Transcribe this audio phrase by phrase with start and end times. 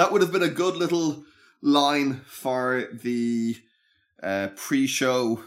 [0.00, 1.24] That would have been a good little
[1.60, 3.54] line for the
[4.22, 5.44] uh, pre-show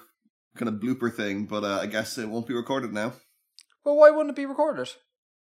[0.55, 3.13] kind of blooper thing, but uh, I guess it won't be recorded now
[3.83, 4.89] Well, why wouldn't it be recorded?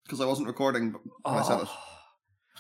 [0.04, 1.68] because I wasn't recording when I said it.
[1.70, 1.78] Oh.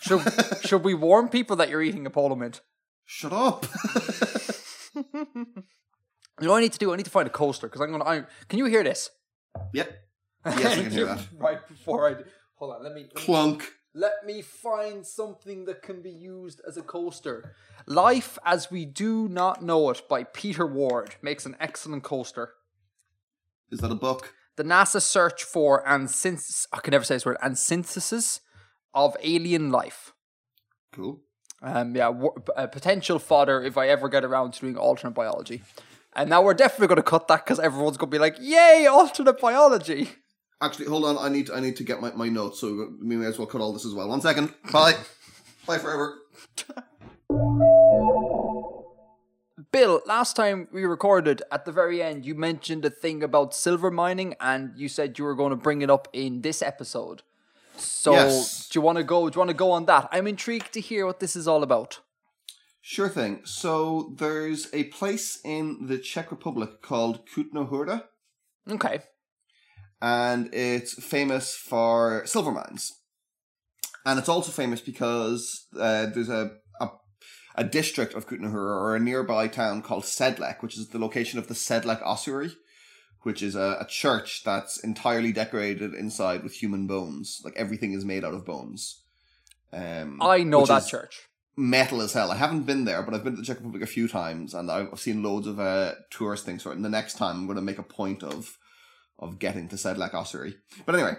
[0.00, 2.60] Should should we warn people that you're eating a polo mint?
[3.06, 3.66] Shut up!
[4.94, 6.92] You know what I need to do?
[6.92, 8.04] I need to find a coaster because I'm gonna.
[8.04, 9.10] I, can you hear this?
[9.72, 9.90] yep.
[10.44, 11.26] Yes, I can hear that.
[11.38, 12.24] Right before I do.
[12.56, 12.82] Hold on.
[12.84, 13.00] Let me.
[13.02, 13.72] Let me, Clunk.
[13.96, 17.54] Let me find something that can be used as a coaster.
[17.86, 22.52] Life as We Do Not Know It by Peter Ward makes an excellent coaster.
[23.70, 24.34] Is that a book?
[24.56, 26.66] The NASA search for and synthesis.
[26.74, 27.38] I can never say this word.
[27.42, 28.40] And synthesis
[28.92, 30.12] of alien life.
[30.92, 31.22] Cool.
[31.62, 35.62] Um, yeah, w- uh, potential fodder if I ever get around to doing alternate biology.
[36.14, 38.86] And now we're definitely going to cut that because everyone's going to be like, "Yay,
[38.86, 40.10] alternate biology!"
[40.60, 41.18] Actually, hold on.
[41.18, 43.60] I need I need to get my, my notes, so we may as well cut
[43.60, 44.08] all this as well.
[44.08, 44.54] One second.
[44.72, 44.94] Bye.
[45.66, 46.18] Bye forever.
[49.72, 53.90] Bill, last time we recorded, at the very end, you mentioned a thing about silver
[53.90, 57.22] mining, and you said you were going to bring it up in this episode.
[57.76, 58.68] So, Yes.
[58.68, 59.28] do you want to go?
[59.28, 60.08] Do you want to go on that?
[60.12, 62.00] I'm intrigued to hear what this is all about.
[62.80, 63.40] Sure thing.
[63.44, 68.04] So there's a place in the Czech Republic called Kutná Hora,
[68.70, 69.00] Okay.
[70.00, 72.92] And it's famous for silver mines.
[74.04, 76.88] And it's also famous because uh, there's a, a
[77.56, 81.38] a district of Kutná Hora or a nearby town called Sedlec, which is the location
[81.38, 82.52] of the Sedlec Ossuary,
[83.22, 87.40] which is a, a church that's entirely decorated inside with human bones.
[87.44, 89.02] Like everything is made out of bones.
[89.72, 91.26] Um, I know that church.
[91.56, 92.30] metal as hell.
[92.30, 94.70] I haven't been there, but I've been to the Czech Republic a few times, and
[94.70, 96.76] I've seen loads of uh, tourist things for it.
[96.76, 98.56] And the next time, I'm going to make a point of
[99.18, 100.56] of getting to Sedlec Ossuary.
[100.84, 101.14] But anyway,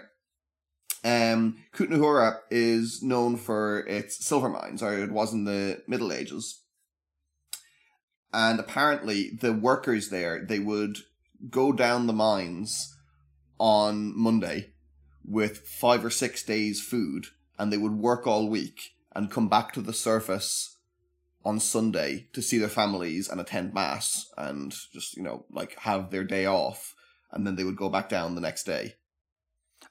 [1.04, 6.12] um, Kutná Hora is known for its silver mines, or it was in the Middle
[6.12, 6.62] Ages.
[8.32, 10.98] And apparently, the workers there they would
[11.50, 12.94] go down the mines
[13.58, 14.72] on Monday
[15.24, 17.26] with five or six days' food,
[17.58, 20.76] and they would work all week and come back to the surface
[21.44, 26.10] on Sunday to see their families and attend mass and just you know like have
[26.10, 26.94] their day off,
[27.32, 28.94] and then they would go back down the next day.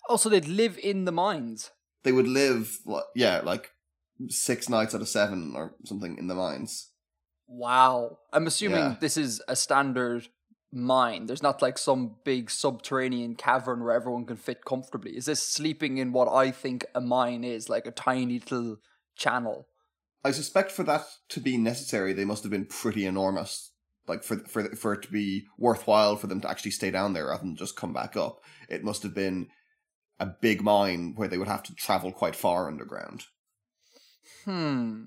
[0.09, 1.71] Oh, also, they'd live in the mines.
[2.03, 2.79] They would live,
[3.15, 3.71] yeah, like
[4.29, 6.89] six nights out of seven or something in the mines.
[7.47, 8.19] Wow.
[8.33, 8.95] I'm assuming Yeah.
[8.99, 10.27] this is a standard
[10.71, 11.25] mine.
[11.25, 15.15] There's not like some big subterranean cavern where everyone can fit comfortably.
[15.15, 18.77] Is this sleeping in what I think a mine is, like a tiny little
[19.15, 19.67] channel?
[20.23, 23.71] I suspect for that to be necessary, they must have been pretty enormous.
[24.07, 27.27] Like for for for it to be worthwhile for them to actually stay down there
[27.27, 29.47] rather than just come back up, it must have been
[30.19, 33.25] a big mine where they would have to travel quite far underground.
[34.45, 35.03] Hmm.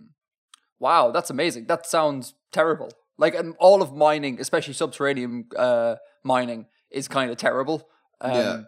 [0.79, 1.67] Wow, that's amazing.
[1.67, 2.91] That sounds terrible.
[3.19, 7.89] Like um, all of mining, especially subterranean uh, mining, is kind of terrible.
[8.21, 8.61] Um, Yeah.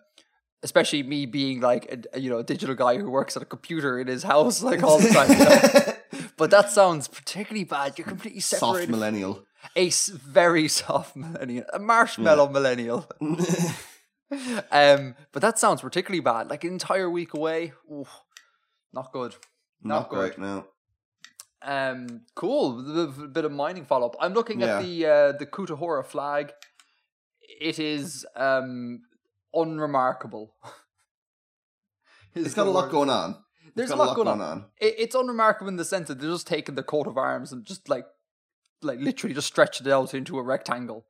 [0.64, 3.98] Especially me being like a, you know a digital guy who works at a computer
[3.98, 5.30] in his house like all the time.
[5.30, 6.28] you know?
[6.36, 7.98] But that sounds particularly bad.
[7.98, 8.90] You're completely Soft separated.
[8.90, 9.44] millennial.
[9.76, 13.08] A very soft millennial, a marshmallow millennial.
[14.70, 16.48] um, but that sounds particularly bad.
[16.48, 17.72] Like an entire week away.
[17.92, 18.08] Oof,
[18.92, 19.34] not good.
[19.82, 20.16] Not good.
[20.16, 20.66] great now.
[21.62, 23.00] Um, cool.
[23.02, 24.16] A bit of mining follow up.
[24.20, 24.78] I'm looking Yeah.
[24.78, 26.52] at the uh, the Kutná Hora flag.
[27.60, 29.02] It is um
[29.54, 30.54] unremarkable.
[32.34, 33.36] It's got a lot going on.
[33.74, 34.66] There's a lot going on.
[34.80, 37.64] It, it's unremarkable in the sense that they're just taking the coat of arms and
[37.64, 38.06] just like,
[38.82, 41.06] like literally just stretched it out into a rectangle.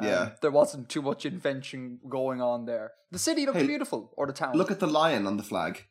[0.00, 0.30] Um, Yeah.
[0.42, 2.92] there wasn't too much invention going on there.
[3.10, 4.54] The city looked Hey, beautiful, or the town.
[4.56, 5.84] Look at the lion on the flag.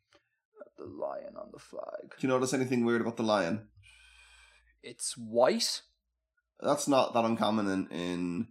[0.77, 2.09] the lion on the flag.
[2.19, 3.69] Do you notice anything weird about the lion?
[4.81, 5.81] It's white.
[6.59, 8.47] That's not that uncommon in, in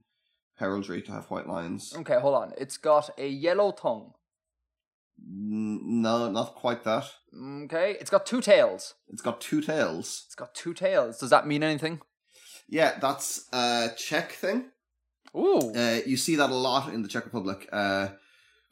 [0.56, 1.92] heraldry to have white lions.
[1.94, 2.53] Okay, hold on.
[2.56, 4.12] It's got a yellow tongue.
[5.25, 7.04] No, not quite that.
[7.65, 8.94] Okay, it's got two tails.
[9.09, 10.25] It's got two tails.
[10.26, 11.19] It's got two tails.
[11.19, 12.01] Does that mean anything?
[12.68, 14.66] Yeah, that's a Czech thing.
[15.36, 15.72] Ooh.
[15.74, 17.68] Uh, you see that a lot in the Czech Republic.
[17.72, 18.09] Uh,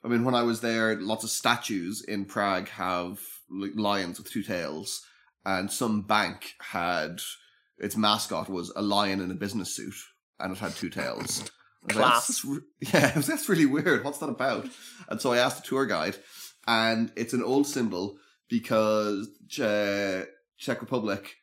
[0.04, 3.20] I mean, when I was there, lots of statues in Prague have
[3.50, 5.04] lions with two tails,
[5.44, 7.20] and some bank had
[7.78, 9.94] its mascot was a lion in a business suit,
[10.38, 11.50] and it had two tails.
[11.82, 12.26] Was like, Class.
[12.26, 12.44] "That's
[12.94, 14.04] yeah, was, that's really weird.
[14.04, 14.68] What's that about?
[15.08, 16.16] And so I asked the tour guide,
[16.66, 20.26] and it's an old symbol because Che-
[20.58, 21.36] Czech Republic.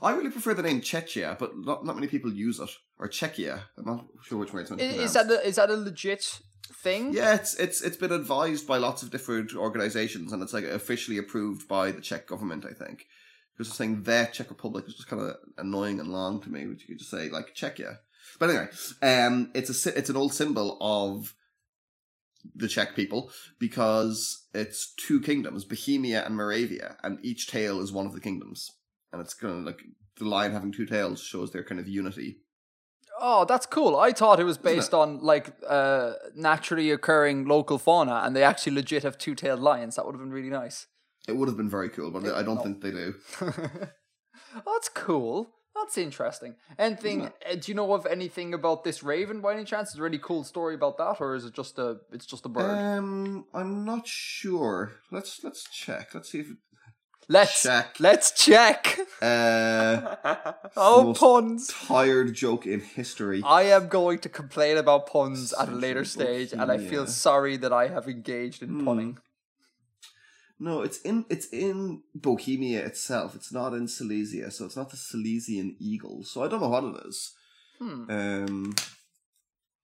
[0.00, 2.70] I really prefer the name Czechia, but not, not many people use it.
[2.98, 3.60] Or Czechia.
[3.76, 5.74] I'm not sure which way it's meant to be is that a, is that a
[5.74, 6.40] legit
[6.72, 7.12] thing?
[7.12, 11.18] Yeah, it's it's it's been advised by lots of different organizations, and it's like officially
[11.18, 13.06] approved by the Czech government, I think,
[13.56, 16.82] Because saying the Czech Republic is just kind of annoying and long to me, which
[16.82, 17.98] you could just say like Czechia.
[18.38, 18.68] But anyway,
[19.02, 21.34] um, it's a it's an old symbol of
[22.54, 28.06] the Czech people because it's two kingdoms, Bohemia and Moravia, and each tail is one
[28.06, 28.70] of the kingdoms,
[29.14, 29.80] and it's kind of like
[30.18, 32.40] the lion having two tails shows their kind of unity.
[33.20, 33.96] Oh, that's cool.
[33.96, 34.94] I thought it was based it?
[34.94, 39.94] on like uh, naturally occurring local fauna, and they actually legit have two-tailed lions.
[39.96, 40.86] That would have been really nice.
[41.28, 42.62] It would have been very cool, but I don't No.
[42.62, 43.14] think they do.
[44.66, 45.50] that's cool.
[45.74, 46.54] That's interesting.
[46.78, 47.26] Anything?
[47.26, 49.90] Uh, Do you know of anything about this raven by any chance?
[49.90, 51.96] Is there any cool story about that, or is it just a?
[52.12, 52.78] It's just a bird.
[52.78, 54.92] Um, I'm not sure.
[55.10, 56.14] Let's let's check.
[56.14, 56.56] Let's see if it,
[57.28, 57.96] let's check.
[58.00, 58.98] let's check.
[59.22, 60.16] uh
[60.76, 61.68] oh, puns!
[61.68, 63.42] tired joke in history.
[63.44, 67.06] I am going to complain about puns at a later Central stage, and I feel
[67.06, 68.84] sorry that I have engaged in Hmm.
[68.84, 69.18] punning.
[70.60, 73.34] No, it's in it's in Bohemia itself.
[73.34, 76.22] It's not in Silesia, so it's not the Silesian eagle.
[76.24, 77.32] So I don't know what it is.
[77.80, 78.04] Hmm.
[78.08, 78.74] Um,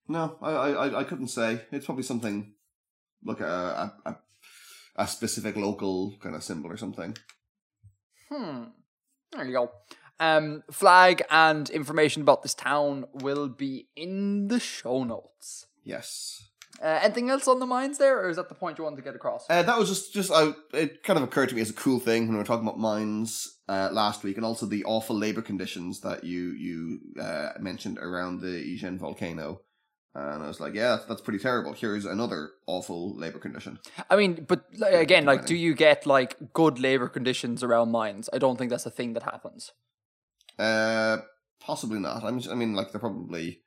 [0.09, 1.63] no, I I I- I couldn't say.
[1.73, 2.55] It's probably something
[3.25, 4.17] like a a, a,
[5.01, 7.17] a specific local kind of symbol or something.
[8.29, 8.65] Hmm.
[9.33, 9.73] There you go.
[10.21, 15.67] Um, flag and information about this town will be in the show notes.
[15.83, 16.45] Yes.
[16.83, 19.03] Uh, anything else on the mines there, or is that the point you wanted to
[19.03, 19.47] get across?
[19.49, 21.99] Uh, that was just just I, it kind of occurred to me as a cool
[21.99, 25.43] thing when we were talking about mines uh, last week, and also the awful labor
[25.43, 29.63] conditions that you you uh, mentioned around the Ijen volcano.
[30.15, 31.73] And I was like, yeah, that's, that's pretty terrible.
[31.73, 33.79] Here's another awful labor condition.
[34.11, 38.29] I mean, but like, again, like, do you get like good labor conditions around mines?
[38.33, 39.73] I don't think that's a thing that happens.
[40.59, 41.19] Uh,
[41.61, 42.25] possibly not.
[42.25, 43.61] I mean, I mean, like they're probably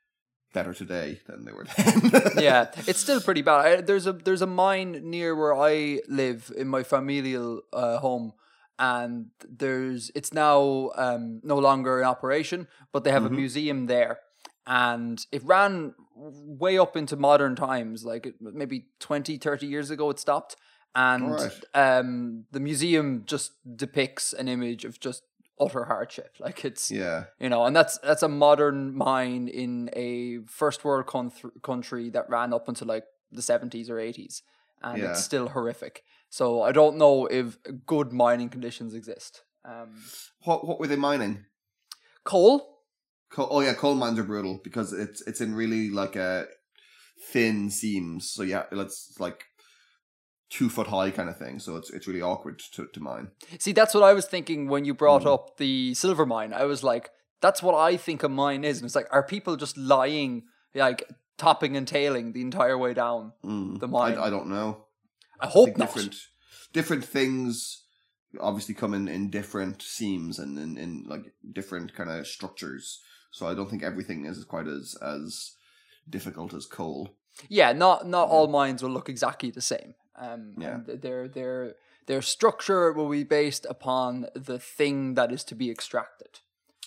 [0.52, 2.32] better today than they were then.
[2.38, 3.66] yeah, it's still pretty bad.
[3.66, 8.34] I, there's a there's a mine near where I live in my familial uh, home,
[8.78, 13.36] and there's it's now um, no longer in operation, but they have a Mhm.
[13.36, 14.18] museum there,
[14.66, 20.18] and it ran way up into modern times, like maybe 20, 30 years ago it
[20.18, 20.56] stopped,
[20.94, 21.64] and Alright.
[21.74, 25.22] um, the museum just depicts an image of just
[25.60, 27.24] utter hardship, like it's yeah.
[27.38, 32.28] you know and that's that's a modern mine in a first world contr- country that
[32.28, 34.42] ran up until like the 70s or 80s
[34.82, 35.10] and Yeah.
[35.10, 37.56] it's still horrific so i don't know if
[37.86, 40.02] good mining conditions exist um
[40.44, 41.46] What what were they mining?
[42.24, 42.73] coal
[43.36, 46.46] Oh yeah, coal mines are brutal because it's it's in really like a
[47.32, 48.30] thin seams.
[48.30, 49.44] So yeah, it's like
[50.50, 51.58] two foot high kind of thing.
[51.58, 53.28] So it's it's really awkward to, to mine.
[53.58, 55.32] see that's what i was thinking when you brought Mm.
[55.34, 57.10] up the silver mine i was like
[57.40, 60.44] that's what i think a mine is and it's like are people just lying
[60.74, 61.02] like
[61.38, 63.80] topping and tailing the entire way down Mm.
[63.80, 64.16] The mine.
[64.18, 64.84] I, I don't know.
[65.40, 66.14] i I hope think not different
[66.72, 67.82] different things
[68.40, 73.00] obviously come in in different seams and in, in like different kind of structures.
[73.34, 75.56] So I don't think everything is quite as as
[76.08, 77.16] difficult as coal.
[77.48, 79.94] Yeah, not not all mines will look exactly the same.
[80.14, 80.78] Um, Yeah.
[80.86, 81.74] their their
[82.06, 86.38] their structure will be based upon the thing that is to be extracted.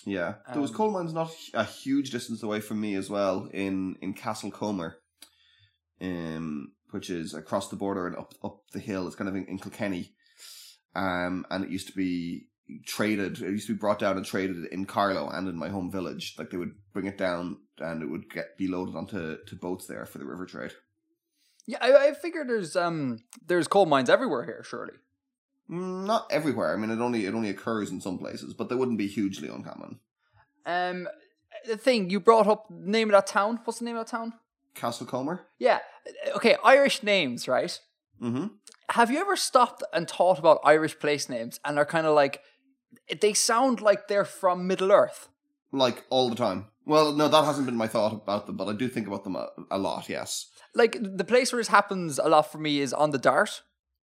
[0.06, 3.50] Yeah, there was Um, coal mines not a huge distance away from me as well
[3.52, 4.90] in in Castlecomer,
[6.00, 9.06] um, which is across the border and up up the hill.
[9.06, 10.14] It's kind of in, in Kilkenny,
[10.94, 12.48] um, and it used to be
[12.84, 13.40] traded.
[13.40, 16.34] It used to be brought down and traded in Carlow and in my home village.
[16.38, 19.86] Like they would bring it down and it would get be loaded onto to boats
[19.86, 20.72] there for the river trade.
[21.66, 24.62] Yeah, I, I figure there's um there's coal mines everywhere here.
[24.64, 24.94] Surely.
[25.70, 26.72] Mm, not everywhere.
[26.72, 29.48] I mean, it only it only occurs in some places, but they wouldn't be hugely
[29.48, 30.00] uncommon.
[30.64, 31.08] Um,
[31.66, 33.60] the thing you brought up, name of that town.
[33.64, 34.34] What's the name of that town?
[34.74, 35.40] Castlecomer.
[35.58, 35.80] Yeah.
[36.36, 37.78] Okay, Irish names, right?
[38.22, 38.46] Mm-hmm.
[38.90, 42.40] Have you ever stopped and thought about Irish place names and are kind of like
[43.20, 45.28] they sound like they're from Middle Earth?
[45.70, 46.64] like all the time.
[46.86, 49.36] Well, no, that hasn't been my thought about them, but I do think about them
[49.36, 50.08] a, a lot.
[50.08, 50.46] Yes.
[50.74, 53.62] Like the place where this happens a lot for me is on the Dart.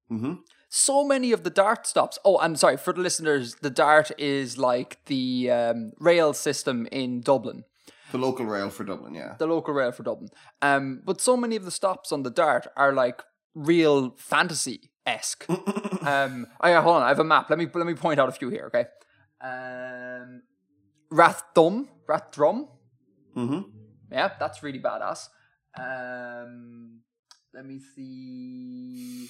[0.07, 0.35] hmm
[0.71, 4.55] so many of the dart stops oh i'm sorry for the listeners the dart is
[4.59, 7.63] like the um, rail system in dublin
[8.11, 9.15] The local rail for Dublin.
[9.15, 9.33] Yeah.
[9.39, 10.29] the local rail for dublin
[10.61, 13.23] um, but so many of the stops on the dart are like
[13.55, 14.11] real
[15.05, 15.49] fantasy-esque
[16.05, 17.49] um, oh yeah, hold on i have a map.
[17.49, 18.85] Let me let me point out a few here okay?
[19.41, 20.41] Um,
[21.11, 22.67] rathdrum rathdrum
[23.33, 23.59] hmm
[24.11, 25.29] yeah that's really badass.
[25.77, 27.01] Um,
[27.53, 29.29] let me see.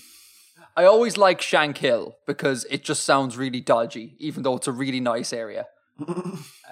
[0.75, 4.99] I always like Shankill because it just sounds really dodgy, even though it's a really
[4.99, 5.67] nice area.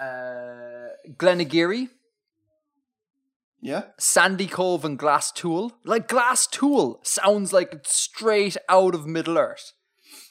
[0.00, 1.88] Uh, Glenageary,
[3.60, 3.84] yeah.
[3.98, 5.72] Sandycove, and Glasthule.
[5.84, 9.72] Like Glasthule sounds like it's straight out of Middle Earth.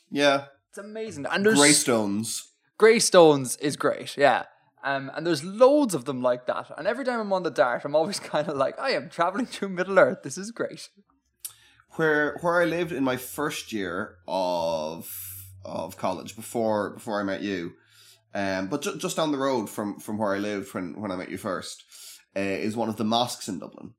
[0.10, 0.46] Yeah.
[0.70, 1.26] It's amazing.
[1.30, 2.52] And there's Greystones.
[2.78, 4.44] Greystones is great, yeah.
[4.84, 6.72] Um, and there's loads of them like that.
[6.78, 9.46] And every time I'm on the dart, I'm always kind of like, I am traveling
[9.46, 10.20] through Middle Earth.
[10.24, 10.90] This is great.
[11.92, 15.10] Where where I lived in my first year of
[15.66, 17.74] of college before before I met you,
[18.36, 21.16] um, but ju- just down the road from from where I lived when when I
[21.16, 21.84] met you first,
[22.38, 23.94] uh, is one of the mosques in Dublin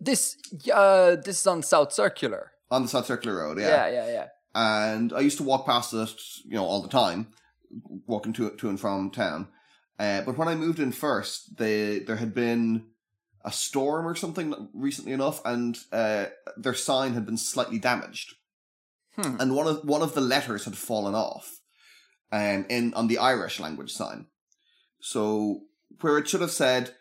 [0.00, 0.36] This,
[0.74, 2.52] uh, this is on South Circular.
[2.70, 3.58] on the South Circular Road.
[3.60, 4.26] Yeah, yeah, yeah.
[4.54, 6.10] and I used to walk past it,
[6.44, 7.26] you know, all the time,
[8.06, 9.48] walking to to and from town.
[9.98, 12.86] Uh, but when I moved in first, they there had been
[13.44, 18.34] a storm or something recently enough, and uh, their sign had been slightly damaged,
[19.16, 19.36] Hmm.
[19.40, 21.46] and one of one of the letters had fallen off,
[22.32, 24.26] um, in on the Irish language sign.
[25.00, 25.62] So
[26.00, 26.94] where it should have said,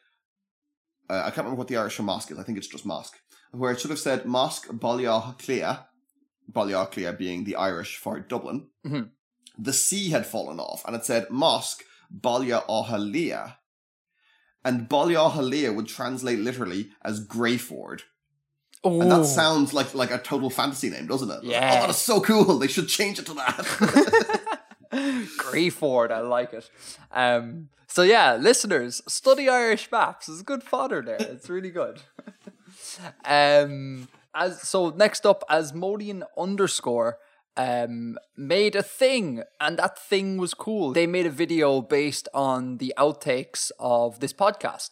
[1.09, 2.39] uh, I can't remember what the Irish for mosque is.
[2.39, 3.17] I think it's just mosque.
[3.51, 5.87] Where it should have said Mosque Clia,
[6.51, 9.09] Baile Átha Cliath being the Irish for Dublin, Mhm.
[9.57, 11.83] the C had fallen off and it said Mosque
[12.15, 13.55] Balliahalia.
[14.63, 18.03] And Balliahalia would translate literally as Greyford.
[18.83, 21.43] Oh, And that sounds like like a total fantasy name, doesn't it?
[21.43, 21.71] Yeah.
[21.77, 22.59] Oh, that is so cool.
[22.59, 24.41] They should change it to that.
[25.37, 26.69] Greyford, I like it.
[27.11, 30.29] Um, so yeah, listeners, study Irish maps.
[30.29, 31.17] It's good fodder there.
[31.19, 32.01] It's really good.
[33.25, 37.17] um, as so next up, Asmodean underscore
[37.57, 40.93] um made a thing, and that thing was cool.
[40.93, 44.91] They made a video based on the outtakes of this podcast,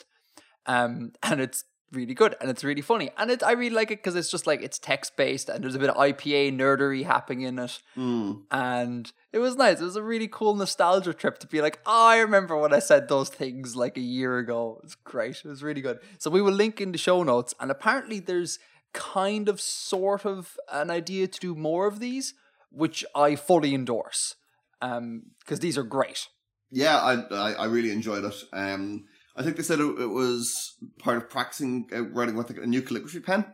[0.66, 1.64] um, and it's
[1.94, 4.46] really good and it's really funny and it, I really like it because it's just
[4.46, 8.34] like it's text based and there's a bit of IPA nerdery happening in it Hmm.
[8.52, 9.80] and it was nice.
[9.80, 12.80] It was a really cool nostalgia trip to be like, oh, I remember when I
[12.80, 14.82] said those things like a year ago.
[14.84, 15.42] it's great.
[15.46, 16.00] It was really good.
[16.18, 18.58] So we will link in the show notes, and apparently there's
[18.94, 22.34] kind of sort of an idea to do more of these,
[22.72, 24.36] which I fully endorse.
[24.82, 26.28] Um, because these are great.
[26.72, 28.36] Yeah, I, I I really enjoyed it.
[28.54, 29.06] Um,
[29.38, 32.82] I think they said it, it was part of practicing uh, writing with a new
[32.82, 33.46] calligraphy pen.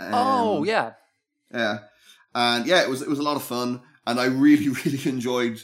[0.00, 0.92] oh Um, yeah.
[1.52, 1.78] yeah,
[2.34, 5.60] and yeah, it was it was a lot of fun, and I really really enjoyed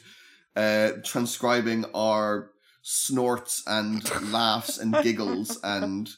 [0.57, 2.51] uh, transcribing our
[2.83, 6.11] snorts and laughs and giggles and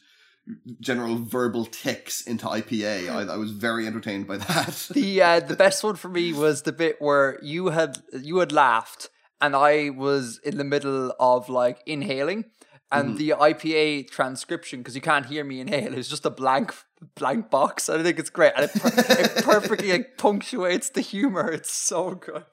[0.80, 3.08] general verbal ticks into IPA.
[3.10, 4.88] I, I was very entertained by that.
[4.92, 8.50] the uh, the best one for me was the bit where you had you had
[8.52, 9.10] laughed
[9.40, 12.46] and I was in the middle of like inhaling
[12.92, 16.74] and the IPA transcription because you can't hear me inhale It's just a blank
[17.16, 17.88] blank box.
[17.88, 21.50] I think it's great and it, per- it perfectly like, punctuates the humor.
[21.50, 22.44] It's so good.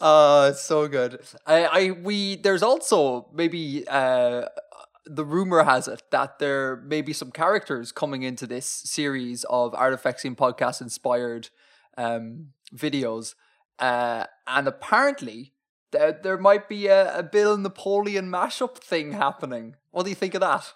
[0.00, 1.20] Uh, it's so good.
[1.46, 4.46] I, I we there's also maybe uh
[5.06, 9.72] the rumor has it that there may be some characters coming into this series of
[9.72, 11.48] Artifexian podcast inspired
[11.96, 13.34] um, videos.
[13.78, 15.52] Uh, and apparently,
[15.90, 19.76] there, there might be a, a Bill Napoleon mashup thing happening.
[19.90, 20.72] What do you think of that?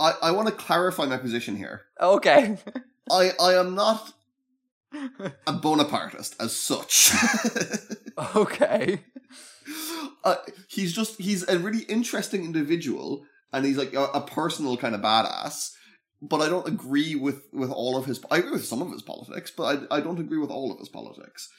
[0.00, 1.82] I, I want to clarify my position here.
[2.00, 2.56] Okay.
[3.10, 4.12] I, I am not
[5.46, 7.12] a Bonapartist as such.
[8.36, 9.00] okay.
[10.24, 10.36] uh,
[10.68, 15.00] he's just he's a really interesting individual and he's like a, a personal kind of
[15.00, 15.72] badass
[16.20, 19.02] but i don't agree with with all of his i agree with some of his
[19.02, 21.50] politics but i, I don't agree with all of his politics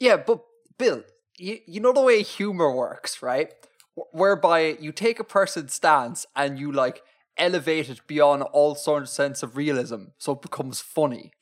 [0.00, 0.44] Yeah, but
[0.78, 1.02] Bill,
[1.36, 3.52] you, you know the way humor works, right?
[3.96, 7.02] Wh- Whereby you take a person's stance and you like
[7.36, 11.32] elevate it beyond all sort of sense of realism so it becomes funny.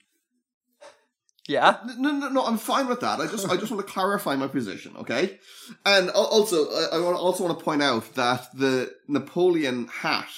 [1.49, 1.79] Yeah?
[1.99, 4.47] no no no i'm fine with that i just i just want to clarify my
[4.47, 5.41] position okay
[5.85, 10.29] and also i, also want to point out that the napoleon hat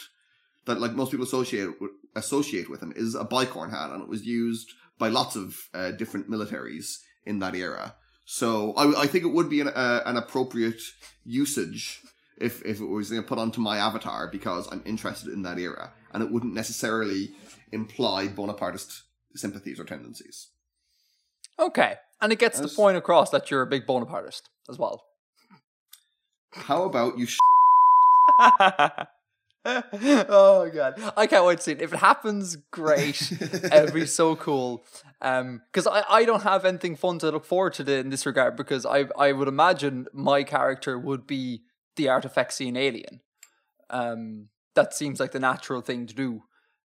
[0.64, 4.08] that like most people associate with, associate with him is a bicorn hat and it
[4.08, 9.24] was used by lots of uh, different militaries in that era so I, I think
[9.24, 10.80] it would be an, uh, an appropriate
[11.24, 12.00] usage
[12.38, 15.58] if, if it was you know, put onto my avatar because I'm interested in that
[15.58, 17.30] era and it wouldn't necessarily
[17.72, 19.02] imply Bonapartist
[19.34, 20.48] sympathies or tendencies.
[21.58, 21.96] Okay.
[22.20, 25.04] And it gets the point across that you're a big Bonapartist as well.
[26.52, 27.38] How about you sh-
[30.28, 31.00] oh god.
[31.16, 31.82] I can't wait to see it.
[31.82, 33.20] If it happens, great.
[33.40, 34.84] It'd be so cool.
[35.22, 38.56] Um, because I, I don't have anything fun to look forward to in this regard
[38.56, 41.62] because I I would imagine my character would be
[41.96, 43.20] the Artifexian alien.
[43.90, 46.42] Um, that seems like the natural thing to do.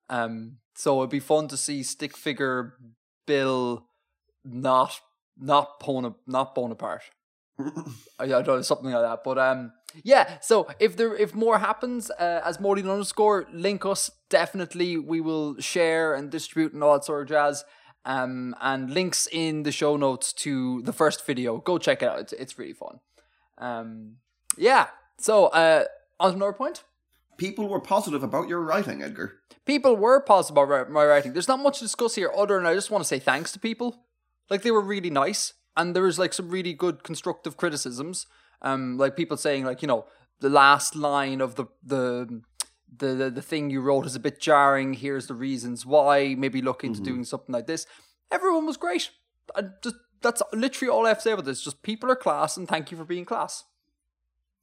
[0.08, 2.74] Um, so it'd be fun to see stick figure
[3.26, 3.86] Bill
[4.44, 5.00] not
[5.36, 7.10] not Bona, not Bonaparte.
[8.18, 9.72] I, I don't know something like that, but um,
[10.04, 10.38] yeah.
[10.40, 15.58] So if there if more happens, uh, as Morty underscore link us definitely we will
[15.60, 17.64] share and distribute and all that sort of jazz.
[18.04, 21.58] Um, and links in the show notes to the first video.
[21.58, 22.20] Go check it out.
[22.20, 23.00] It's, it's really fun.
[23.58, 24.16] Um,
[24.56, 24.86] yeah.
[25.18, 25.84] So, uh,
[26.18, 26.84] on to another point.
[27.36, 29.34] People were positive about your writing, Edgar.
[29.66, 31.32] People were positive about my writing.
[31.32, 33.58] There's not much to discuss here other than I just want to say thanks to
[33.58, 34.04] people.
[34.48, 35.52] Like, they were really nice.
[35.78, 38.26] And there was, like, some really good constructive criticisms.
[38.60, 40.04] Um, like, people saying, like, you know,
[40.40, 42.42] the last line of the, the,
[42.94, 44.94] the, the, the thing you wrote is a bit jarring.
[44.94, 46.34] Here's the reasons why.
[46.34, 47.86] Maybe look into doing something like this.
[48.30, 49.10] Everyone was great.
[49.56, 51.62] I just that's literally all I have to say about this.
[51.62, 53.64] Just people are class, and thank you for being class.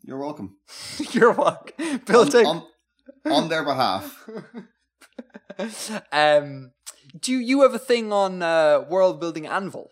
[0.04, 0.58] You're welcome.
[1.12, 2.22] You're welcome, Bill.
[2.22, 2.64] On, take- on,
[3.26, 4.28] on their behalf.
[6.12, 6.72] um,
[7.20, 9.92] do you have a thing on uh, world building anvil?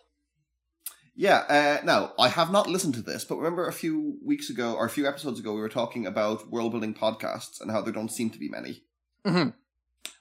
[1.16, 1.38] Yeah,
[1.82, 4.86] uh, now, I have not listened to this, but remember a few weeks ago, or
[4.86, 8.12] a few episodes ago, we were talking about world building podcasts and how there don't
[8.12, 8.84] seem to be many.
[9.26, 9.50] hmm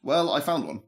[0.03, 0.83] Well, I found one.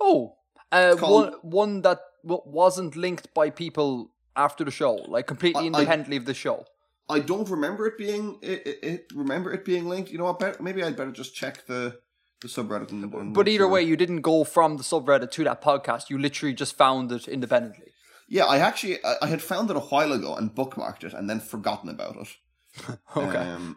[0.00, 0.36] Oh,
[0.72, 5.60] uh, called- one one that w- wasn't linked by people after the show, like completely
[5.60, 6.64] I- I- independently of the show.
[7.08, 10.10] I don't remember it being it, it, it remember it being linked.
[10.10, 10.60] You know what?
[10.62, 11.98] Maybe I'd better just check the
[12.40, 12.90] the subreddit.
[12.90, 16.08] And, and But either way, you didn't go from the subreddit to that podcast.
[16.10, 17.88] You literally just found it independently.
[18.32, 21.28] Yeah, I actually I, I had found it a while ago and bookmarked it and
[21.28, 22.28] then forgotten about it.
[23.16, 23.36] Okay.
[23.36, 23.76] Um,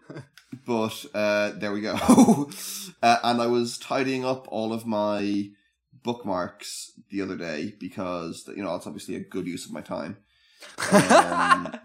[0.65, 1.95] but uh, there we go.
[3.03, 5.49] uh, and I was tidying up all of my
[6.03, 10.17] bookmarks the other day because you know it's obviously a good use of my time.
[10.93, 11.75] Um,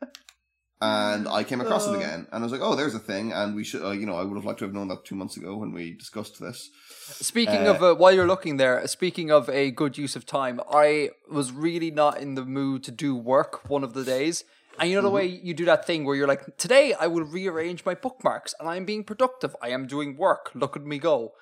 [0.80, 1.98] and I came across it Uh.
[2.00, 4.16] again, and I was like, "Oh, there's a thing." And we should, uh, you know,
[4.16, 6.70] I would have liked to have known that two months ago when we discussed this.
[7.14, 10.60] Speaking Uh, of, uh, while you're looking there, speaking of a good use of time,
[10.70, 14.44] I was really not in the mood to do work one of the days.
[14.78, 15.14] And you know the Mm-hmm.
[15.16, 18.68] way you do that thing where you're like, today I will rearrange my bookmarks and
[18.68, 19.54] I'm being productive.
[19.60, 20.50] I am doing work.
[20.54, 21.32] Look at me go.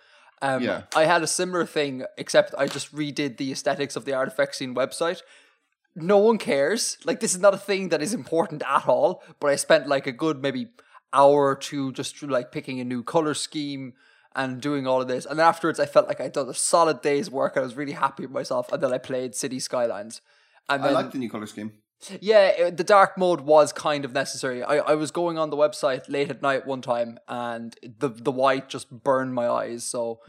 [0.43, 0.83] Um, Yeah.
[0.97, 5.23] I had a similar thing, except I just redid the aesthetics of the Artifexian website.
[5.95, 6.99] No one cares.
[7.05, 9.23] Like, this is not a thing that is important at all.
[9.41, 10.69] But I spent like a good maybe
[11.13, 13.95] hour or two just like picking a new color scheme
[14.35, 15.27] and doing all of this.
[15.27, 17.57] And then afterwards, I felt like I'd done a solid day's work.
[17.57, 18.71] I was really happy with myself.
[18.73, 20.21] And then I played City Skylines.
[20.69, 21.73] And I like the new color scheme.
[22.21, 24.63] yeah, it, the dark mode was kind of necessary.
[24.63, 28.31] I, I was going on the website late at night one time, and the the
[28.31, 29.85] white just burned my eyes.
[29.85, 30.21] So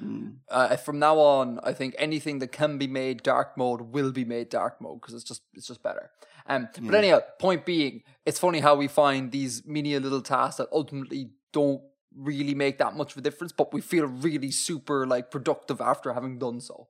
[0.50, 4.26] uh, from now on, I think anything that can be made dark mode will be
[4.26, 6.10] made dark mode because it's just it's just better.
[6.48, 10.68] Um, but anyhow, point being, it's funny how we find these menial little tasks that
[10.74, 11.82] ultimately don't
[12.16, 16.14] really make that much of a difference, but we feel really super like productive after
[16.14, 16.88] having done so.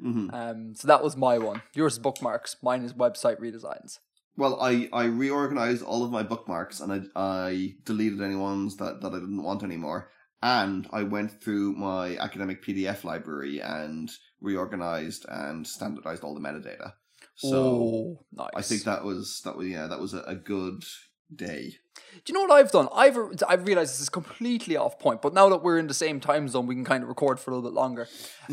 [0.00, 1.62] hmm Um, so that was my one.
[1.74, 2.56] Yours is bookmarks.
[2.62, 3.98] Mine is website redesigns.
[4.36, 9.00] Well, I, I reorganized all of my bookmarks and I, I deleted any ones that,
[9.00, 10.10] that I didn't want anymore.
[10.42, 16.92] And I went through my academic PDF library and reorganized and standardized all the metadata.
[17.36, 18.50] So oh, nice.
[18.54, 20.84] I think that was that was yeah that was a, a good
[21.34, 21.78] day.
[22.24, 22.88] Do you know what I've done?
[22.94, 23.16] I've
[23.48, 26.48] I've realized this is completely off point, but now that we're in the same time
[26.48, 28.08] zone, we can kind of record for a little bit longer.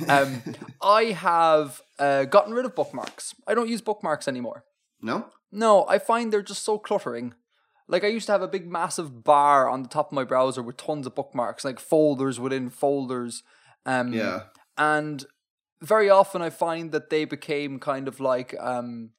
[0.08, 0.42] Um,
[0.82, 3.36] I have uh, gotten rid of bookmarks.
[3.48, 4.64] I don't use bookmarks anymore.
[5.02, 7.34] No, No, I find they're just so cluttering.
[7.88, 10.62] Like I used to have a big massive bar on the top of my browser
[10.62, 13.44] with tons of bookmarks, like folders within folders.
[13.86, 14.44] Um, yeah,
[14.78, 15.26] and
[15.82, 19.12] very often I find that they became kind of like um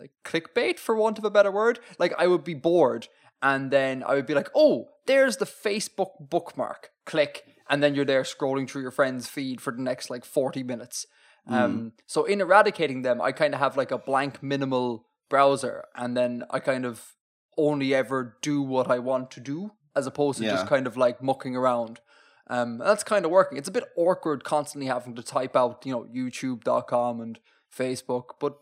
[0.00, 1.78] like clickbait for want of a better word.
[1.98, 3.08] Like I would be bored
[3.42, 8.04] and then I would be like, "Oh, there's the Facebook bookmark." Click and then you're
[8.04, 11.06] there scrolling through your friend's feed for the next like 40 minutes.
[11.46, 16.16] Um so in eradicating them, I kind of have like a blank minimal browser and
[16.16, 17.14] then I kind of
[17.56, 21.22] only ever do what I want to do as opposed to just kind of like
[21.22, 22.00] mucking around.
[22.46, 23.58] Um, that's kind of working.
[23.58, 27.38] It's a bit awkward constantly having to type out, you know, YouTube.com and
[27.76, 28.58] Facebook, but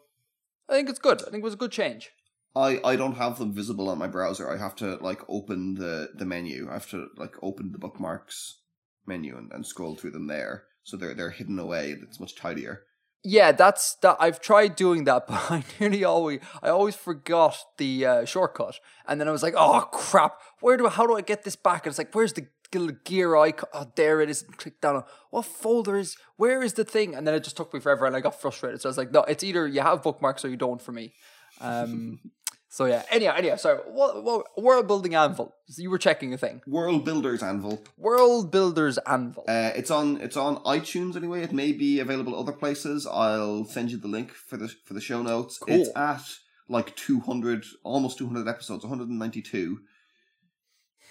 [0.69, 1.23] I think it's good.
[1.23, 2.11] I think it was a good change.
[2.55, 4.51] I I don't have them visible on my browser.
[4.51, 6.69] I have to like open the the menu.
[6.71, 8.61] I have to like open the bookmarks
[9.07, 10.65] menu and, and scroll through them there.
[10.85, 11.97] So they're they're hidden away.
[12.03, 12.85] It's much tidier.
[13.25, 14.17] Yeah, that's that.
[14.21, 19.21] I've tried doing that, but I nearly always, I always forgot the uh, shortcut, and
[19.21, 20.41] then I was like, "Oh crap!
[20.61, 23.69] Where do how do I get this back?" And it's like, "Where's the gear icon.
[23.73, 24.43] Oh, there it is.
[24.57, 27.15] Click down on what folder is where is the thing?
[27.15, 28.81] And then it just took me forever, and I got frustrated.
[28.81, 31.13] So I was like, no, it's either you have bookmarks or you don't for me.
[31.61, 32.21] Um,
[32.69, 33.03] so yeah.
[33.11, 33.57] Anyhow, anyhow.
[33.57, 35.55] So what, what, world building anvil?
[35.69, 36.63] So you were checking a thing.
[36.69, 37.83] Worldbuilder's Anvil.
[37.97, 39.45] World builders anvil.
[39.49, 41.43] Uh, it's on it's on iTunes anyway.
[41.43, 43.07] It may be available other places.
[43.07, 45.59] I'll send you the link for the for the show notes.
[45.59, 45.75] Cool.
[45.75, 46.23] It's at
[46.69, 49.81] like 200 almost 200 episodes 192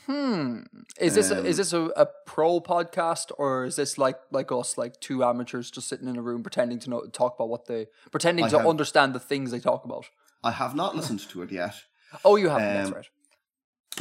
[0.07, 0.61] Hmm.
[0.99, 4.51] Is this a, Um, is this a, a pro podcast or is this like like
[4.51, 7.65] us, like two amateurs just sitting in a room pretending to know talk about what
[7.67, 10.05] they pretending I to have- understand the things they talk about?
[10.43, 11.75] I have not listened to it yet,
[12.23, 12.73] Oh, you haven't.
[12.73, 13.09] That's Um, right.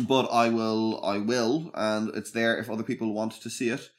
[0.08, 1.04] but I will.
[1.04, 3.90] I will, and it's there if other people want to see it.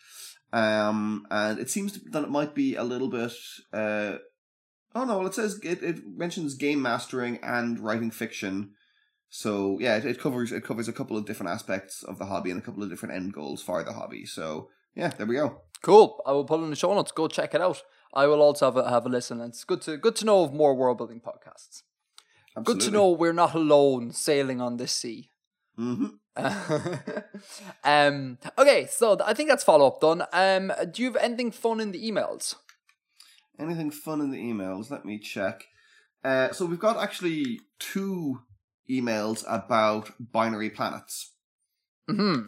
[0.54, 3.34] Um, and it seems that it might be a little bit.
[3.74, 4.13] Uh,
[4.96, 5.17] oh no!
[5.17, 8.76] Well, it says it, it mentions game mastering and writing fiction.
[9.30, 12.52] So yeah, it, it covers it covers a couple of different aspects of the hobby
[12.52, 14.26] and a couple of different end goals for the hobby.
[14.26, 15.62] So yeah, there we go.
[15.82, 16.22] Cool.
[16.26, 17.12] I will put in the show notes.
[17.12, 17.84] Go check it out.
[18.13, 19.42] I will also have a, have a listen.
[19.42, 21.84] And it's good to good to know of more world building podcasts.
[22.63, 25.30] Good to know we're not alone sailing on this sea.
[25.76, 26.08] hmm
[27.84, 28.38] um.
[28.58, 30.24] Okay, so I think that's follow up done.
[30.34, 30.72] Um.
[30.92, 32.56] Do you have anything fun in the emails?
[33.60, 34.90] Anything fun in the emails?
[34.92, 35.66] Let me check.
[36.24, 38.42] Uh, so we've got actually two
[38.89, 41.34] emails about binary planets.
[42.10, 42.43] Hmm.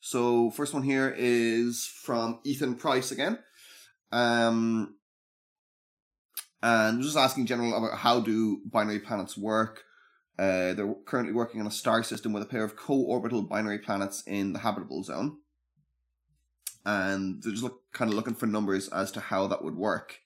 [0.00, 3.38] So first one here is from Ethan Price again.
[4.12, 4.94] Um
[6.62, 9.84] and just asking general about how do binary planets work.
[10.38, 14.22] Uh, they're currently working on a star system with a pair of co-orbital binary planets
[14.26, 15.38] in the habitable zone.
[16.84, 20.18] And they're just look, kind of looking for numbers as to how that would work.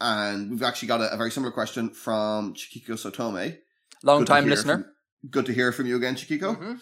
[0.00, 3.58] And we've actually got a, a very similar question from Chiquiko Sotome.
[4.02, 4.74] long-time listener.
[4.78, 4.92] from-
[5.28, 6.56] good to hear from you again, Chiquiko.
[6.56, 6.80] Mhm.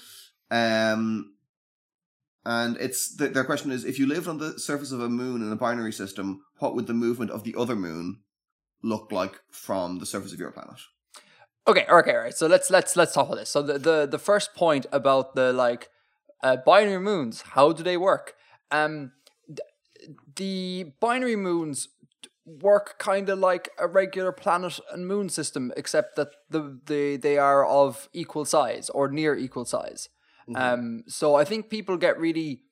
[0.51, 1.35] Um,
[2.44, 5.42] and it's th- their question is: If you lived on the surface of a moon
[5.42, 8.20] in a binary system, what would the movement of the other moon
[8.83, 10.81] look like from the surface of your planet?
[11.66, 12.35] Okay, okay, all right.
[12.35, 13.51] So let's let's let's talk about this.
[13.51, 15.90] So the the, the first point about the like
[16.42, 18.35] uh, binary moons, how do they work?
[18.70, 19.12] Um,
[19.46, 19.61] th-
[20.37, 21.88] the binary moons
[22.62, 27.38] work kind of like a regular planet and moon system, except that the they they
[27.38, 30.08] are of equal size or near equal size.
[30.54, 32.62] Um, so I think people get really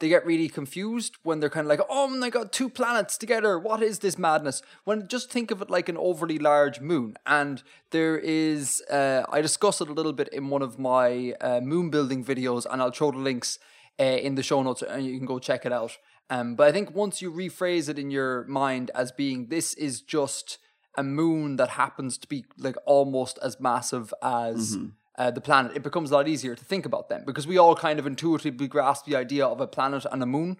[0.00, 3.58] they get really confused when they're kind of like, oh my god, two planets together.
[3.58, 4.60] What is this madness?
[4.84, 7.16] When just think of it like an overly large moon.
[7.26, 11.60] And there is, uh, I discuss it a little bit in one of my uh,
[11.60, 13.58] moon building videos, and I'll throw the links
[13.98, 15.96] uh, in the show notes, and you can go check it out.
[16.30, 20.00] Um, but I think once you rephrase it in your mind as being this is
[20.00, 20.58] just
[20.96, 24.76] a moon that happens to be like almost as massive as
[25.18, 27.74] uh, the planet, it becomes a lot easier to think about them because we all
[27.74, 30.58] kind of intuitively grasp the idea of a planet and a moon.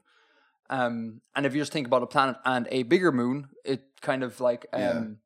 [0.70, 4.22] Um, and if you just think about a planet and a bigger moon, it kind
[4.22, 5.18] of like um,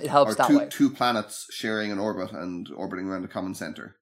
[0.00, 0.68] it helps Or that two way.
[0.70, 3.96] two planets sharing an orbit and orbiting around a common center?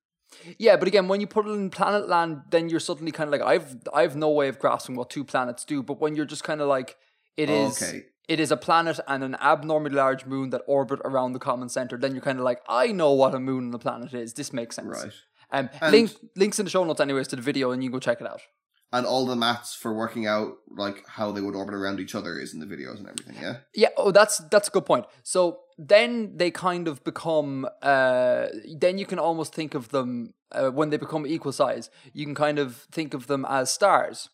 [0.58, 3.32] Yeah, but again, when you put it in planet land, then you're suddenly kind of
[3.32, 5.82] like I've I've no way of grasping what two planets do.
[5.82, 6.96] But when you're just kind of like
[7.36, 8.04] it is Okay.
[8.28, 11.96] it is a planet and an abnormally large moon that orbit around the common center,
[11.98, 14.34] then you're kind of like I know what a moon and a planet is.
[14.34, 14.88] This makes sense.
[15.04, 15.12] Right.
[15.50, 17.96] Um, And- link links in the show notes anyways to the video, and you can
[17.96, 18.42] go check it out.
[18.90, 22.38] And all the maths for working out like how they would orbit around each other
[22.38, 23.36] is in the videos and everything.
[23.40, 23.56] Yeah.
[23.74, 25.04] Yeah, oh, that's that's a good point.
[25.22, 27.66] So then they kind of become.
[27.80, 31.88] Uh, then you can almost think of them uh, when they become equal size.
[32.12, 34.28] You can kind of think of them as stars,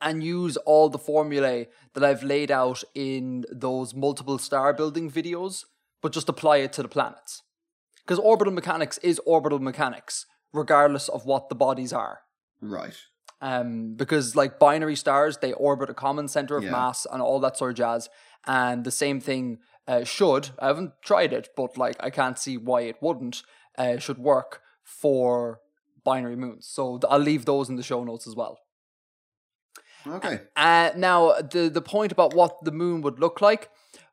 [0.00, 5.64] and use all the formulae that I've laid out in those multiple star building videos,
[6.02, 7.42] but just apply it to the planets.
[8.04, 12.20] Because orbital mechanics is orbital mechanics, regardless of what the bodies are
[12.60, 12.96] Right.
[13.40, 16.70] um, because like binary stars, they orbit a common center of Yeah.
[16.72, 18.10] mass and all that sort of jazz.
[18.46, 22.56] And the same thing uh, should, I haven't tried it, but like I can't see
[22.56, 23.42] why it wouldn't,
[23.76, 25.60] uh, should work for
[26.04, 26.66] binary moons.
[26.66, 28.60] So th- I'll leave those in the show notes as well.
[30.06, 30.40] Okay.
[30.54, 33.70] Uh, now, the, the point about what the moon would look like,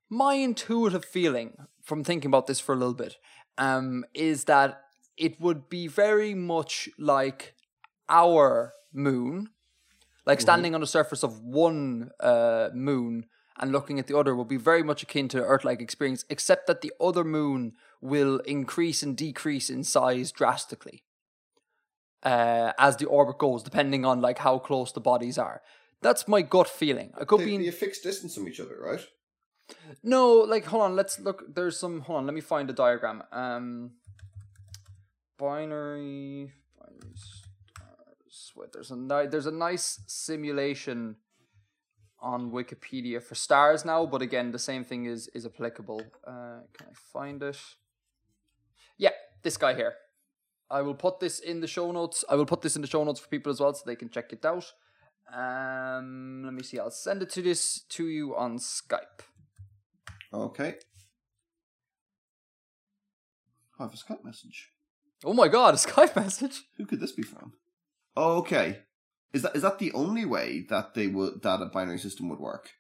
[0.10, 3.18] my intuitive feeling from thinking about this for a little bit
[3.58, 4.82] um, is that
[5.18, 7.56] it would be very much like
[8.08, 9.50] our moon,
[10.26, 13.26] like standing on the surface of one uh, moon
[13.60, 16.82] and looking at the other will be very much akin to Earth-like experience, except that
[16.82, 21.04] the other moon will increase and decrease in size drastically
[22.24, 25.62] uh, as the orbit goes, depending on like how close the bodies are.
[26.02, 27.14] That's my gut feeling.
[27.20, 29.02] I could be in a fixed distance from each other, right?
[30.04, 31.44] no, like hold on, let's look.
[31.54, 32.02] There's some.
[32.02, 33.24] Hold on, let me find a diagram.
[33.32, 33.92] Um,
[35.38, 38.52] binary, binary stars.
[38.56, 41.18] Wait, there's a ni- there's a nice simulation
[42.22, 46.02] on Wikipedia for stars now, but again, the same thing is is applicable.
[46.26, 47.58] Uh, can I find it?
[48.98, 49.12] Yeah,
[49.44, 49.96] this guy here.
[50.70, 52.24] I will put this in the show notes.
[52.30, 54.10] I will put this in the show notes for people as well, so they can
[54.10, 54.72] check it out.
[55.34, 56.80] Um, let me see.
[56.80, 59.22] I'll send it to this to you on Skype.
[60.34, 60.76] Okay.
[63.80, 64.70] I have a Skype message.
[65.24, 66.64] Oh my god, a Skype message.
[66.78, 67.54] Who could this be from?
[68.16, 68.80] Okay.
[69.34, 72.40] Is that is that the only way that they would that a binary system would
[72.40, 72.72] work?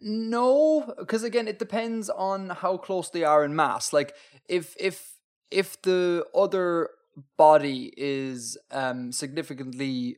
[0.00, 3.92] No, because again, it depends on how close they are in mass.
[3.92, 4.14] Like
[4.48, 5.14] if if
[5.50, 6.90] if the other
[7.38, 10.16] body is um significantly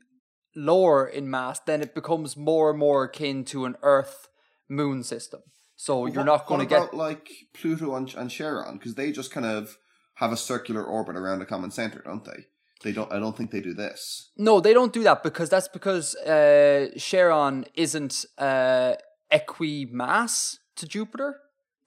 [0.57, 4.29] lower in mass, then it becomes more and more akin to an Earth
[4.69, 5.41] Moon system.
[5.77, 9.31] So you're What- not going to get like Pluto and, and Charon because they just
[9.31, 9.77] kind of
[10.15, 12.47] have a circular orbit around a common center, don't they?
[12.83, 13.11] They don't.
[13.11, 14.31] I don't think they do this.
[14.37, 18.95] No, they don't do that because that's because uh, Charon isn't uh,
[19.31, 21.37] equi mass to Jupiter.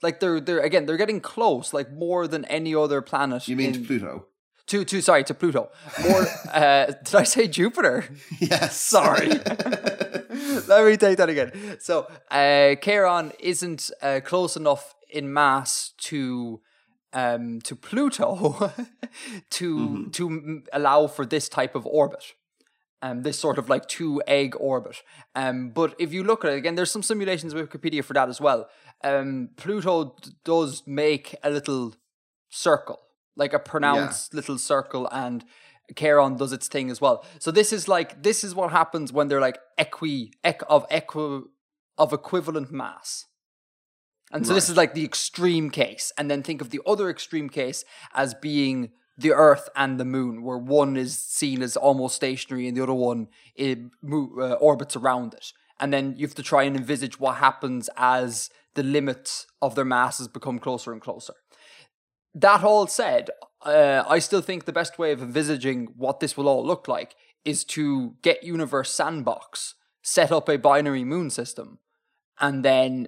[0.01, 3.47] Like they're they're again they're getting close, like more than any other planet.
[3.47, 4.25] You mean in- to Pluto?
[4.67, 5.69] to to sorry to Pluto?
[6.03, 8.05] More uh, did I say Jupiter?
[8.39, 8.79] yes.
[8.79, 9.27] Sorry.
[10.67, 11.77] Let me take that again.
[11.79, 16.61] So, uh, Charon isn't uh, close enough in mass to
[17.13, 18.71] um, to Pluto
[19.51, 22.33] to to m- allow for this type of orbit.
[23.01, 25.03] Um, this sort of like two egg orbit.
[25.33, 28.27] Um, but if you look at it again, there's some simulations with Wikipedia for that
[28.27, 28.67] as well.
[29.05, 31.95] Um, Pluto d- does make a little
[32.49, 32.99] circle,
[33.37, 35.45] like a pronounced little circle, and
[35.95, 37.23] Charon does its thing as well.
[37.39, 41.43] So this is like this is what happens when they're like equi eq, of equi
[41.97, 43.27] of equivalent mass.
[44.31, 47.49] And so this is like the extreme case, and then think of the other extreme
[47.49, 52.67] case as being the Earth and the Moon, where one is seen as almost stationary
[52.67, 55.51] and the other one it mo- uh, orbits around it.
[55.79, 59.85] And then you have to try and envisage what happens as the limits of their
[59.85, 61.33] masses become closer and closer.
[62.35, 63.29] That all said,
[63.65, 67.15] uh, I still think the best way of envisaging what this will all look like
[67.43, 71.79] is to get Universe Sandbox, set up a binary moon system,
[72.39, 73.07] and then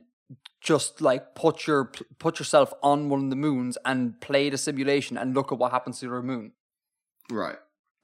[0.62, 5.17] just like put your put yourself on one of the moons and play the simulation
[5.17, 6.54] and look at what happens to your moon.
[7.32, 7.58] Right.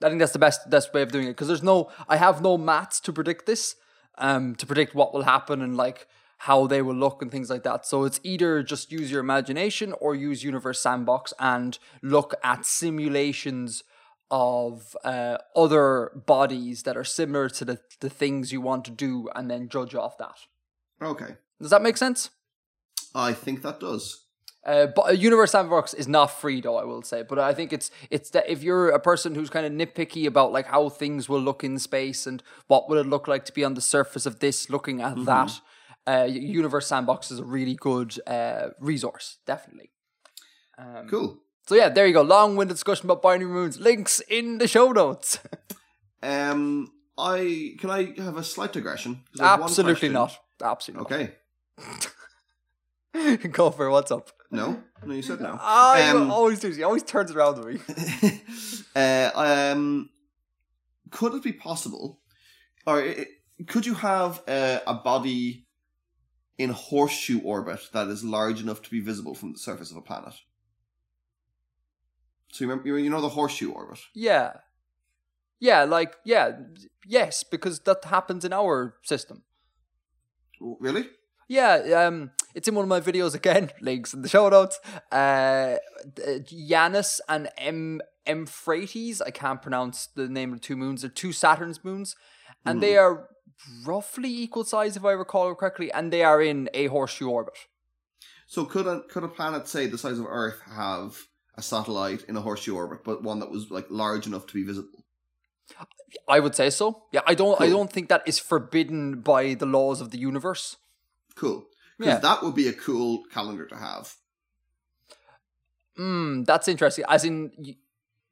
[0.03, 2.41] I think that's the best best way of doing it because there's no I have
[2.41, 3.75] no maths to predict this,
[4.17, 6.07] um, to predict what will happen and like
[6.41, 7.85] how they will look and things like that.
[7.85, 13.83] So it's either just use your imagination or use Universe Sandbox and look at simulations
[14.29, 19.29] of uh, other bodies that are similar to the, the things you want to do
[19.35, 20.37] and then judge off that.
[21.01, 21.37] Okay.
[21.61, 22.29] Does that make sense?
[23.15, 24.23] I think that does.
[24.65, 27.23] Uh, but Universe Sandbox is not free though, I will say.
[27.23, 30.51] But I think it's it's that if you're a person who's kind of nitpicky about
[30.51, 33.63] like how things will look in space and what would it look like to be
[33.63, 35.61] on the surface of this, looking at that,
[36.05, 39.91] uh, Universe Sandbox is a really good uh, resource, definitely.
[40.77, 41.39] Um, Cool.
[41.65, 42.21] So yeah, there you go.
[42.21, 43.77] Long-winded discussion about binary moons.
[43.79, 45.39] Links in the show notes.
[46.23, 49.23] Um, I can I have a slight digression?
[49.39, 50.37] Absolutely not.
[50.61, 51.23] Absolutely Okay.
[51.23, 51.33] not.
[53.51, 53.89] Go for.
[53.89, 54.29] What's up?
[54.51, 54.83] No.
[55.05, 55.57] No, you said no.
[55.59, 56.69] Ah, you Um, always do.
[56.69, 57.79] He always turns around to me.
[58.95, 60.09] uh, um,
[61.11, 62.19] could it be possible,
[62.85, 63.25] or i-
[63.59, 65.65] i- could you have uh, a body
[66.57, 70.01] in horseshoe orbit that is large enough to be visible from the surface of a
[70.01, 70.33] planet?
[72.51, 73.99] So you remember, you know the horseshoe orbit.
[74.15, 74.53] Yeah.
[75.59, 76.51] Yeah, like, yeah,
[77.05, 79.43] yes, because that happens in our system.
[80.79, 81.07] Really?
[81.47, 84.79] Yeah, um, it's in one of my videos again, links in the show notes.
[85.11, 85.77] Uh,
[86.45, 88.01] Janus and M.
[88.27, 91.01] Euphrates, I can't pronounce the name of the two moons.
[91.01, 92.15] They're two Saturn's moons,
[92.65, 93.29] and they are
[93.85, 97.53] roughly equal size, if I recall correctly, and they are in a horseshoe orbit.
[98.47, 101.17] So could a could a planet say the size of Earth have
[101.55, 104.63] a satellite in a horseshoe orbit, but one that was like large enough to be
[104.63, 105.05] visible?
[106.29, 107.03] I would say so.
[107.11, 107.59] Yeah, I don't.
[107.59, 110.77] I don't think that is forbidden by the laws of the universe.
[111.37, 111.67] Cool.
[111.97, 112.19] Because Yeah.
[112.19, 114.15] that would be a cool calendar to have.
[115.95, 117.05] Hmm, that's interesting.
[117.07, 117.51] As in,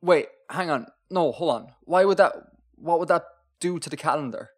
[0.01, 0.87] wait, hang on.
[1.09, 1.67] No, hold on.
[1.81, 2.33] Why would that?
[2.75, 3.25] What would that
[3.59, 4.49] do to the calendar?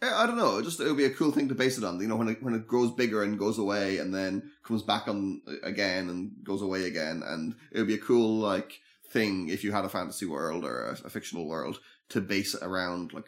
[0.00, 0.60] Eh, I don't know.
[0.62, 2.00] Just it would be a cool thing to base it on.
[2.00, 5.08] You know, when it when it grows bigger and goes away, and then comes back
[5.08, 9.48] on uh, again and goes away again, and it would be a cool like thing
[9.48, 11.78] if you had a fantasy world or a, a fictional world
[12.10, 13.26] to base it around like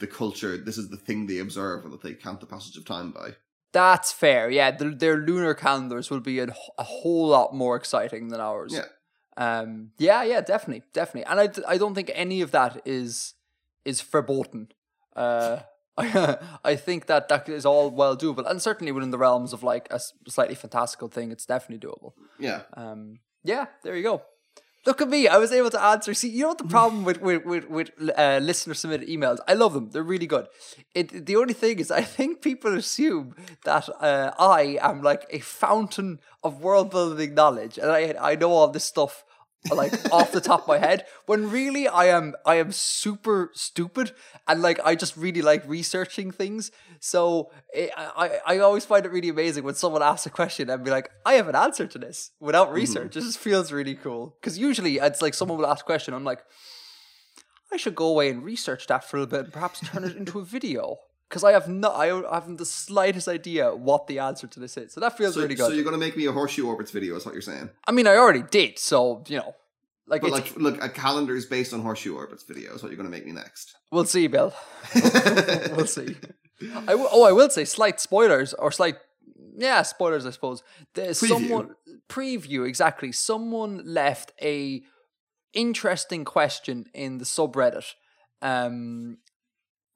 [0.00, 0.56] the culture.
[0.56, 3.36] This is the thing they observe and that they count the passage of time by.
[3.72, 4.50] That's fair.
[4.50, 8.74] Yeah, their, their lunar calendars will be a, a whole lot more exciting than ours.
[8.74, 8.84] Yeah.
[9.36, 9.92] Um.
[9.98, 10.22] Yeah.
[10.24, 10.40] Yeah.
[10.40, 10.84] Definitely.
[10.92, 11.30] Definitely.
[11.30, 13.34] And I, I don't think any of that is
[13.84, 14.68] is verboten.
[15.14, 15.60] Uh.
[15.98, 19.62] I, I think that that is all well doable, and certainly within the realms of
[19.62, 22.12] like a slightly fantastical thing, it's definitely doable.
[22.38, 22.62] Yeah.
[22.74, 24.22] Um, yeah, there you go.
[24.86, 25.28] Look at me.
[25.28, 26.14] I was able to answer.
[26.14, 29.38] See, you know what the problem with with with, with uh, listener submitted emails?
[29.46, 29.90] I love them.
[29.90, 30.48] They're really good.
[30.94, 35.40] It the only thing is, I think people assume that uh, I am like a
[35.40, 39.24] fountain of world building knowledge, and I I know all this stuff
[39.70, 44.12] like off the top of my head when really I am I am super stupid
[44.48, 46.70] and like I just really like researching things.
[46.98, 50.70] So eh, it, I I always find it really amazing when someone asks a question
[50.70, 52.76] and be like I have an answer to this without mm-hmm.
[52.76, 53.16] research.
[53.16, 54.36] It just feels really cool.
[54.40, 56.42] Because usually it's like someone will ask a question I'm like
[57.72, 60.16] I should go away and research that for a little bit and perhaps turn it
[60.16, 60.96] into a video
[61.30, 64.92] because I have no I haven't the slightest idea what the answer to this is
[64.92, 65.68] so that feels So, really good.
[65.68, 67.70] so you're going to make me a horseshoe orbits video, is what you're saying?
[67.86, 69.54] I mean I already did so you know
[70.06, 72.74] like, But like, look, a calendar is based on horseshoe orbits video.
[72.74, 73.76] Is what you're going to make me next.
[73.92, 74.52] we'll see Bill
[75.76, 76.16] we'll see.
[76.88, 78.96] I w- oh, I will say slight spoilers or slight,
[79.56, 80.26] yeah, spoilers.
[80.26, 80.62] I suppose.
[80.94, 81.28] There's Preview.
[81.28, 81.74] someone
[82.08, 83.12] preview exactly.
[83.12, 84.82] Someone left a
[85.52, 87.94] interesting question in the subreddit.
[88.42, 89.18] Um,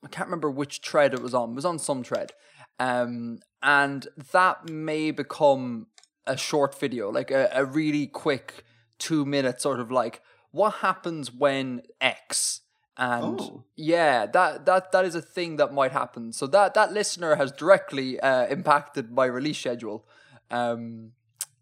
[0.04, 1.52] I can't remember which thread it was on.
[1.52, 2.32] It was on some thread,
[2.78, 5.86] um, and that may become
[6.26, 8.64] a short video, like a, a really quick
[8.98, 12.60] two minute sort of like what happens when X
[12.96, 13.64] and Oh.
[13.76, 16.32] yeah, that that that is a thing that might happen.
[16.32, 20.06] So that that listener has directly uh, impacted my release schedule.
[20.50, 21.12] Um,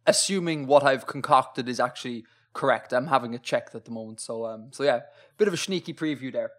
[0.06, 4.20] assuming what I've concocted is actually correct, I'm having it checked at the moment.
[4.20, 5.00] So um, so yeah,
[5.38, 6.50] bit of a sneaky preview there.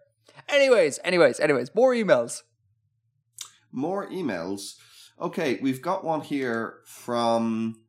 [0.48, 2.42] Anyways, anyways, anyways, more emails.
[3.72, 4.74] More emails.
[5.20, 7.80] Okay, we've got one here from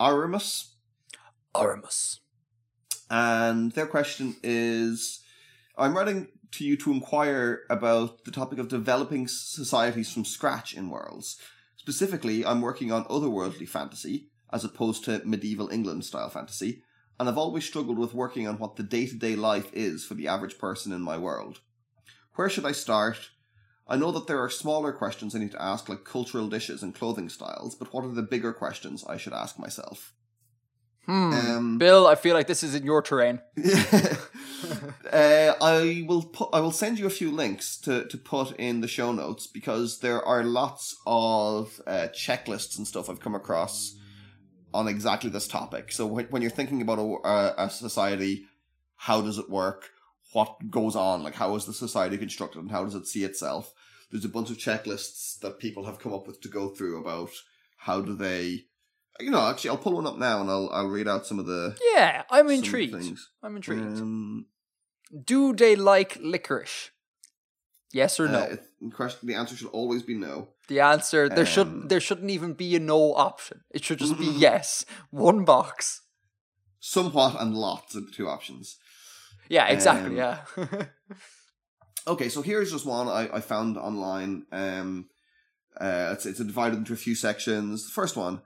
[0.00, 0.74] Aramus,
[1.54, 2.20] Aramus.
[3.10, 5.20] and their question is
[5.76, 10.90] I'm writing to you to inquire about the topic of developing societies from scratch in
[10.90, 11.38] worlds.
[11.76, 16.82] Specifically, I'm working on otherworldly fantasy, as opposed to medieval England style fantasy,
[17.18, 20.14] and I've always struggled with working on what the day to day life is for
[20.14, 21.60] the average person in my world.
[22.34, 23.30] Where should I start?
[23.86, 26.94] I know that there are smaller questions I need to ask, like cultural dishes and
[26.94, 30.14] clothing styles, but what are the bigger questions I should ask myself?
[31.06, 31.32] Hmm.
[31.32, 33.40] Um, Bill, I feel like this is in your terrain.
[35.12, 36.50] uh, I will put.
[36.52, 39.98] I will send you a few links to to put in the show notes because
[39.98, 43.96] there are lots of uh, checklists and stuff I've come across
[44.72, 45.90] on exactly this topic.
[45.90, 48.46] So when, when you're thinking about a, a, a society,
[48.96, 49.90] how does it work?
[50.32, 51.22] What goes on?
[51.22, 53.72] Like how is the society constructed, and how does it see itself?
[54.10, 57.30] There's a bunch of checklists that people have come up with to go through about
[57.76, 58.64] how do they.
[59.20, 61.46] You know, actually, I'll pull one up now and I'll I'll read out some of
[61.46, 62.94] the Yeah, I'm intrigued.
[63.42, 64.00] I'm intrigued.
[64.00, 64.46] Um,
[65.24, 66.90] Do they like licorice?
[67.92, 68.38] Yes or no?
[68.38, 70.48] Uh, the question, the answer should always be no.
[70.68, 73.60] the answer there um, should there shouldn't even be a no option.
[73.70, 74.86] It should just be yes.
[75.10, 76.00] One box.
[76.80, 78.78] Somewhat and lots of the two options.
[79.52, 80.18] Yeah, exactly.
[80.18, 80.84] Um, yeah.
[82.04, 84.44] Okay, so here's just one I, I found online.
[84.50, 85.08] Um,
[85.80, 87.86] uh, it's it's divided into a few sections.
[87.86, 88.42] The first one,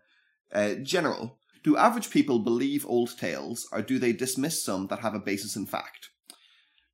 [0.53, 1.39] uh, general.
[1.65, 5.57] Do average people believe old tales, or do they dismiss some that have a basis
[5.57, 6.11] in fact?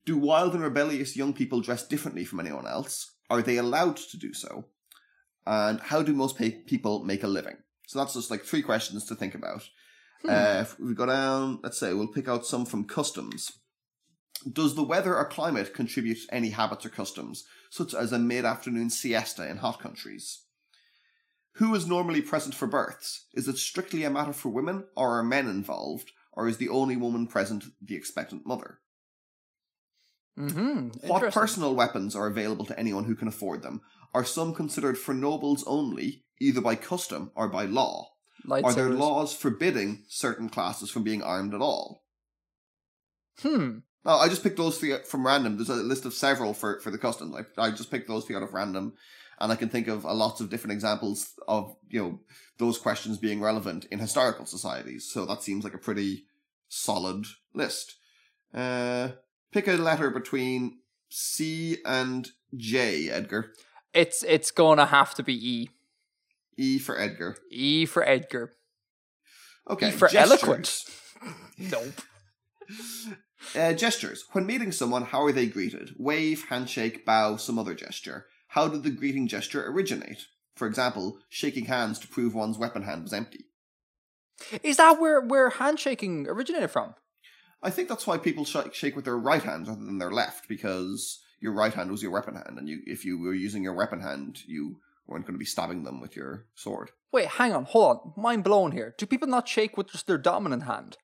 [0.06, 3.10] Do wild and rebellious young people dress differently from anyone else?
[3.28, 4.66] Are they allowed to do so?
[5.44, 7.56] And how do most people make a living?
[7.88, 9.68] So that's just like three questions to think about.
[10.28, 13.50] Uh, if we go down, let's say we'll pick out some from customs.
[14.50, 18.44] Does the weather or climate contribute to any habits or customs, such as a mid
[18.44, 20.42] afternoon siesta in hot countries?
[21.56, 23.26] Who is normally present for births?
[23.34, 26.96] Is it strictly a matter for women, or are men involved, or is the only
[26.96, 28.80] woman present the expectant mother?
[30.38, 30.88] mm-hmm.
[31.06, 33.82] What personal weapons are available to anyone who can afford them?
[34.14, 38.08] Are some considered for nobles only, either by custom or by law?
[38.50, 42.04] Are there laws forbidding certain classes from being armed at all?
[43.40, 43.78] Hmm.
[44.04, 45.56] No, I just picked those three from random.
[45.56, 47.34] There's a list of several for, for the custom.
[47.34, 48.94] I, I just picked those three out of random,
[49.38, 52.20] and I can think of a lots of different examples of you know
[52.58, 55.08] those questions being relevant in historical societies.
[55.10, 56.24] So that seems like a pretty
[56.68, 57.96] solid list.
[58.52, 59.10] Uh,
[59.52, 63.52] pick a letter between C and J, Edgar.
[63.94, 65.70] It's it's gonna have to be E.
[66.56, 67.36] E for Edgar.
[67.50, 68.52] E for Edgar.
[69.70, 69.88] Okay.
[69.88, 70.30] E for gestures.
[70.30, 70.84] eloquent.
[71.56, 72.00] Nope.
[73.56, 74.24] Uh, gestures.
[74.32, 75.94] When meeting someone, how are they greeted?
[75.98, 78.26] Wave, handshake, bow, some other gesture.
[78.48, 80.26] How did the greeting gesture originate?
[80.54, 83.46] For example, shaking hands to prove one's weapon hand was empty.
[84.62, 86.94] Is that where where handshaking originated from?
[87.62, 90.48] I think that's why people sh- shake with their right hand rather than their left,
[90.48, 93.74] because your right hand was your weapon hand, and you, if you were using your
[93.74, 96.90] weapon hand, you weren't going to be stabbing them with your sword.
[97.12, 98.22] Wait, hang on, hold on.
[98.22, 98.94] Mind blown here.
[98.98, 100.96] Do people not shake with just their dominant hand?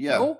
[0.00, 0.38] Yeah, No?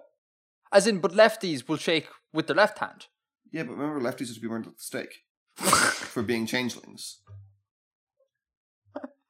[0.73, 3.07] As in, but lefties will shake with their left hand.
[3.53, 5.25] yeah, but remember, lefties used to be burned at the stake
[5.57, 7.19] for being changelings.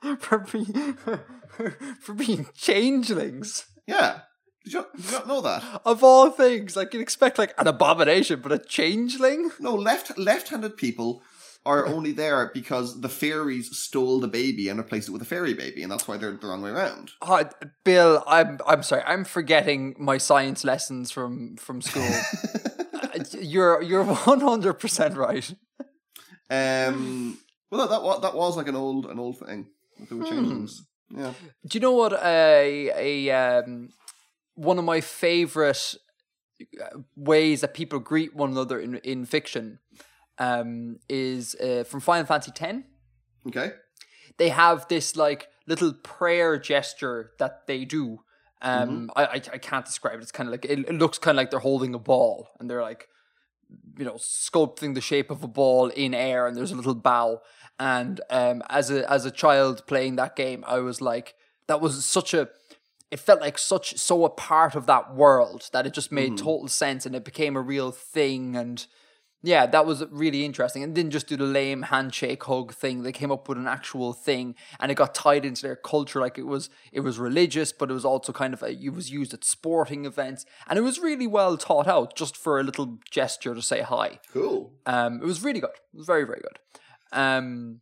[0.18, 0.94] for being
[2.00, 3.66] for being changelings.
[3.86, 4.20] Yeah.
[4.64, 5.80] Did you, did you not know that?
[5.86, 9.50] Of all things, like you'd expect like an abomination, but a changeling.
[9.58, 11.22] No, left left-handed people
[11.66, 15.54] are only there because the fairies stole the baby and replaced it with a fairy
[15.54, 17.12] baby, and that's why they're the wrong way around.
[17.20, 17.44] Oh,
[17.84, 19.02] Bill, I'm I'm sorry.
[19.06, 22.08] I'm forgetting my science lessons from from school.
[23.12, 25.52] Uh, you're you're one hundred percent right.
[26.48, 27.38] Um,
[27.70, 29.66] well, that, that that was like an old an old thing.
[30.08, 30.86] They were changelings.
[31.08, 31.32] Yeah.
[31.66, 33.88] Do you know what a a um
[34.54, 35.94] one of my favorite
[36.80, 39.78] uh, ways that people greet one another in in fiction
[40.40, 42.78] um is uh, from Final Fantasy X.
[43.46, 43.70] Okay.
[44.38, 48.20] They have this like little prayer gesture that they do.
[48.62, 50.22] Um, I, I I can't describe it.
[50.22, 52.68] It's kind of like it, it looks kind of like they're holding a ball and
[52.68, 53.06] they're like
[53.98, 57.40] you know sculpting the shape of a ball in air and there's a little bow
[57.78, 61.34] and um as a as a child playing that game i was like
[61.68, 62.48] that was such a
[63.10, 66.68] it felt like such so a part of that world that it just made total
[66.68, 68.86] sense and it became a real thing and
[69.42, 73.12] yeah that was really interesting and didn't just do the lame handshake hug thing they
[73.12, 76.46] came up with an actual thing and it got tied into their culture like it
[76.46, 79.44] was it was religious but it was also kind of a, it was used at
[79.44, 83.62] sporting events and it was really well thought out just for a little gesture to
[83.62, 84.72] say hi Cool.
[84.86, 85.70] um, it was really good.
[85.92, 86.58] It was very, very good.
[87.12, 87.80] Um,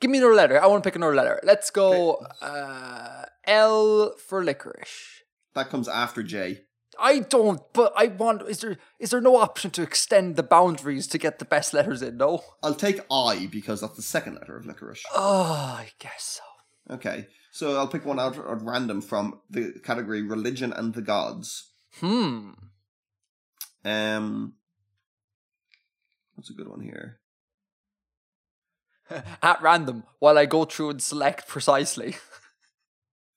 [0.00, 0.62] give me another letter.
[0.62, 1.40] I want to pick another letter.
[1.42, 5.22] Let's go uh, L for licorice.
[5.54, 6.60] That comes after J.
[6.98, 8.42] I don't, but I want.
[8.42, 12.02] Is there is there no option to extend the boundaries to get the best letters
[12.02, 12.16] in?
[12.16, 12.42] No.
[12.62, 15.04] I'll take I because that's the second letter of licorice.
[15.14, 16.40] Oh, I guess
[16.88, 16.94] so.
[16.94, 17.28] Okay.
[17.52, 21.72] So I'll pick one out at random from the category religion and the gods.
[22.00, 22.50] Hmm.
[23.84, 24.54] Um,
[26.34, 27.20] what's a good one here?
[29.42, 32.16] At random, while I go through and select precisely.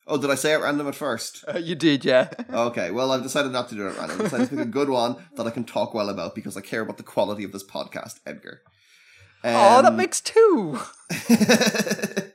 [0.07, 1.43] Oh, did I say at random at first?
[1.47, 2.29] Uh, you did, yeah.
[2.51, 4.17] Okay, well, I've decided not to do it at random.
[4.19, 6.61] I've decided to pick a good one that I can talk well about because I
[6.61, 8.61] care about the quality of this podcast, Edgar.
[9.43, 10.79] oh, that Um, makes two.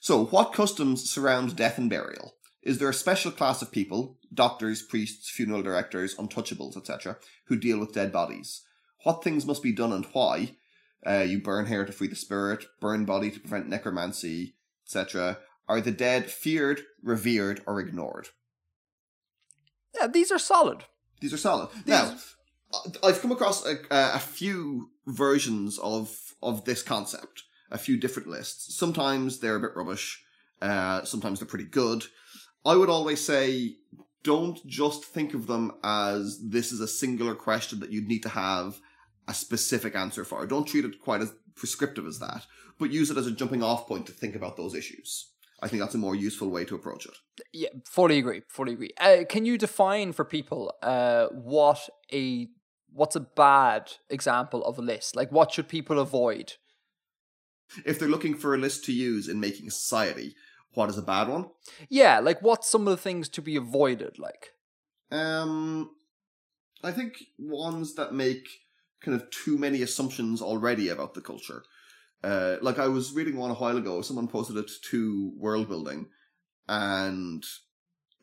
[0.00, 2.34] so, what customs surround death and burial?
[2.62, 7.16] Is there a special class of people, doctors, priests, funeral directors, untouchables, etc.,
[7.48, 8.62] who deal with dead bodies?
[9.04, 10.56] What things must be done and why?
[11.06, 14.54] Uh, you burn hair to free the spirit, burn body to prevent necromancy,
[14.86, 15.38] etc.
[15.68, 18.28] Are the dead feared, revered, or ignored?
[19.98, 20.84] Yeah, these are solid.
[21.20, 21.70] These are solid.
[21.86, 22.16] Now,
[22.72, 28.28] I- I've come across a, a few versions of of this concept, a few different
[28.28, 28.76] lists.
[28.76, 30.22] Sometimes they're a bit rubbish.
[30.60, 32.04] Uh, sometimes they're pretty good.
[32.66, 33.76] I would always say,
[34.22, 38.28] don't just think of them as this is a singular question that you'd need to
[38.30, 38.78] have
[39.28, 40.46] a specific answer for.
[40.46, 42.44] Don't treat it quite as prescriptive as that,
[42.78, 45.30] but use it as a jumping off point to think about those issues.
[45.64, 47.14] I think that's a more useful way to approach it.
[47.54, 48.42] Yeah, fully agree.
[48.50, 48.90] Fully agree.
[49.00, 52.48] Uh, can you define for people uh, what a
[52.92, 55.16] what's a bad example of a list?
[55.16, 56.52] Like, what should people avoid?
[57.86, 60.36] If they're looking for a list to use in making a society,
[60.74, 61.46] what is a bad one?
[61.88, 64.18] Yeah, like what's some of the things to be avoided?
[64.18, 64.50] Like,
[65.10, 65.96] Um,
[66.82, 68.46] I think ones that make
[69.00, 71.64] kind of too many assumptions already about the culture.
[72.24, 76.06] Uh, like I was reading one a while ago, someone posted it to World Building,
[76.66, 77.44] and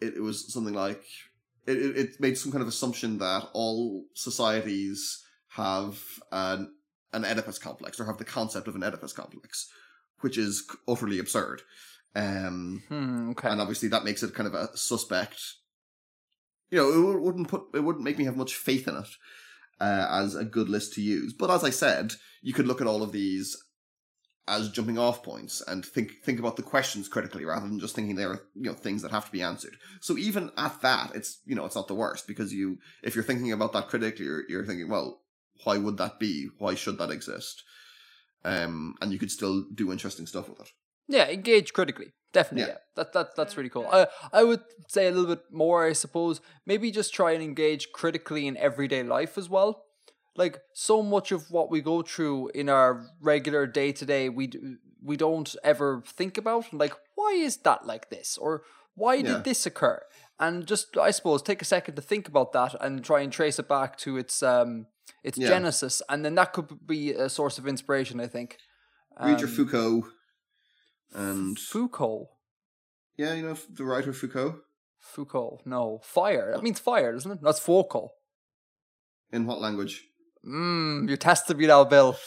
[0.02, 1.04] it, it was something like
[1.68, 6.74] it, it, made some kind of assumption that all societies have an
[7.14, 9.70] an Oedipus complex or have the concept of an Oedipus complex,
[10.22, 11.62] which is utterly absurd.
[12.16, 15.40] Um, hmm, okay, and obviously that makes it kind of a suspect.
[16.72, 19.10] You know, it wouldn't put it wouldn't make me have much faith in it
[19.80, 21.34] uh, as a good list to use.
[21.34, 23.56] But as I said, you could look at all of these
[24.48, 28.16] as jumping off points and think think about the questions critically rather than just thinking
[28.16, 29.76] they're you know things that have to be answered.
[30.00, 33.24] So even at that, it's you know it's not the worst because you if you're
[33.24, 35.22] thinking about that critically, you're, you're thinking, well,
[35.64, 36.50] why would that be?
[36.58, 37.64] Why should that exist?
[38.44, 40.70] Um, and you could still do interesting stuff with it.
[41.08, 42.14] yeah, engage critically.
[42.34, 42.74] Definitely, yeah.
[42.74, 42.78] Yeah.
[42.96, 43.88] That that that's really cool.
[43.92, 45.86] I I would say a little bit more.
[45.86, 49.84] I suppose maybe just try and engage critically in everyday life as well.
[50.36, 54.48] Like so much of what we go through in our regular day to day, we
[54.48, 56.72] d- we don't ever think about.
[56.74, 58.64] Like, why is that like this, or
[58.96, 59.24] why Yeah.
[59.34, 60.02] did this occur?
[60.40, 63.60] And just I suppose take a second to think about that and try and trace
[63.60, 64.88] it back to its um
[65.24, 65.50] its Yeah.
[65.50, 68.20] genesis, and then that could be a source of inspiration.
[68.22, 68.58] I think.
[69.20, 70.04] Read your Um, Foucault,
[71.14, 72.30] and Foucault.
[73.18, 74.62] yeah, you know the writer Foucault.
[75.00, 75.62] Foucault.
[75.66, 76.54] No, fire.
[76.54, 77.42] That means fire, doesn't it?
[77.42, 78.14] That's Foucault.
[79.32, 80.08] In what language?
[80.46, 82.18] Mmm, you tested me now, Bill.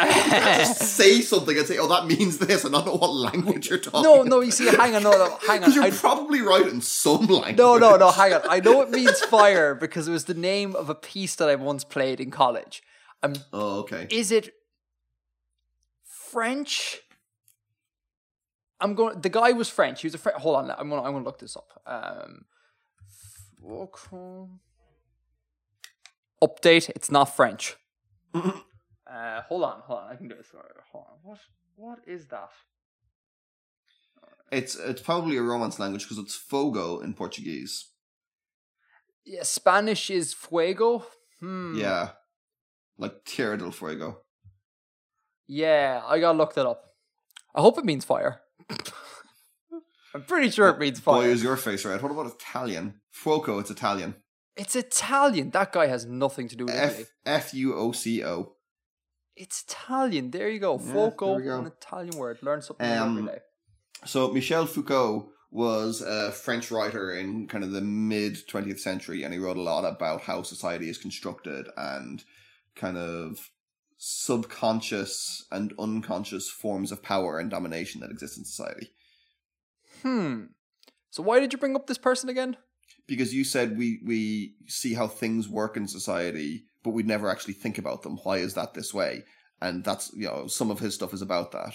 [0.00, 3.78] Just say something and say, "Oh, that means this," and not know what language you're
[3.80, 4.02] talking.
[4.02, 4.40] no, no.
[4.40, 5.72] You see, hang on, no, no hang on.
[5.72, 7.56] you're I, probably right in some language.
[7.56, 8.10] no, no, no.
[8.12, 8.42] Hang on.
[8.48, 11.56] I know it means fire because it was the name of a piece that I
[11.56, 12.80] once played in college.
[13.24, 14.06] Um, Oh, okay.
[14.10, 14.52] is it
[16.04, 16.98] French?
[18.80, 19.20] I'm going.
[19.20, 20.02] The guy was French.
[20.02, 20.38] He was a French.
[20.40, 20.70] Hold on.
[20.70, 21.02] I'm gonna.
[21.02, 21.82] I'm gonna look this up.
[21.86, 22.44] Um,
[26.42, 26.90] update.
[26.90, 27.76] It's not French.
[28.34, 29.80] uh, hold on.
[29.80, 30.12] Hold on.
[30.12, 30.48] I can do this.
[30.92, 31.16] Hold on.
[31.22, 31.38] What?
[31.76, 32.50] What is that?
[34.50, 37.90] It's it's probably a Romance language because it's fogo in Portuguese.
[39.24, 41.04] Yeah, Spanish is fuego.
[41.40, 41.76] Hmm.
[41.76, 42.10] Yeah,
[42.96, 44.22] like Tierra del Fuego.
[45.46, 46.82] Yeah, I gotta look that up.
[47.54, 48.40] I hope it means fire.
[50.14, 51.16] I'm pretty sure it means fire.
[51.16, 51.30] Boy, fire.
[51.30, 52.02] is your face red.
[52.02, 53.00] What about Italian?
[53.14, 54.14] Fuoco, it's Italian.
[54.58, 55.50] It's Italian.
[55.50, 57.06] That guy has nothing to do with Italy.
[57.24, 58.54] F U O C O.
[59.36, 60.32] It's Italian.
[60.32, 60.78] There you go.
[60.82, 61.58] Yeah, Foco, go.
[61.60, 62.38] an Italian word.
[62.42, 63.38] Learn something Um, every day.
[64.04, 69.32] So Michel Foucault was a French writer in kind of the mid 20th century, and
[69.32, 72.24] he wrote a lot about how society is constructed and
[72.74, 73.50] kind of
[73.96, 78.90] subconscious and unconscious forms of power and domination that exist in society.
[80.02, 80.44] Hmm.
[81.10, 82.56] So why did you bring up this person again?
[83.08, 87.54] Because you said we we see how things work in society, but we'd never actually
[87.54, 88.18] think about them.
[88.22, 89.24] Why is that this way?
[89.60, 91.74] And that's you know some of his stuff is about that,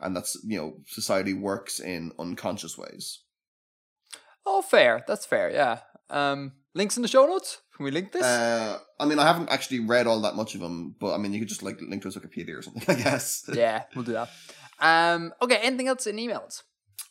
[0.00, 3.20] and that's you know society works in unconscious ways.
[4.44, 5.04] Oh, fair.
[5.06, 5.50] That's fair.
[5.50, 5.78] Yeah.
[6.10, 7.60] Um, links in the show notes.
[7.76, 8.24] Can we link this?
[8.24, 11.32] Uh, I mean, I haven't actually read all that much of them, but I mean,
[11.32, 13.44] you could just like link to his Wikipedia or something, I guess.
[13.52, 14.30] yeah, we'll do that.
[14.78, 15.56] Um, okay.
[15.62, 16.62] Anything else in emails?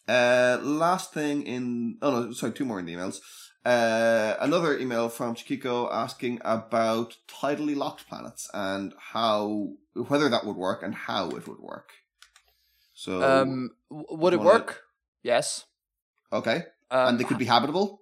[0.08, 3.20] Uh, last thing in oh no, sorry, two more in the emails.
[3.64, 10.56] Uh, another email from Chiquiko asking about tidally locked planets and how whether that would
[10.56, 11.90] work and how it would work.
[12.94, 14.82] So Um, would it wanna- work?
[15.24, 15.66] Yes.
[16.34, 18.02] okay, Um, and they could be habitable.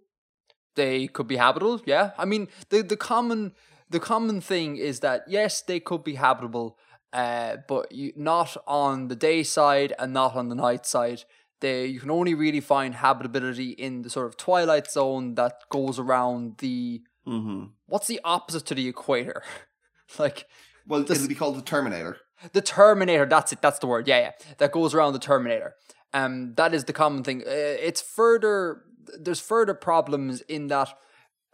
[0.76, 3.53] they could be habitable yeah i mean the the common
[3.89, 6.78] the common thing is that yes they could be habitable
[7.12, 11.26] uh but you not on the day side and not on the night side
[11.62, 15.99] they you can only really find habitability in the sort of twilight zone that goes
[15.99, 17.66] around the Mm-hmm.
[17.88, 19.43] what's the opposite to the equator
[20.20, 20.47] like
[20.88, 22.18] Well, This- it'll be called the Terminator.
[22.53, 23.26] the Terminator.
[23.28, 23.62] That's it.
[23.62, 24.07] That's the word.
[24.07, 24.32] Yeah, yeah.
[24.57, 25.76] That goes around the Terminator.
[26.14, 27.41] Um, that is the common thing.
[27.41, 27.51] Uh,
[27.88, 28.82] it's further.
[29.20, 30.89] There's further problems in that.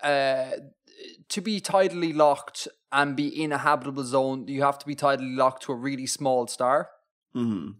[0.01, 0.51] Uh,
[1.29, 5.35] to be tidally locked and be in a habitable zone, you have to be tidally
[5.35, 6.89] locked to a really small star.
[7.35, 7.71] Mm-hmm.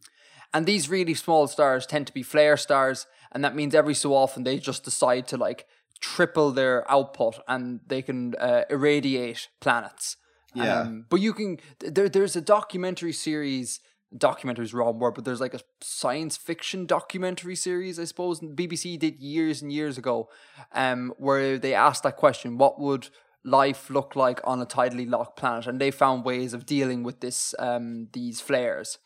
[0.54, 4.14] And these really small stars tend to be flare stars, and that means every so
[4.14, 5.66] often they just decide to like
[6.00, 10.18] triple their output and they can uh, irradiate planets.
[10.54, 10.82] Yeah.
[10.82, 12.10] Um, but you can there.
[12.10, 13.82] There's a documentary series.
[14.18, 18.40] Documentary is wrong word, but there's like a science fiction documentary series, I suppose.
[18.40, 20.30] BBC did years and years ago,
[20.72, 23.10] um, where they asked that question: What would
[23.44, 25.68] life look like on a tidally locked planet?
[25.68, 28.98] And they found ways of dealing with this, um, these flares.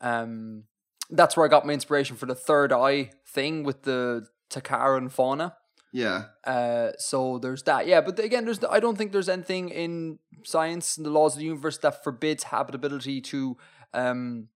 [0.00, 0.64] Um,
[1.10, 5.56] that's where I got my inspiration for the third eye thing with the Takaran fauna.
[5.92, 6.24] Yeah.
[6.44, 7.86] Uh, so there's that.
[7.86, 11.40] Yeah, but again, there's I don't think there's anything in science and the laws of
[11.40, 13.56] the universe that forbids habitability to
[13.94, 14.48] um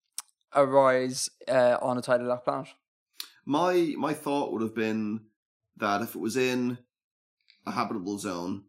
[0.54, 2.68] arise uh, on a tidally locked planet.
[3.44, 5.20] My my thought would have been
[5.76, 6.78] that if it was in
[7.66, 8.64] a habitable zone,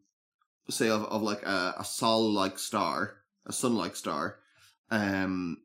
[0.69, 4.39] say of, of like a, a sol like star, a sun like star,
[4.89, 5.57] um,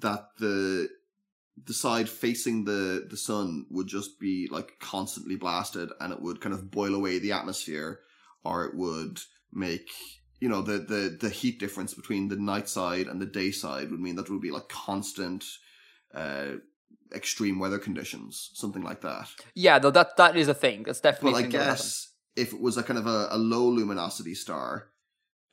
[0.00, 0.88] that the
[1.66, 6.40] the side facing the the sun would just be like constantly blasted, and it would
[6.40, 8.00] kind of boil away the atmosphere,
[8.44, 9.20] or it would
[9.52, 9.90] make
[10.40, 13.90] you know the the the heat difference between the night side and the day side
[13.90, 15.44] would mean that it would be like constant
[16.14, 16.52] uh
[17.14, 20.82] extreme weather conditions something like that Yeah, though that that is a thing.
[20.84, 21.32] That's definitely.
[21.32, 21.76] a i thing that will happen.
[21.76, 24.88] guess if it was a kind of a, a low luminosity star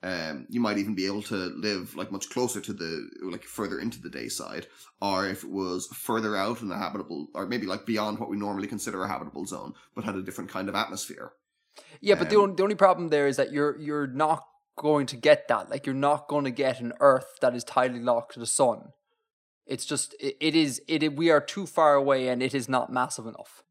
[0.01, 3.79] um you might even be able to live like much closer to the like further
[3.79, 4.65] into the day side
[5.01, 8.37] or if it was further out in the habitable or maybe like beyond what we
[8.37, 11.33] normally consider a habitable zone but had a different kind of atmosphere
[12.01, 14.45] Yeah, but the Um, only, the only problem there is that you're you're not
[14.77, 15.69] going to get that.
[15.69, 18.93] Like you're not going to get an Earth that is tidally locked to the sun.
[19.65, 22.91] It's just it, it is it, we are too far away and it is not
[22.91, 23.63] massive enough.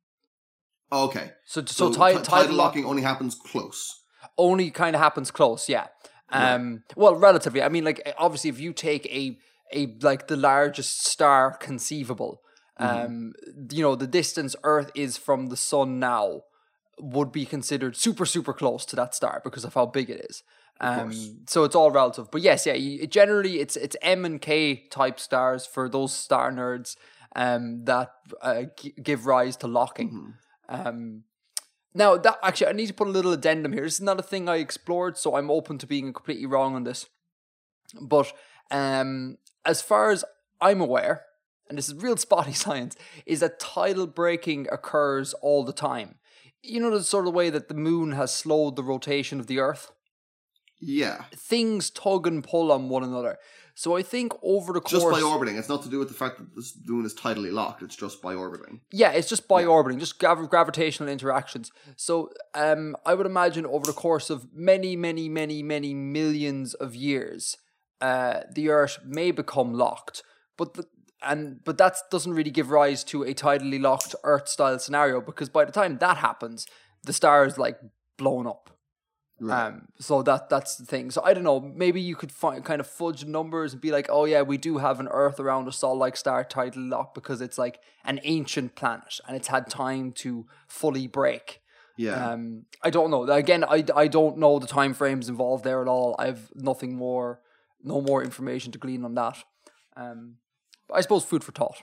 [0.93, 4.03] okay So so, so, ti- tidal tidal lock locking only happens close
[4.37, 5.69] only kind of happens close.
[5.69, 5.87] Yeah.
[6.31, 6.83] Um.
[6.97, 7.63] Well, relatively.
[7.63, 9.39] I mean, like obviously, if you take a
[9.73, 12.43] a like the largest star conceivable,
[12.79, 13.33] um,
[13.71, 16.43] you know, the distance Earth is from the sun now
[17.01, 20.43] would be considered super super close to that star because of how big it is.
[20.81, 21.11] Um,
[21.49, 22.75] so it's all relative, but yes, yeah.
[22.75, 26.97] You, generally, it's it's M and K type stars for those star nerds
[27.35, 28.13] um, that
[28.43, 30.11] uh, g- give rise to locking.
[30.71, 30.87] Mhm.
[30.87, 31.25] Um,
[31.99, 33.83] now that actually, I need to put a little addendum here.
[33.83, 36.85] This is not a thing I explored, so I'm open to being completely wrong on
[36.85, 37.07] this.
[38.01, 38.33] But
[38.71, 40.25] um, as far as
[40.61, 41.25] I'm aware,
[41.69, 42.97] and this is real spotty science,
[43.27, 46.15] is that tidal braking occurs all the time.
[46.63, 49.59] You know the sort of way that the moon has slowed the rotation of the
[49.59, 49.91] Earth.
[50.81, 51.25] Yeah.
[51.35, 53.39] Things tug and pull on one another.
[53.79, 55.57] So I think over the course, Just by orbiting.
[55.57, 57.81] It's not to do with the fact that this moon is tidally locked.
[57.81, 58.81] It's just by orbiting.
[58.91, 61.71] Yeah, it's just by orbiting, just grav- gravitational interactions.
[61.95, 66.97] So, um, I would imagine over the course of many, many, many, many millions of
[66.97, 67.57] years,
[68.01, 70.25] uh, the Earth may become locked,
[70.57, 70.85] but the,
[71.23, 75.65] and but that doesn't really give rise to a tidally locked Earth-style scenario because by
[75.65, 76.67] the time that happens,
[77.05, 77.79] the star is like
[78.17, 78.71] blown up.
[79.41, 81.11] Um, so that that's the thing.
[81.11, 81.61] So I don't know.
[81.61, 84.79] Maybe you could find kind of fudge numbers and be like, oh yeah, we do
[84.79, 89.21] have an Earth around a Sol-like star tidally locked because it's like an ancient planet
[89.27, 91.61] and it's had time to fully break.
[91.97, 92.31] yeah.
[92.33, 93.25] Um, I don't know.
[93.31, 96.17] Again, I, I don't know the time frames involved there at all.
[96.19, 97.41] I have nothing more,
[97.83, 99.39] no more information to glean on that.
[99.97, 100.37] Um,
[100.89, 101.83] but I suppose food for thought.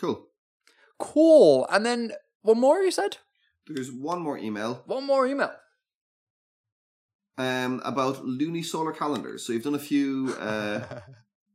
[0.00, 0.26] cool.
[0.98, 1.66] Cool.
[1.70, 2.12] And then
[2.42, 2.78] one more.
[2.78, 3.18] You said
[3.66, 5.52] There's one more email one more email.
[7.38, 9.46] Um, about lunisolar calendars.
[9.46, 10.34] So you've done a few.
[10.40, 10.82] Uh,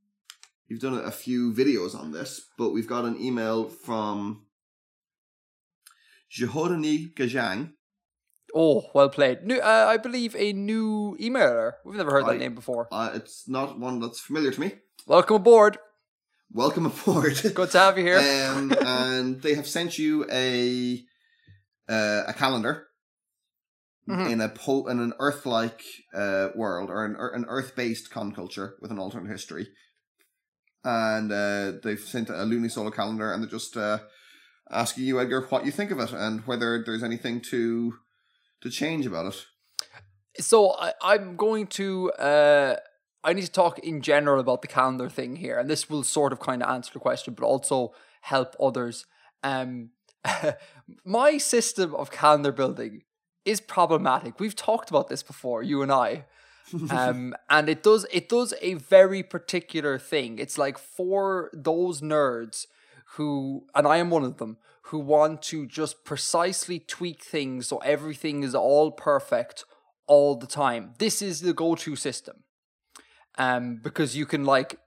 [0.67, 4.45] you've done a few videos on this, but we've got an email from
[6.31, 7.73] Jehodani Gajang.
[8.53, 9.43] Oh, well played.
[9.43, 11.73] New, uh, I believe a new emailer.
[11.85, 12.87] We've never heard that I- name before.
[12.91, 14.73] Uh, it's not one that's familiar to me.
[15.07, 15.77] Welcome aboard.
[16.51, 17.41] Welcome aboard.
[17.55, 18.17] Good to have you here.
[18.19, 21.01] um, and they have sent you a
[21.89, 22.87] uh, a calendar
[24.09, 24.31] Mhm.
[24.31, 25.83] in a po- in an Earth-like
[26.13, 29.67] uh, world or an, an Earth-based con culture with an alternate history.
[30.83, 33.99] And uh, they've sent a Looney lunisolar calendar, and they're just uh,
[34.71, 37.99] asking you, Edgar, what you think of it and whether there's anything to
[38.61, 39.45] to change about it.
[40.39, 42.11] so I, I'm going to.
[42.13, 42.77] Uh,
[43.23, 46.33] I need to talk in general about the calendar thing here, and this will sort
[46.33, 49.05] of kind of answer the question, but also help others.
[49.43, 49.91] Um,
[51.05, 53.03] my system of calendar building
[53.45, 54.39] is problematic.
[54.39, 56.25] We've talked about this before, you and I.
[56.89, 60.39] um, and it does it does a very particular thing.
[60.39, 62.67] It's like for those nerds
[63.15, 67.77] who, and I am one of them, who want to just precisely tweak things so
[67.79, 69.65] everything is all perfect
[70.07, 70.93] all the time.
[70.97, 72.43] This is the go-to system,
[73.37, 74.79] um, because you can like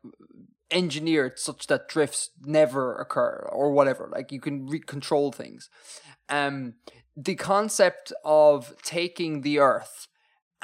[0.71, 4.09] engineer it such that drifts never occur or whatever.
[4.13, 5.71] Like you can re- control things.
[6.29, 6.75] Um,
[7.17, 10.09] the concept of taking the Earth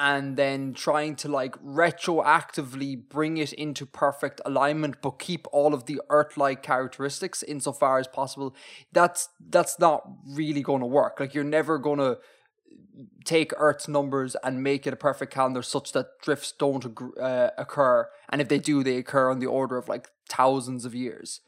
[0.01, 5.84] and then trying to like retroactively bring it into perfect alignment but keep all of
[5.84, 8.57] the earth-like characteristics insofar as possible
[8.92, 11.20] that's that's not really going to work.
[11.20, 12.18] Like you're never going to
[13.26, 16.86] take earth's numbers and make it a perfect calendar such that drifts don't
[17.20, 18.09] uh, occur.
[18.30, 21.42] And if they do they occur on the order of like thousands of years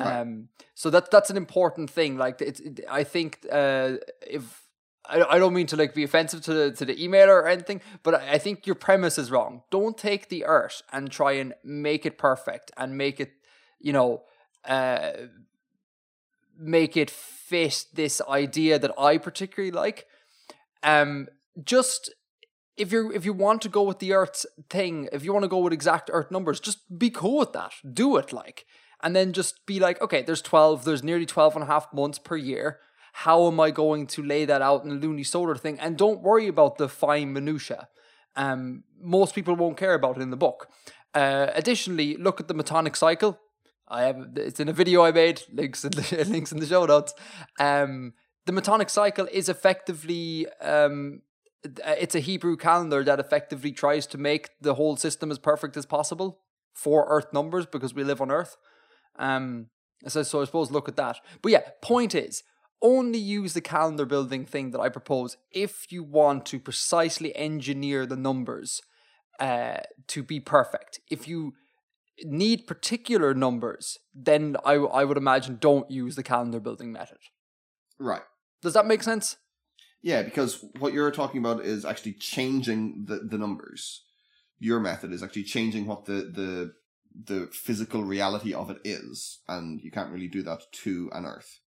[0.00, 3.92] Um so that that's an important thing like it's it, i think uh
[4.26, 4.62] if
[5.06, 7.80] I, I don't mean to like be offensive to the, to the emailer or anything,
[8.02, 9.62] but I I think your premise is wrong.
[9.70, 13.32] Don't take the earth and try and make it perfect and make it,
[13.80, 14.22] you know,
[14.64, 15.12] uh,
[16.58, 20.06] make it fit this idea that I particularly like.
[20.82, 21.28] Um,
[21.62, 22.12] just
[22.76, 25.48] if you're if you want to go with the Earth thing, if you want to
[25.48, 27.72] go with exact Earth numbers, just be cool with that.
[27.92, 28.66] Do it like,
[29.04, 32.18] and then just be like, okay, there's twelve, there's nearly 12 and a half months
[32.18, 32.80] per year
[33.16, 35.78] how am I going to lay that out in a lunisolar thing?
[35.78, 37.88] And don't worry about the fine minutia.
[38.34, 40.68] Um, most people won't care about it in the book.
[41.14, 43.38] Uh, additionally, look at the metonic cycle.
[43.86, 45.42] I have it's in a video I made.
[45.52, 47.14] Links in the links in the show notes.
[47.60, 48.14] Um,
[48.46, 51.22] the metonic cycle is effectively um,
[51.62, 55.86] it's a Hebrew calendar that effectively tries to make the whole system as perfect as
[55.86, 56.40] possible
[56.72, 58.56] for Earth numbers because we live on Earth.
[59.18, 59.66] Um,
[60.06, 61.18] so, so I suppose look at that.
[61.42, 62.42] But yeah, point is
[62.82, 68.04] only use the calendar building thing that I propose if you want to precisely engineer
[68.04, 68.82] the numbers
[69.40, 71.00] uh, to be perfect.
[71.10, 71.54] If you
[72.22, 77.18] need particular numbers, then I, I would imagine don't use the calendar building method.
[77.98, 78.22] Right.
[78.62, 79.36] Does that make sense?
[80.02, 84.04] Yeah, because what you're talking about is actually changing the, the numbers.
[84.58, 86.72] Your method is actually changing what the, the
[87.14, 91.60] the physical reality of it is, and you can't really do that to an Earth.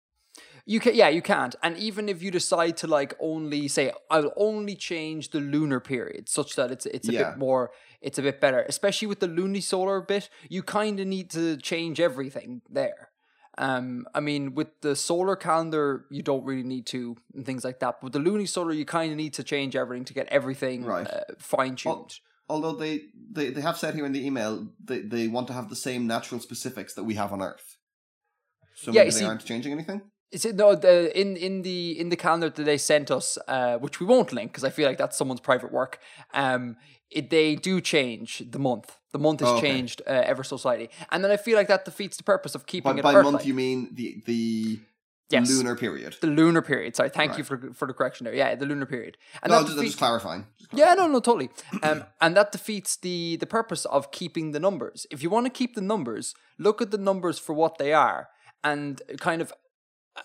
[0.66, 1.56] You can, yeah, you can't.
[1.64, 6.28] And even if you decide to like only say, I'll only change the lunar period,
[6.30, 7.30] such that it's it's a Yeah.
[7.32, 7.72] bit more,
[8.02, 8.66] it's a bit better.
[8.68, 13.10] Especially with the lunisolar bit, you kind of need to change everything there.
[13.58, 17.80] Um, I mean, with the solar calendar, you don't really need to and things like
[17.80, 17.95] that.
[18.02, 21.08] But with the lunisolar, you kind of need to change everything to get everything Right.
[21.08, 22.20] uh, fine tuned.
[22.50, 25.70] Although they, they, they have said here in the email they, they want to have
[25.70, 27.78] the same natural specifics that we have on Earth.
[28.76, 30.02] So Yeah, maybe you they see- aren't changing anything.
[30.30, 33.78] Is it no the in in the in the calendar that they sent us, uh,
[33.78, 36.00] which we won't link because I feel like that's someone's private work.
[36.34, 36.76] Um,
[37.10, 38.98] it, they do change the month.
[39.14, 39.62] The month is Oh, okay.
[39.70, 42.66] changed uh, ever so slightly, and then I feel like that defeats the purpose of
[42.66, 44.80] keeping By, it by month, you mean the the
[45.30, 45.49] Yes.
[45.49, 46.15] lunar period.
[46.21, 46.95] the lunar period.
[46.95, 48.34] Sorry, thank you for for the correction there.
[48.34, 49.17] Yeah, the lunar period.
[49.43, 50.45] And No, that just, defeat- just clarifying.
[50.71, 51.49] Yeah, no, no, totally.
[51.84, 55.05] Um, and that defeats the the purpose of keeping the numbers.
[55.11, 58.30] If you want to keep the numbers, look at the numbers for what they are,
[58.63, 59.51] and kind of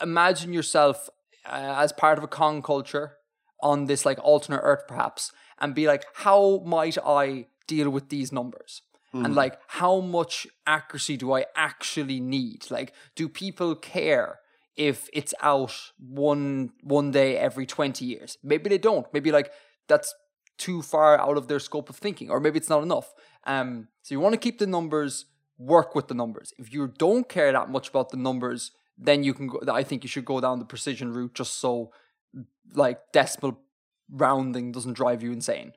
[0.00, 1.09] imagine yourself
[1.46, 3.16] uh, as part of a con culture
[3.61, 8.32] on this like alternate Earth, perhaps, and be like, how might I deal with these
[8.32, 8.82] numbers?
[9.14, 12.70] And like, how much accuracy do I actually need?
[12.70, 14.38] Like, do people care
[14.77, 18.39] if it's out one one day every twenty years?
[18.43, 19.07] Maybe they don't.
[19.12, 19.53] Maybe like
[19.89, 20.14] that's
[20.59, 23.12] too far out of their scope of thinking, or maybe it's not enough.
[23.45, 25.27] Um, so you want to keep the numbers,
[25.59, 26.53] work with the numbers.
[26.59, 29.61] If you don't care that much about the numbers, then you can go.
[29.70, 31.93] I think you should go down the precision route, just so
[32.75, 33.59] like decimal
[34.11, 35.73] rounding doesn't drive you insane.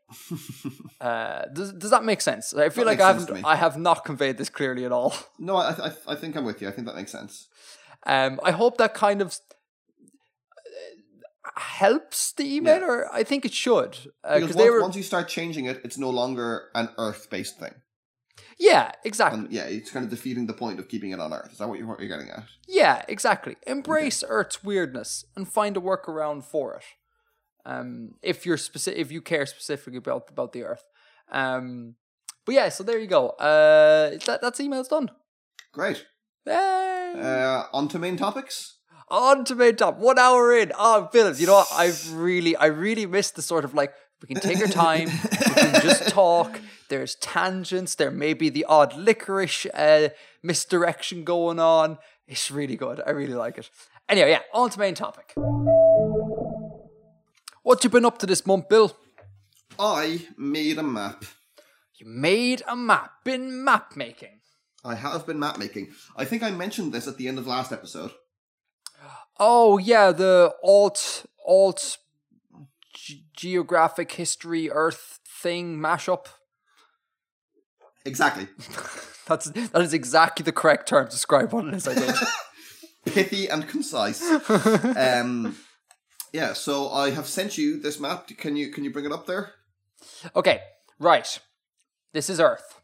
[1.02, 2.54] uh, does does that make sense?
[2.54, 3.46] I feel That like I haven't.
[3.46, 5.14] I have not conveyed this clearly at all.
[5.40, 6.68] No, I, I I think I'm with you.
[6.68, 7.48] I think that makes sense.
[8.06, 9.40] Um, I hope that kind of
[10.58, 12.86] uh, helps the email, Yeah.
[12.86, 15.82] or I think it should Because because once, they were once you start changing it,
[15.84, 17.74] it's no longer an Earth-based thing,
[18.60, 21.52] yeah exactly and yeah, it's kind of defeating the point of keeping it on Earth.
[21.52, 22.44] Is that what you're, what you're getting at?
[22.68, 26.84] yeah exactly embrace Earth's weirdness and find a workaround for it.
[27.68, 30.86] Um, if you're specific, if you care specifically about about the Earth,
[31.32, 31.96] um,
[32.46, 33.30] but yeah, so there you go.
[33.30, 35.10] Uh, that that's email's done.
[35.74, 36.06] Great.
[36.46, 36.95] Yay!
[37.20, 38.78] Uh, on to main topics.
[39.10, 39.98] on to main top.
[39.98, 40.72] One hour in.
[40.78, 41.68] Oh, Bill, you know what?
[41.74, 45.38] I've really, I really missed the sort of like we can take our time, we
[45.54, 46.60] can just talk.
[46.90, 47.96] There's tangents.
[47.96, 50.10] There may be the odd licorice uh,
[50.44, 51.98] misdirection going on.
[52.28, 53.02] It's really good.
[53.06, 53.70] I really like it.
[54.08, 55.34] Anyway, yeah, on to main topic.
[57.64, 58.96] What you been up to this month, Bill?
[59.80, 61.26] I made a map.
[61.98, 63.12] You made a map.
[63.24, 64.40] Been map making.
[64.86, 65.90] I have been map making.
[66.16, 68.12] I think I mentioned this at the end of last episode.
[69.40, 71.98] Oh yeah, the alt alt
[72.94, 76.28] ge- geographic history Earth thing mashup.
[78.06, 78.48] Exactly.
[79.28, 81.88] That's that is exactly the correct term to describe what it is.
[81.88, 82.16] I did.
[83.06, 84.22] Pithy and concise.
[84.96, 85.56] um,
[86.32, 86.54] yeah.
[86.54, 88.28] So I have sent you this map.
[88.38, 89.54] Can you can you bring it up there?
[90.36, 90.62] okay,
[91.00, 91.40] right.
[92.14, 92.82] This is Earth,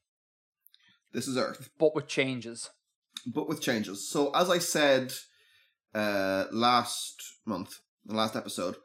[1.14, 1.70] This is Earth.
[1.78, 2.70] but with changes.
[3.26, 4.08] but with changes.
[4.08, 5.14] So as I said
[5.94, 8.76] uh, last month, the last episode,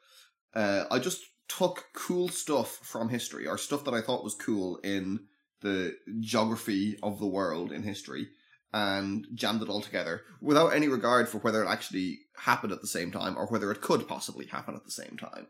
[0.55, 4.79] uh, I just took cool stuff from history, or stuff that I thought was cool
[4.83, 5.21] in
[5.61, 8.29] the geography of the world in history,
[8.73, 12.87] and jammed it all together without any regard for whether it actually happened at the
[12.87, 15.47] same time or whether it could possibly happen at the same time.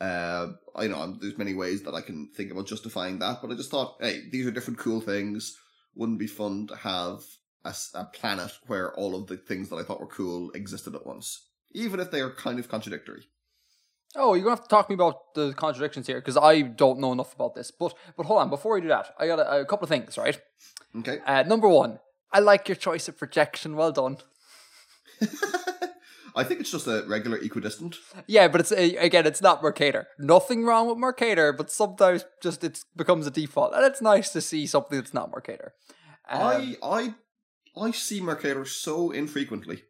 [0.00, 3.54] Uh, I know there's many ways that I can think about justifying that, but I
[3.54, 5.58] just thought, hey, these are different cool things.
[5.96, 7.24] Wouldn't be fun to have
[7.64, 11.06] a, a planet where all of the things that I thought were cool existed at
[11.06, 13.24] once, even if they are kind of contradictory.
[14.14, 17.00] Oh, you're gonna have to talk to me about the contradictions here because I don't
[17.00, 17.70] know enough about this.
[17.70, 20.16] But but hold on, before we do that, I got a, a couple of things.
[20.16, 20.40] Right.
[20.98, 21.18] Okay.
[21.26, 21.98] Uh, number one,
[22.32, 23.76] I like your choice of projection.
[23.76, 24.18] Well done.
[26.38, 27.96] I think it's just a regular equidistant.
[28.26, 30.06] Yeah, but it's again, it's not Mercator.
[30.18, 34.40] Nothing wrong with Mercator, but sometimes just it becomes a default, and it's nice to
[34.42, 35.72] see something that's not Mercator.
[36.28, 37.14] Um, I I
[37.86, 39.84] I see Mercator so infrequently.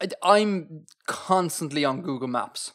[0.00, 2.72] I, I'm constantly on Google Maps,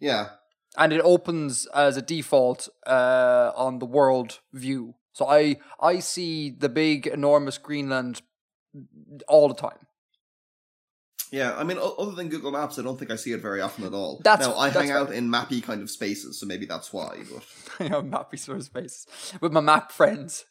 [0.00, 0.30] Yeah.
[0.76, 4.94] and it opens as a default uh, on the world view.
[5.12, 8.22] So I I see the big, enormous Greenland
[9.28, 9.85] all the time.
[11.32, 13.84] Yeah, I mean, other than Google Maps, I don't think I see it very often
[13.84, 14.20] at all.
[14.22, 17.18] That's- now I that's hang out in mappy kind of spaces, so maybe that's why.
[17.32, 17.44] But
[17.84, 19.06] you know, mappy sort of space
[19.40, 20.44] with my map friends.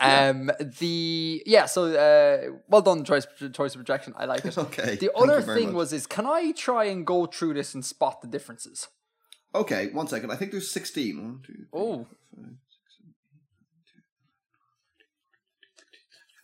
[0.00, 4.14] Um, the yeah, so uh, well done, choice choice of projection.
[4.16, 4.56] I like it.
[4.66, 4.96] okay.
[4.96, 5.74] The other thing much.
[5.74, 8.88] was is can I try and go through this and spot the differences?
[9.54, 9.88] okay.
[9.90, 10.30] One second.
[10.30, 11.22] I think there's sixteen.
[11.22, 12.06] One, two, three, Oh,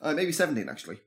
[0.00, 0.98] uh, maybe seventeen actually.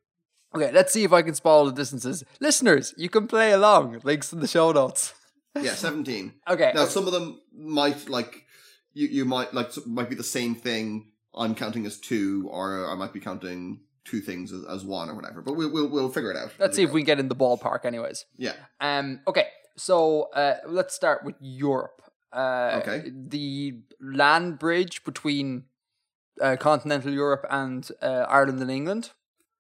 [0.56, 2.24] Okay, let's see if I can spot all the distances.
[2.39, 4.00] Listeners, you can play along.
[4.04, 5.14] Links in the show notes.
[5.60, 6.34] Yeah, seventeen.
[6.50, 6.72] Okay.
[6.74, 8.45] Now some of them might like
[8.93, 9.08] you.
[9.08, 11.12] You might like might be the same thing.
[11.36, 15.16] I'm counting as two, or I might be counting two things as, as one, or
[15.16, 15.41] whatever.
[15.43, 16.52] But we'll we'll, we'll figure it out.
[16.58, 18.26] Let's see if we can get in the ballpark, anyways.
[18.38, 18.54] Yeah.
[18.82, 19.20] Um.
[19.28, 19.47] Okay.
[19.78, 22.02] So uh, let's start with Europe.
[22.34, 23.12] Uh, Okay.
[23.16, 25.66] The land bridge between
[26.41, 29.12] uh, continental Europe and uh, Ireland and England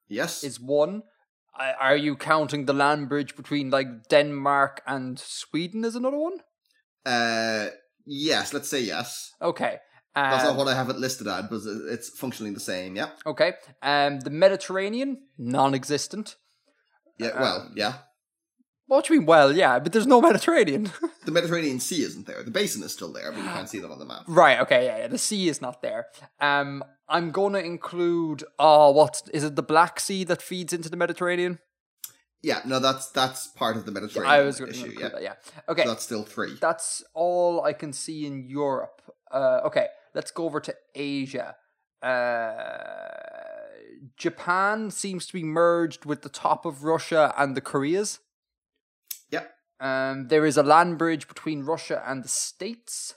[0.09, 0.43] Yes.
[0.43, 1.03] is one.
[1.79, 6.39] Are you counting the land bridge between like Denmark and Sweden as another one?
[7.05, 7.67] uh.
[8.05, 8.53] Yes.
[8.53, 9.31] Let's say yes.
[9.41, 9.77] Okay.
[10.15, 12.95] That's not Um, what I have it listed at, but it's functionally the same.
[12.95, 13.09] Yeah.
[13.25, 13.53] okay.
[13.83, 14.19] Um.
[14.21, 16.35] The Mediterranean, non-existent.
[17.19, 17.27] Yeah.
[17.29, 17.71] Uh, well.
[17.75, 17.93] Yeah.
[18.89, 19.27] What do you mean?
[19.27, 20.91] Well, yeah, but there's no Mediterranean.
[21.25, 22.41] The Mediterranean Sea isn't there.
[22.41, 24.23] The basin is still there, but you can't see that on the map.
[24.27, 24.59] Right.
[24.61, 24.85] Okay.
[24.85, 25.07] Yeah, yeah.
[25.07, 26.07] The sea is not there.
[26.41, 28.43] Um, I'm going to include.
[28.57, 29.55] Oh, what is it?
[29.55, 31.59] The Black Sea that feeds into the Mediterranean.
[32.41, 32.61] Yeah.
[32.65, 34.85] No, that's that's part of the Mediterranean I was going to issue.
[34.87, 35.09] include Yeah.
[35.09, 35.21] that.
[35.21, 35.33] Yeah.
[35.69, 35.83] Okay.
[35.83, 36.57] So that's still three.
[36.59, 39.01] That's all I can see in Europe.
[39.31, 39.87] Uh, okay.
[40.15, 41.55] Let's go over to Asia.
[42.01, 43.19] Uh,
[44.17, 48.17] Japan seems to be merged with the top of Russia and the Koreas.
[49.31, 49.51] Yep.
[49.79, 53.15] Um, there is a land bridge between Russia and the States.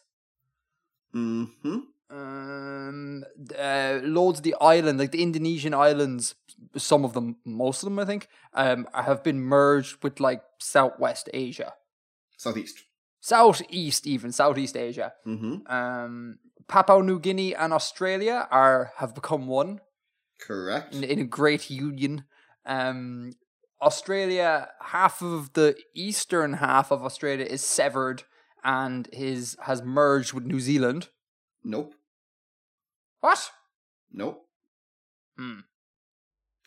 [1.14, 1.78] Mm-hmm.
[2.10, 3.24] um
[3.58, 6.34] uh, loads of the island like the indonesian islands
[6.76, 11.28] some of them most of them i think um have been merged with like southwest
[11.34, 11.74] asia
[12.38, 12.78] Southeast.
[13.20, 15.66] southeast even southeast asia Mm-hmm.
[15.70, 19.80] um papua new guinea and australia are have become one
[20.40, 20.94] Correct.
[20.94, 22.24] in, in a great union
[22.64, 23.32] um
[23.82, 28.22] australia half of the eastern half of australia is severed
[28.64, 31.08] and is has merged with new zealand
[31.64, 31.94] Nope.
[33.20, 33.50] what
[34.12, 34.46] Nope.
[35.38, 35.60] Hmm.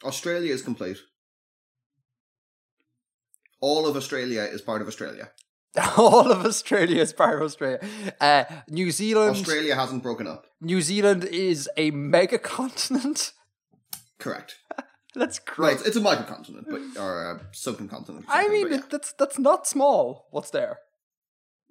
[0.04, 0.98] Australia is complete.
[3.62, 5.32] All of Australia is part of Australia.
[5.98, 7.80] All of Australia is part of Australia.
[8.20, 9.32] Uh, New Zealand.
[9.32, 10.48] Australia hasn't broken up.
[10.62, 13.34] New Zealand is a mega continent.
[14.20, 14.56] Correct.
[15.16, 15.78] That's crazy.
[15.78, 18.26] Right, it's, a microcontinent, but or a sunken continent.
[18.28, 18.82] I mean, yeah.
[18.90, 20.28] that's that's not small.
[20.32, 20.80] What's there?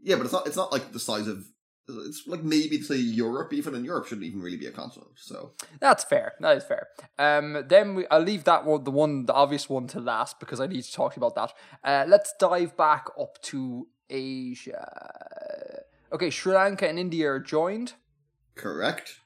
[0.05, 0.47] yeah, but it's not.
[0.47, 1.47] It's not like the size of.
[1.86, 5.11] It's like maybe say Europe, even, in Europe shouldn't even really be a continent.
[5.16, 6.32] So That's fair.
[6.40, 6.88] That is fair.
[7.18, 10.61] Um, then we, I'll leave that one, the one, the obvious one, to last because
[10.61, 11.53] I need to talk about that.
[11.82, 15.82] Uh, let's dive back up to Asia.
[16.11, 17.95] Okay, Sri Lanka and India are joined.
[18.55, 19.20] correct.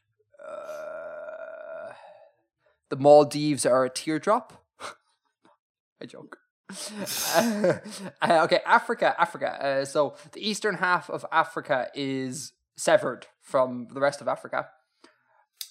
[2.91, 4.64] The Maldives are a teardrop.
[6.03, 6.39] I joke.
[7.34, 7.78] Uh,
[8.22, 9.64] uh, okay, Africa, Africa.
[9.64, 14.68] Uh, so the eastern half of Africa is severed from the rest of Africa.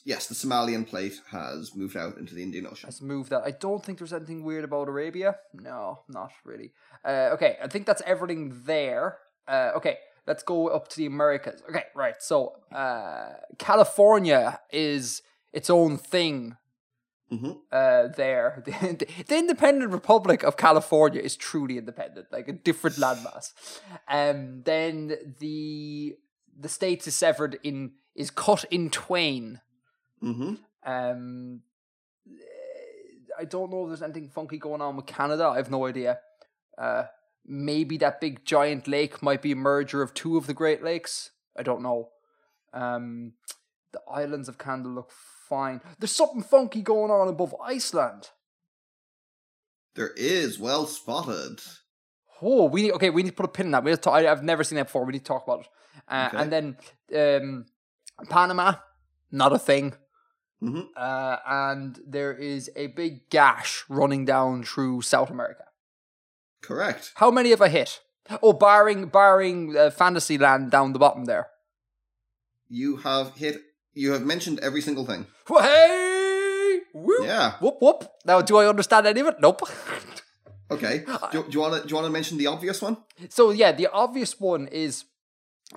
[0.03, 2.87] Yes, the Somalian plate has moved out into the Indian Ocean.
[2.87, 3.43] Has moved that.
[3.45, 5.35] I don't think there's anything weird about Arabia.
[5.53, 6.71] No, not really.
[7.03, 9.17] Uh, okay, I think that's everything there.
[9.47, 11.61] Uh, okay, let's go up to the Americas.
[11.69, 12.15] Okay, right.
[12.21, 16.55] So uh, California is its own thing
[17.29, 18.63] hmm uh, there.
[18.67, 23.53] The, the independent Republic of California is truly independent, like a different landmass.
[24.07, 26.15] Um, then the
[26.59, 29.61] the states is severed in is cut in twain.
[30.23, 30.55] Mm-hmm.
[30.85, 31.61] Um,
[33.37, 35.45] I don't know if there's anything funky going on with Canada.
[35.47, 36.19] I have no idea.
[36.77, 37.03] Uh,
[37.45, 41.31] maybe that big giant lake might be a merger of two of the Great Lakes.
[41.55, 42.09] I don't know.
[42.73, 43.33] Um,
[43.91, 45.11] the islands of Canada look
[45.47, 45.81] fine.
[45.99, 48.29] There's something funky going on above Iceland.
[49.95, 51.59] There is well spotted.
[52.41, 53.09] Oh, we need okay.
[53.09, 53.83] We need to put a pin in that.
[53.83, 55.05] We talk, I, I've never seen that before.
[55.05, 55.67] We need to talk about it.
[56.07, 56.37] Uh, Okay.
[56.37, 56.77] And then
[57.15, 57.65] um,
[58.29, 58.73] Panama,
[59.31, 59.93] not a thing.
[60.59, 65.63] hmm Uh, and there is a big gash running down through South America.
[66.61, 67.13] Correct.
[67.15, 68.01] How many have I hit?
[68.43, 71.47] Oh, barring barring uh, Fantasyland down the bottom there.
[72.69, 73.61] You have hit.
[73.97, 75.25] You have mentioned every single thing.
[75.47, 77.53] Hey, whoop, Yeah.
[77.59, 77.99] whoop whoop.
[78.25, 79.35] Now, do I understand any of it?
[79.39, 79.61] Nope.
[80.69, 81.05] Okay.
[81.31, 81.81] Do, do you want to?
[81.87, 82.97] Do you want to mention the obvious one?
[83.29, 85.05] so yeah, the obvious one is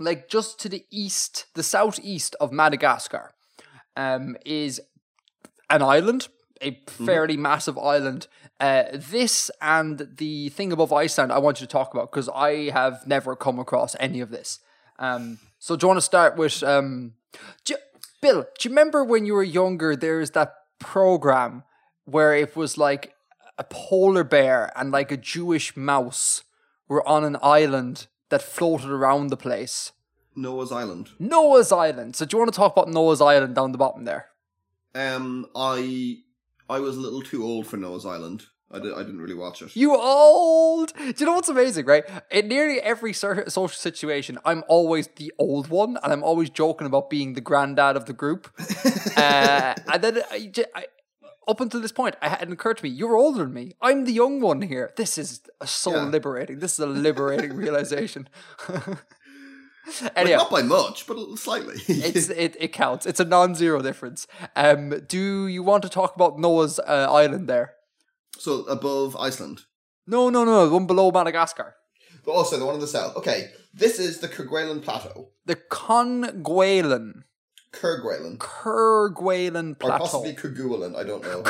[0.01, 3.31] like just to the east, the southeast of Madagascar,
[3.97, 4.81] um, is
[5.69, 6.27] an island,
[6.61, 8.27] a fairly massive island.
[8.59, 12.71] Uh, this and the thing above Iceland, I want you to talk about because I
[12.71, 14.59] have never come across any of this.
[14.99, 17.13] Um, so do you want to start with um,
[17.69, 17.77] you-
[18.21, 18.43] Bill?
[18.43, 19.97] Do you remember when you were younger?
[19.97, 21.65] There's that program
[22.05, 23.15] where it was like
[23.59, 26.45] a polar bear and like a Jewish mouse
[26.89, 29.93] were on an island that floated around the place.
[30.37, 31.11] Noah's Island.
[31.19, 32.17] Noah's Island.
[32.17, 34.27] So do you want to talk about Noah's Island down the bottom there?
[34.95, 36.19] Um, I
[36.69, 38.45] I was a little too old for Noah's Island.
[38.73, 39.75] I, did, I didn't really watch it.
[39.75, 40.93] You old.
[40.97, 42.05] Do you know what's amazing, right?
[42.31, 47.11] In nearly every social situation, I'm always the old one, and I'm always joking about
[47.11, 48.49] being the granddad of the group.
[49.17, 50.87] uh, and then I, j- I-
[51.49, 53.73] up until this point, it hadn't occurred to me you're older than me.
[53.83, 54.93] I'm the young one here.
[54.97, 56.03] This is so Yeah.
[56.05, 56.61] liberating.
[56.61, 58.29] This is a liberating realization.
[60.03, 61.75] Like, anyway, not by much, but slightly.
[61.89, 63.07] it's it, it counts.
[63.07, 64.27] It's a non-zero difference.
[64.55, 67.73] Um, do you want to talk about Noah's uh, Island there?
[68.41, 69.61] So above Iceland.
[70.07, 71.75] No, no, no, the one below Madagascar.
[72.25, 73.17] But also the one in the south.
[73.17, 75.31] Okay, this is the Kerguelen Plateau.
[75.47, 77.23] The Conguelen.
[77.73, 78.37] Kerguelen.
[78.39, 79.95] Kerguelen Plateau.
[79.95, 81.43] Or possibly Kerguelen, I don't know.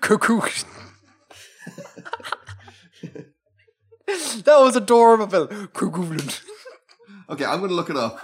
[0.00, 0.40] Cuckoo.
[4.42, 5.46] that was adorable.
[5.48, 6.40] Kerguelen.
[7.28, 8.20] Okay, I'm gonna look it up.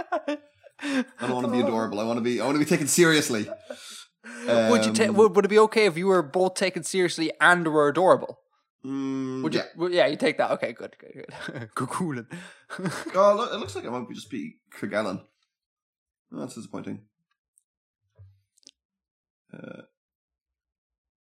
[0.83, 2.01] I don't want to be adorable.
[2.01, 2.41] I want to be.
[2.41, 3.49] I want to be taken seriously.
[4.70, 7.33] Would you ta- Um, would, would it be okay if you were both taken seriously
[7.41, 8.41] and were adorable?
[8.85, 9.62] mm, Would you?
[9.79, 9.89] yeah.
[9.89, 10.51] Yeah, you take that.
[10.53, 11.70] Okay, good, good, good.
[11.74, 12.27] Kerguelen.
[13.14, 15.22] Oh, look, it looks like it might be just be Kerguelen.
[16.33, 17.03] Oh, that's disappointing.
[19.53, 19.83] Uh,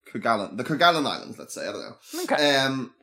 [0.09, 1.39] Kerguelen, the Kerguelen Islands.
[1.39, 2.23] Let's say I don't know.
[2.25, 2.57] okay.
[2.61, 2.95] Um,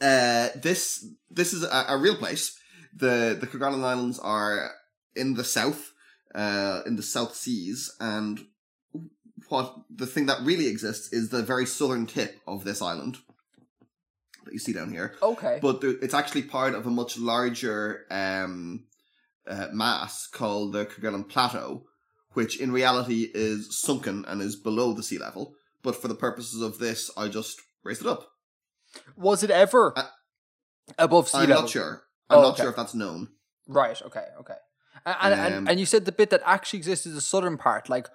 [0.00, 2.56] uh, this this is a, a real place.
[2.94, 4.70] the The Kerguelen Islands are
[5.14, 5.92] in the south,
[6.34, 8.40] uh, in the South Seas, and
[9.48, 13.18] what the thing that really exists is the very southern tip of this island
[14.44, 15.14] that you see down here.
[15.22, 15.58] okay.
[15.60, 18.84] But there, it's actually part of a much larger um,
[19.48, 21.84] uh, mass called the Kerguelen Plateau,
[22.32, 25.54] which in reality is sunken and is below the sea level.
[25.82, 28.28] But for the purposes of this, I just raised it up.
[29.16, 30.04] Was it ever Uh,
[30.98, 31.54] above sea level?
[31.56, 32.02] I'm not sure.
[32.30, 32.62] I'm Oh, not okay.
[32.62, 33.28] sure if that's known.
[33.68, 34.00] Right.
[34.02, 34.26] Okay.
[34.40, 34.54] Okay.
[35.04, 37.56] And and, Um, and and you said the bit that actually exists is the southern
[37.58, 37.88] part.
[37.88, 38.08] Like,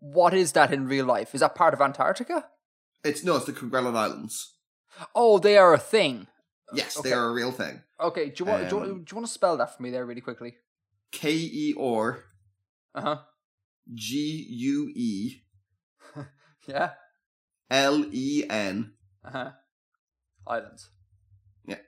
[0.00, 1.34] what is that in real life?
[1.34, 2.46] Is that part of Antarctica?
[3.04, 4.56] It's no, it's the Kerguelen Islands.
[5.14, 6.26] Oh, they are a thing.
[6.72, 7.10] Yes, Okay.
[7.10, 7.82] they are a real thing.
[8.00, 8.30] Okay.
[8.30, 8.68] Do you want?
[8.68, 10.56] do, you, Um, want- do you want to spell that for me there really quickly?
[11.12, 12.24] K E or
[12.94, 13.18] Uh huh.
[13.92, 15.42] G U E
[16.66, 16.92] Yeah.
[17.70, 18.94] L E N.
[19.24, 19.50] Uh huh.
[20.46, 20.90] Islands.
[21.66, 21.78] Yeah.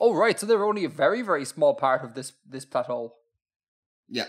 [0.00, 0.38] Oh right.
[0.38, 3.14] So they're only a very very small part of this this plateau.
[4.08, 4.26] Yeah.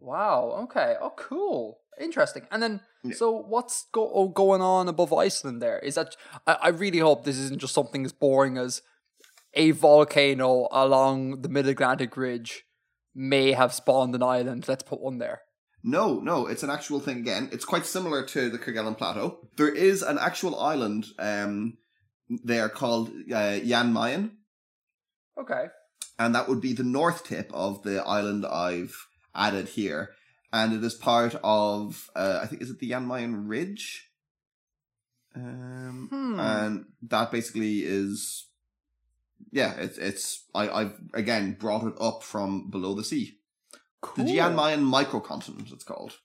[0.00, 0.60] Wow.
[0.64, 0.96] Okay.
[1.00, 1.78] Oh, cool.
[2.00, 2.46] Interesting.
[2.50, 3.16] And then, Yeah.
[3.16, 5.60] so what's go- oh, going on above Iceland?
[5.60, 6.16] There is that.
[6.46, 8.82] I, I really hope this isn't just something as boring as
[9.54, 12.64] a volcano along the Mid Atlantic Ridge
[13.14, 14.68] may have spawned an island.
[14.68, 15.40] Let's put one there.
[15.82, 17.48] No, no, it's an actual thing again.
[17.52, 19.38] It's quite similar to the Kerguelen Plateau.
[19.56, 21.78] There is an actual island um,
[22.28, 24.38] there called uh, Jan Mayen,
[25.40, 25.66] Okay.
[26.18, 29.06] and that would be the north tip of the island I've
[29.38, 30.10] added here.
[30.52, 34.10] And it is part of, uh, I think, is it the Jan Mayen Ridge?
[35.34, 36.40] Um, Hmm.
[36.40, 38.46] And that basically is,
[39.50, 43.38] yeah, it's, it's I, I've again brought it up from below the sea.
[44.00, 44.24] Cool.
[44.24, 46.18] The Jan Mayen microcontinent, it's called.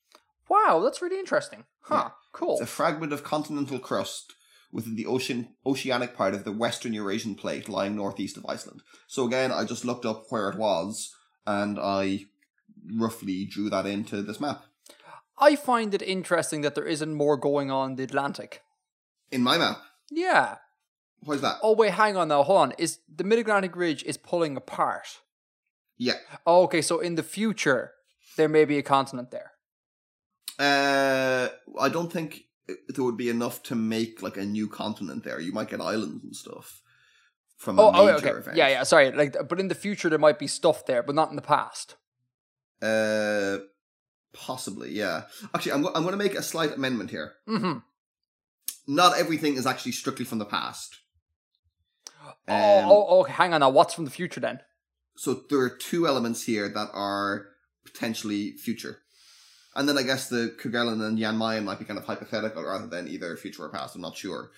[0.49, 1.65] Wow, that's really interesting.
[1.81, 2.11] Huh.
[2.31, 2.53] Cool.
[2.53, 4.33] It's a fragment of continental crust
[4.71, 8.81] within the ocean oceanic part of the western Eurasian plate lying northeast of Iceland.
[9.07, 11.13] So again, I just looked up where it was
[11.45, 12.25] and I
[12.91, 14.63] roughly drew that into this map.
[15.37, 18.61] I find it interesting that there isn't more going on in the Atlantic.
[19.31, 19.79] In my map.
[20.11, 20.57] Yeah.
[21.21, 21.57] Why's that?
[21.63, 22.43] Oh wait, hang on now.
[22.43, 22.71] Hold on.
[22.77, 25.07] Is the Mid Atlantic Ridge is pulling apart?
[25.97, 26.15] Yeah.
[26.45, 27.91] Oh, okay, so in the future
[28.37, 29.51] there may be a continent there.
[30.59, 32.43] Uh I don't think
[32.89, 35.39] there would be enough to make like a new continent there.
[35.39, 36.81] You might get islands and stuff
[37.57, 38.29] from a Oh, oh, okay.
[38.29, 38.57] event.
[38.57, 38.83] Yeah, yeah.
[38.83, 41.41] Sorry, like, but in the future there might be stuff there, but not in the
[41.41, 41.95] past.
[42.81, 43.59] Uh
[44.33, 45.23] possibly, yeah.
[45.53, 47.33] Actually, I'm go- I'm going to make a slight amendment here.
[47.47, 47.79] Mm-hmm.
[48.87, 50.97] Not everything is actually strictly from the past.
[52.25, 53.69] oh, Um, oh, oh, hang on now.
[53.69, 54.59] What's from the future then?
[55.15, 57.45] So there are two elements here that are
[57.85, 58.99] potentially future.
[59.75, 62.87] And then I guess the Kerguelen and Jan Mayen might be kind of hypothetical rather
[62.87, 64.51] than either future or past, I'm not sure.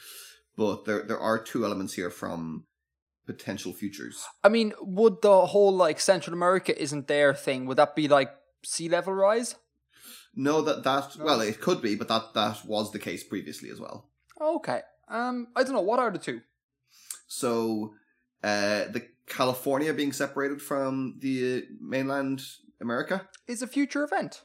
[0.57, 2.65] But there there are two elements here from
[3.25, 4.25] potential futures.
[4.43, 7.65] I mean, would the whole like Central America isn't there thing?
[7.65, 9.55] Would that be like sea level rise?
[10.35, 11.25] No, that that No.
[11.25, 14.09] well, it could be, but that that was the case previously as well.
[14.39, 14.81] Okay.
[15.07, 15.81] Um, I don't know.
[15.81, 16.41] What are the two?
[17.27, 17.93] So
[18.43, 22.41] uh the California being separated from the mainland
[22.81, 23.27] America.
[23.47, 24.43] Is a future event.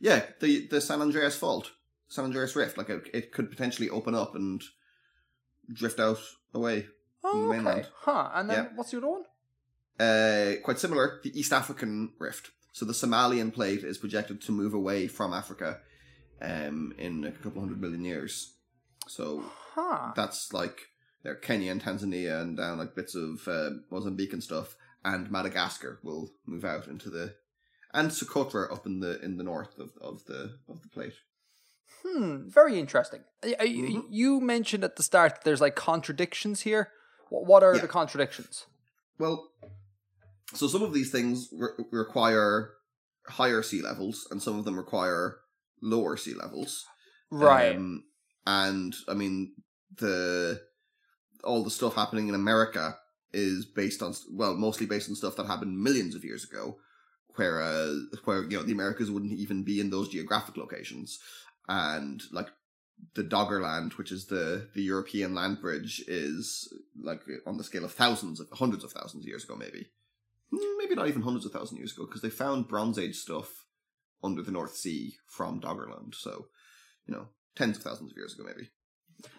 [0.00, 1.70] Yeah, the the San Andreas Fault,
[2.08, 4.62] San Andreas Rift, like it, it could potentially open up and
[5.72, 6.18] drift out
[6.52, 6.88] away.
[7.24, 7.56] Oh, okay.
[7.56, 7.88] mainland.
[8.00, 8.30] Huh.
[8.34, 8.70] And then Yeah.
[8.74, 9.24] what's the other one?
[10.00, 12.50] Uh, quite similar, the East African Rift.
[12.72, 15.80] So the Somalian plate is projected to move away from Africa
[16.40, 18.54] um, in a couple hundred million years.
[19.06, 19.44] So
[19.74, 20.12] Huh.
[20.16, 20.80] that's like
[21.22, 26.00] there Kenya and Tanzania and down like bits of uh, Mozambique and stuff, and Madagascar
[26.02, 27.34] will move out into the
[27.94, 31.14] and Socotra up in the in the north of, of the of the plate.
[32.02, 32.48] Hmm.
[32.48, 33.22] Very interesting.
[33.44, 34.06] You- Mhm.
[34.10, 36.90] You mentioned at the start that there's like contradictions here.
[37.40, 37.80] What, are Yeah.
[37.82, 38.66] the contradictions?
[39.18, 39.50] Well,
[40.54, 42.74] so some of these things re- require
[43.26, 45.38] higher sea levels, and some of them require
[45.80, 46.84] lower sea levels.
[47.30, 47.76] Right.
[47.76, 48.04] Um,
[48.46, 49.54] and I mean
[49.96, 50.60] the
[51.44, 52.96] all the stuff happening in America
[53.32, 56.78] is based on well, mostly based on stuff that happened millions of years ago,
[57.36, 61.18] whereas where you know the Americas wouldn't even be in those geographic locations,
[61.68, 62.48] and like
[63.14, 67.92] the Doggerland, which is the the European land bridge, is like on the scale of
[67.92, 69.86] thousands of hundreds of thousands of years ago, maybe
[70.52, 73.16] Hmm, maybe not even hundreds of thousands of years ago, because they found Bronze Age
[73.16, 73.64] stuff
[74.22, 76.46] under the North Sea from Doggerland, so
[77.06, 78.70] you know tens of thousands of years ago, maybe.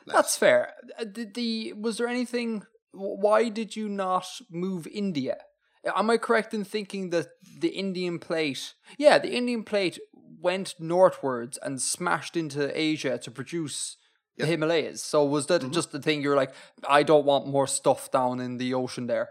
[0.06, 0.16] Less.
[0.16, 0.74] That's fair.
[1.00, 2.64] Uh, Did the was there anything?
[2.92, 5.38] Why did you not move India?
[5.86, 7.28] Am I correct in thinking that
[7.60, 8.74] the Indian plate?
[8.98, 10.00] Yeah, the Indian plate
[10.44, 13.98] went northwards and smashed into Asia to produce
[14.38, 15.02] the Himalayas.
[15.04, 15.72] So was that Mhm.
[15.74, 16.22] just the thing?
[16.22, 16.54] You're like,
[16.88, 19.30] I don't want more stuff down in the ocean there.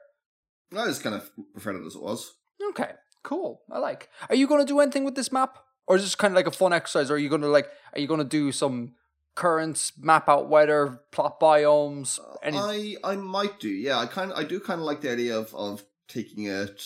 [0.77, 2.33] I just kind of preferred it as it was.
[2.71, 2.93] Okay,
[3.23, 3.63] cool.
[3.71, 4.09] I like.
[4.31, 6.47] Are you going to do anything with this map, or is this kind of like
[6.47, 7.11] a fun exercise?
[7.11, 7.69] Or are you going to like?
[7.93, 8.95] Are you going to do some
[9.35, 12.19] currents, map out weather, plot biomes?
[12.43, 12.59] Any?
[12.59, 13.69] I I might do.
[13.69, 16.83] Yeah, I kind of I do kind of like the idea of of taking it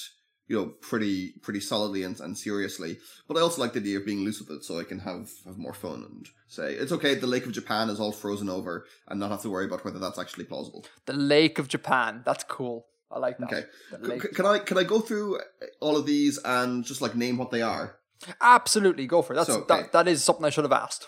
[0.48, 4.06] you know pretty pretty solidly and, and seriously, but I also like the idea of
[4.06, 7.14] being loose with it so I can have have more fun and say it's okay.
[7.14, 9.98] The Lake of Japan is all frozen over and not have to worry about whether
[9.98, 10.84] that's actually plausible.
[11.06, 12.22] the Lake of Japan.
[12.24, 12.86] That's cool.
[13.10, 13.52] I like that.
[13.52, 14.18] Okay.
[14.20, 15.40] C- can I can I go through
[15.80, 17.96] all of these and just like name what they are?
[18.40, 19.36] Absolutely, go for it.
[19.36, 19.82] That's So, okay.
[19.82, 21.06] that, that is something I should have asked.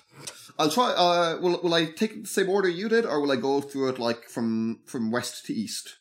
[0.59, 0.91] I'll try.
[0.91, 3.89] Uh, will will I take the same order you did, or will I go through
[3.91, 5.97] it like from from west to east?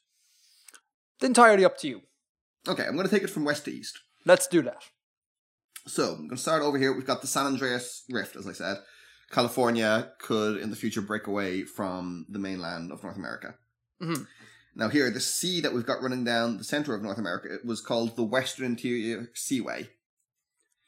[1.21, 2.01] Entirely up to you.
[2.68, 3.99] Okay, I'm going to take it from west to east.
[4.26, 4.84] Let's do that.
[5.86, 6.93] So I'm going to start over here.
[6.93, 8.78] We've got the San Andreas Rift, as I said.
[9.32, 13.55] California could, in the future, break away from the mainland of North America.
[14.01, 14.28] Mhm.
[14.76, 17.65] Now, here, the sea that we've got running down the center of North America it
[17.65, 19.89] was called the Western Interior Seaway,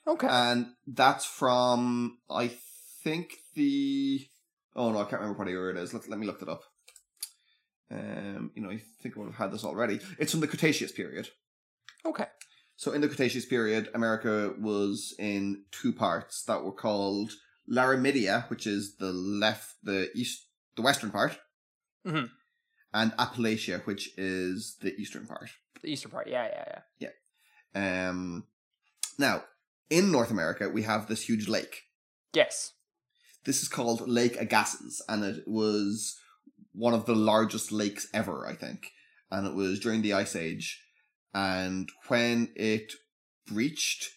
[0.05, 0.27] Okay.
[0.29, 2.51] and that's from I
[3.03, 4.27] think the
[4.75, 5.93] oh no, I can't remember what year it is.
[5.93, 6.61] Let let me look it up.
[7.91, 9.99] Um, you know, I think I would have had this already.
[10.19, 11.29] It's from the Cretaceous period.
[12.05, 12.27] Okay.
[12.75, 17.33] So in the Cretaceous period, America was in two parts that were called
[17.69, 21.37] Laramidia, which is the left, the east, the western part,
[22.05, 22.31] Mhm.
[22.93, 25.49] and Appalachia, which is the eastern part.
[25.81, 26.27] The eastern part.
[26.27, 27.11] Yeah, yeah, yeah,
[27.75, 28.09] yeah.
[28.09, 28.47] Um,
[29.17, 29.43] now
[29.89, 31.83] in North America, we have this huge lake.
[32.33, 32.73] Yes.
[33.43, 36.19] This is called Lake Agassiz, and it was
[36.71, 38.91] one of the largest lakes ever, I think.
[39.31, 40.81] And it was during the Ice Age.
[41.33, 42.93] And when it
[43.47, 44.09] breached,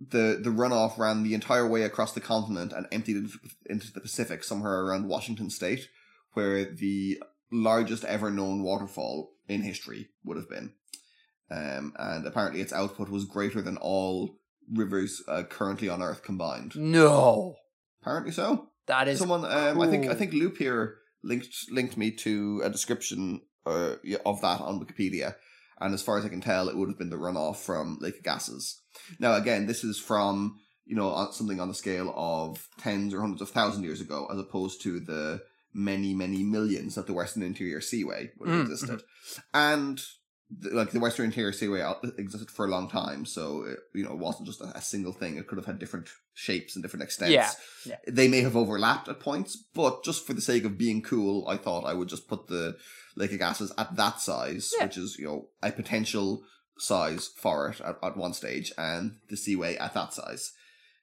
[0.00, 3.30] the the runoff ran the entire way across the continent and emptied
[3.66, 5.88] into the Pacific, somewhere around Washington State,
[6.34, 7.20] where the
[7.50, 10.72] largest ever known waterfall in history would have been.
[11.50, 14.38] Um, and apparently, its output was greater than all
[14.72, 16.76] rivers uh, currently on Earth combined.
[16.76, 17.56] No.
[18.02, 18.68] Apparently so.
[18.86, 22.70] That is Someone, um, I think, I think Loop here linked linked me to a
[22.70, 23.94] description uh,
[24.24, 25.34] of that on Wikipedia,
[25.80, 28.18] and as far as I can tell, it would have been the runoff from Lake
[28.18, 28.80] Agassiz.
[29.18, 33.42] Now, again, this is from you know something on the scale of tens or hundreds
[33.42, 35.42] of thousands years ago, as opposed to the
[35.74, 39.02] many, many millions that the Western Interior Seaway would have Mm, existed,
[39.54, 40.00] and.
[40.50, 41.82] The, like the Western Interior Seaway
[42.16, 45.12] existed for a long time, so it, you know it wasn't just a, a single
[45.12, 45.36] thing.
[45.36, 47.50] It could have had different shapes and different extents Yeah,
[47.84, 47.96] Yeah.
[48.10, 51.58] they may have overlapped at points, but just for the sake of being cool, I
[51.58, 52.78] thought I would just put the
[53.18, 54.84] Lake Agassiz at that size, Yeah.
[54.86, 56.42] which is, you know, a potential
[56.78, 60.52] size for it at, at one stage, and the Seaway at that size.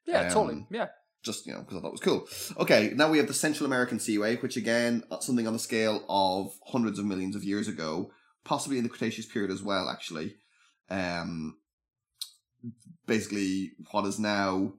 [0.08, 0.68] Yeah, Um, totally.
[0.72, 0.88] Yeah.
[1.24, 2.28] Just, you know, because I thought it was cool.
[2.58, 6.06] Okay, now we have the Central American Seaway, which again, uh, something on the scale
[6.08, 8.12] of hundreds of millions of years ago,
[8.44, 10.36] possibly in the Cretaceous period as well, actually.
[10.90, 11.58] Um,
[13.08, 14.74] basically, what is now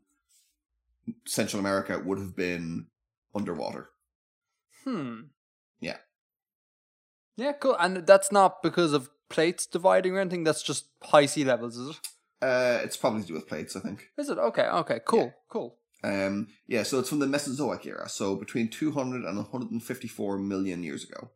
[1.26, 2.86] Central America would have been
[3.34, 3.90] underwater.
[4.84, 5.22] Hmm.
[5.80, 5.98] Yeah.
[7.36, 7.76] Yeah, cool.
[7.78, 10.44] And that's not because of plates dividing or anything.
[10.44, 12.00] That's just high sea levels, is it?
[12.42, 14.08] Uh, it's probably to do with plates, I think.
[14.18, 14.38] Is it?
[14.38, 14.64] Okay.
[14.64, 15.00] Okay.
[15.04, 15.24] Cool.
[15.24, 15.30] Yeah.
[15.48, 15.76] Cool.
[16.04, 21.02] Um, yeah, so it's from the Mesozoic era, so between 200 and 154 million years
[21.02, 21.30] ago.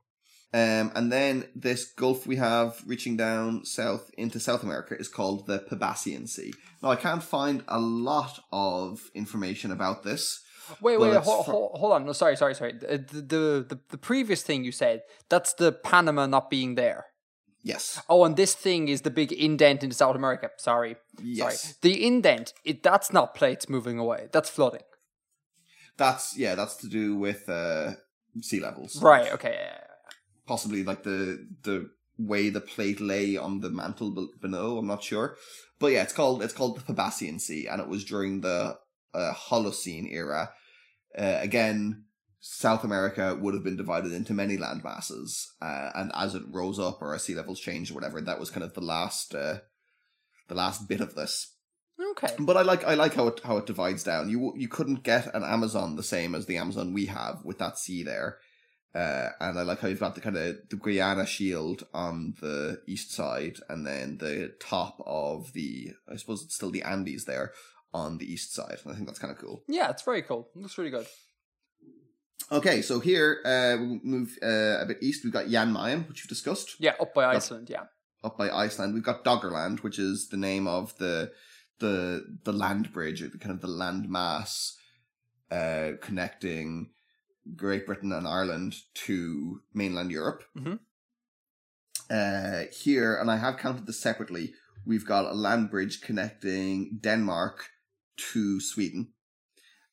[0.52, 5.46] Um, and then this gulf we have reaching down south into South America is called
[5.46, 6.52] the Pebassian Sea.
[6.82, 10.42] Now, I can't find a lot of information about this.
[10.80, 12.06] Wait, wait, hold, fr- hold, on.
[12.06, 12.72] No, sorry, sorry, sorry.
[12.72, 17.06] The, the the the previous thing you said that's the Panama not being there.
[17.62, 18.00] Yes.
[18.08, 20.50] Oh, and this thing is the big indent in South America.
[20.56, 21.62] Sorry, Yes.
[21.62, 21.74] sorry.
[21.82, 24.28] The indent, it that's not plates moving away.
[24.32, 24.82] That's flooding.
[25.96, 27.92] That's, yeah, that's to do with uh,
[28.40, 29.02] sea levels.
[29.02, 29.30] Right.
[29.34, 29.68] Okay.
[30.46, 34.78] Possibly like the the way the plate lay on the mantle below.
[34.78, 35.36] I'm not sure.
[35.78, 38.76] But yeah, it's called it's called the Pebassian Sea, and it was during the
[39.14, 40.50] uh, Holocene era.
[41.16, 42.04] Uh, again,
[42.40, 46.78] South America would have been divided into many land masses, uh, and as it rose
[46.78, 49.58] up or as sea levels changed or whatever, that was kind of the last uh,
[50.48, 51.54] the last bit of this.
[52.12, 52.34] Okay.
[52.38, 54.30] But I like I like how it how it divides down.
[54.30, 57.78] You you couldn't get an Amazon the same as the Amazon we have with that
[57.78, 58.38] sea there.
[58.92, 62.80] Uh, and I like how you've got the kind of the Guiana shield on the
[62.88, 67.52] east side, and then the top of the I suppose it's still the Andes there
[67.92, 68.78] on the east side.
[68.84, 69.62] And I think that's kind of cool.
[69.68, 70.48] Yeah, it's very cool.
[70.54, 71.06] Looks really good.
[72.52, 75.22] Okay, so here uh, we move uh, a bit east.
[75.24, 76.76] We've got Jan Mayen, which you've discussed.
[76.80, 77.70] Yeah, up by Iceland.
[77.70, 77.84] Yeah.
[78.24, 78.94] up by Iceland.
[78.94, 81.30] We've got Doggerland, which is the name of the
[81.78, 84.76] the the land bridge, or the kind of the land mass
[85.50, 86.90] uh, connecting
[87.56, 88.74] Great Britain and Ireland
[89.06, 90.42] to mainland Europe.
[90.56, 90.78] Mhm.
[92.10, 94.54] Uh, here, and I have counted this separately.
[94.84, 97.68] We've got a land bridge connecting Denmark
[98.16, 99.12] to Sweden,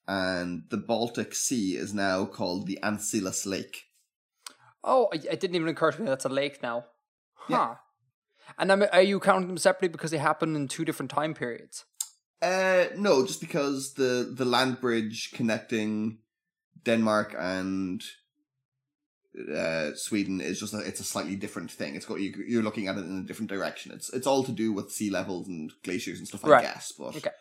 [0.07, 3.83] and the Baltic Sea is now called the Ancylus Lake.
[4.83, 6.85] Oh, it didn't even occur to me that's a lake now.
[7.33, 7.53] Huh.
[7.53, 7.75] Yeah.
[8.57, 11.83] And are you counting them separately because they happen in two different time periods?
[12.41, 16.19] Uh, no, just because the the land bridge connecting
[16.83, 18.01] Denmark and
[19.53, 21.95] uh, Sweden is just a, it's a slightly different thing.
[21.95, 23.91] It's got you, you're looking at it in a different direction.
[23.91, 26.63] It's it's all to do with sea levels and glaciers and stuff, I Right.
[26.63, 26.91] guess.
[26.97, 27.31] But Okay.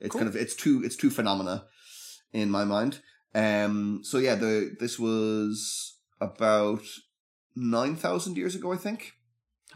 [0.00, 0.20] It's Cool.
[0.20, 1.64] kind of it's two it's two phenomena
[2.32, 3.00] in my mind.
[3.34, 4.00] Um.
[4.02, 6.82] So yeah, the this was about
[7.54, 9.12] nine thousand years ago, I think.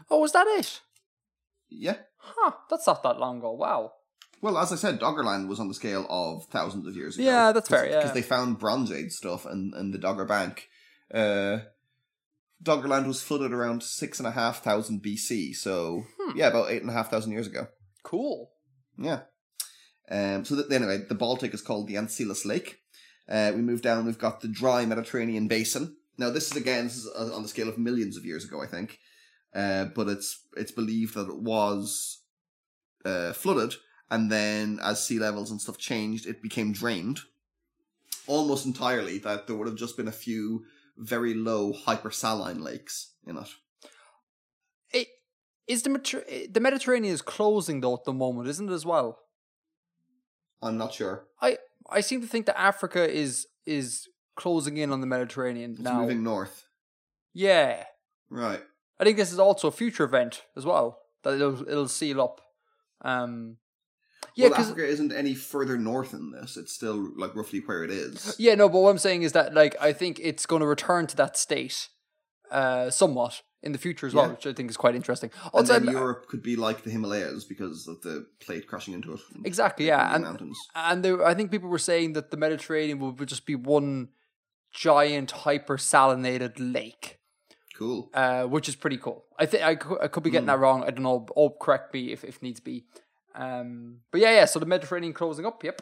[0.09, 0.81] Oh, was that it?
[1.69, 1.97] Yeah.
[2.17, 2.51] Huh.
[2.69, 3.51] That's not that long ago.
[3.53, 3.93] Wow.
[4.41, 7.23] Well, as I said, Doggerland was on the scale of thousands of years ago.
[7.25, 7.97] Yeah, that's fair, yeah.
[7.97, 10.67] Because they found Bronze Age stuff in, in the Dogger Bank.
[11.13, 11.59] Uh,
[12.63, 16.35] Doggerland was flooded around six and a half thousand BC, so Hmm.
[16.37, 17.67] yeah, about eight and a half thousand years ago.
[18.03, 18.51] Cool.
[18.97, 19.21] Yeah.
[20.11, 20.45] Um.
[20.45, 22.79] So that, anyway, the Baltic is called the Ancylus Lake.
[23.29, 24.05] Uh, we move down.
[24.05, 25.95] We've got the dry Mediterranean basin.
[26.17, 28.61] Now, this is again this is uh, on the scale of millions of years ago,
[28.61, 28.99] I think.
[29.55, 32.21] Uh, but it's it's believed that it was
[33.05, 33.75] uh, flooded,
[34.09, 37.19] and then as sea levels and stuff changed, it became drained
[38.27, 39.17] almost entirely.
[39.17, 40.65] That there would have just been a few
[40.97, 43.49] very low hypersaline lakes in it.
[44.91, 45.07] It,
[45.67, 49.19] is the the Mediterranean is closing though at the moment, isn't it as well?
[50.61, 51.25] I'm not sure.
[51.41, 51.57] I
[51.89, 56.01] I seem to think that Africa is is closing in on the Mediterranean It's now.
[56.01, 56.65] moving north,
[57.33, 57.83] Yeah,
[58.29, 58.61] right?
[58.99, 62.41] I think this is also a future event as well that it'll it'll seal up.
[63.01, 63.57] Um,
[64.35, 66.55] yeah, well, because Africa isn't any further north than this.
[66.55, 68.35] It's still like roughly where it is.
[68.39, 71.07] yeah, no, but what I'm saying is that like I think it's going to return
[71.07, 71.89] to that state,
[72.51, 74.31] uh, somewhat in the future as well, Yeah.
[74.31, 75.29] which I think is quite interesting.
[75.43, 79.13] And Also, then Europe could be like the Himalayas because of the plate crashing into
[79.13, 79.19] it.
[79.45, 80.57] exactly, yeah, and mountains.
[80.75, 84.09] and there, I think people were saying that the Mediterranean would just be one
[84.71, 87.17] giant hypersalinated lake.
[87.77, 88.11] Cool.
[88.13, 89.25] uh, which is pretty cool.
[89.39, 90.51] I think I could, I could be getting Hmm.
[90.53, 90.83] that wrong.
[90.83, 91.25] I don't know.
[91.35, 92.85] Oh, correct me if, if needs be.
[93.33, 94.45] Um, but yeah, yeah.
[94.45, 95.63] So the Mediterranean closing up.
[95.63, 95.81] Yep.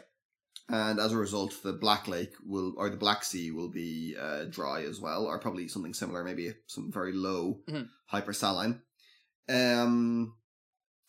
[0.72, 4.44] And as a result, the Black Lake will, or the Black Sea will be uh,
[4.44, 7.88] dry as well, or probably something similar, maybe some very low Mhm.
[8.12, 8.80] hypersaline.
[9.48, 10.34] Um,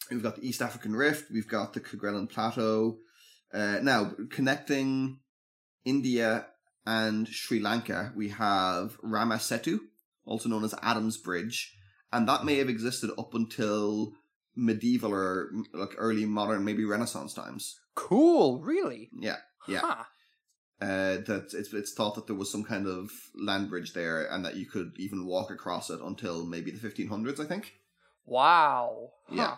[0.10, 3.00] we've got the East African Rift, we've got the Kerguelen Plateau.
[3.54, 5.20] Uh, now, connecting
[5.86, 6.48] India
[6.86, 9.80] and Sri Lanka, we have Rama Setu,
[10.26, 11.76] also known as Adams Bridge,
[12.12, 14.14] and that may have existed up until
[14.56, 17.80] medieval or like early modern, maybe Renaissance times.
[17.96, 18.62] Cool.
[18.62, 19.10] Really.
[19.20, 19.38] Yeah.
[19.68, 19.82] Yeah.
[19.82, 20.04] Huh.
[20.82, 24.44] uh, that it's it's thought that there was some kind of land bridge there, and
[24.46, 27.74] that you could even walk across it until maybe the 1500s, I think.
[28.26, 29.12] Wow.
[29.30, 29.58] Yeah.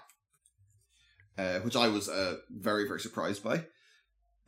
[1.37, 1.41] Huh.
[1.43, 3.65] Uh, which I was uh, very very surprised by.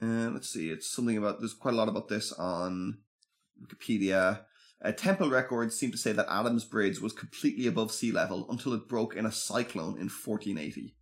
[0.02, 3.00] Uh, let's see, it's something about there's quite a lot about this on
[3.62, 4.42] Wikipedia.
[4.84, 8.74] Uh, temple records seem to say that Adams Bridge was completely above sea level until
[8.74, 10.96] it broke in a cyclone in 1480.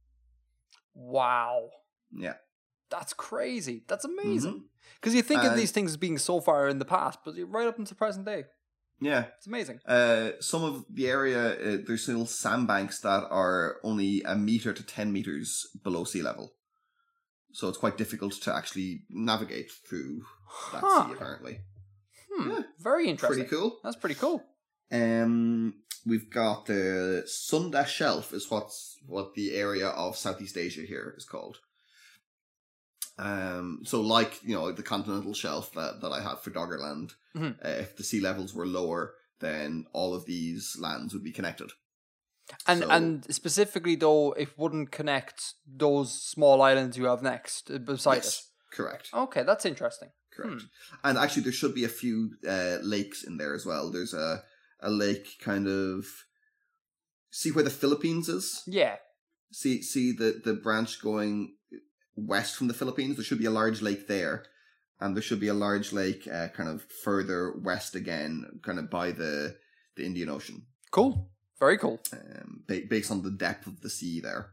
[0.94, 1.70] Wow.
[2.16, 2.36] Yeah.
[2.90, 3.84] That's crazy.
[3.88, 4.66] That's amazing.
[4.96, 7.48] Because you think of these things as being so far in the past, but you're
[7.48, 8.46] right up into present day.
[9.02, 9.26] Yeah.
[9.38, 9.80] It's amazing.
[9.86, 14.84] Uh, some of the area, uh, there's little sandbanks that are only a meter to
[14.84, 16.54] 10 meters below sea level.
[17.52, 20.22] So it's quite difficult to actually navigate through
[20.72, 21.08] that Huh.
[21.08, 21.60] sea, apparently.
[22.32, 22.50] Hmm.
[22.52, 22.62] Yeah.
[22.80, 23.44] Very interesting.
[23.46, 23.80] Pretty cool.
[23.84, 24.44] That's pretty cool.
[24.92, 25.74] Um,
[26.06, 31.26] we've got the Sunda Shelf is what's what the area of Southeast Asia here is
[31.26, 31.60] called.
[33.18, 37.64] Um, so like you know the continental shelf that, that I have for Doggerland, Mhm.
[37.64, 41.72] uh, if the sea levels were lower, then all of these lands would be connected.
[42.68, 47.78] And So- and specifically though, it wouldn't connect those small islands you have next uh,
[47.78, 49.10] beside yes, correct.
[49.14, 50.10] Okay, that's interesting.
[50.36, 50.64] correct.
[51.04, 53.92] And actually, there should be a few uh, lakes in there as well.
[53.92, 54.44] There's a
[54.80, 56.26] a lake kind of
[57.32, 58.64] see where the Philippines is.
[58.66, 58.98] Yeah.
[59.52, 61.56] see see the the branch going
[62.16, 63.16] west from the Philippines.
[63.16, 64.46] There should be a large lake there,
[65.00, 68.90] and there should be a large lake uh, kind of further west again, kind of
[68.90, 69.56] by the
[69.96, 71.30] the Indian Ocean, Cool.
[71.60, 72.00] Very cool.
[72.14, 74.52] um, ba- based on the depth of the sea there.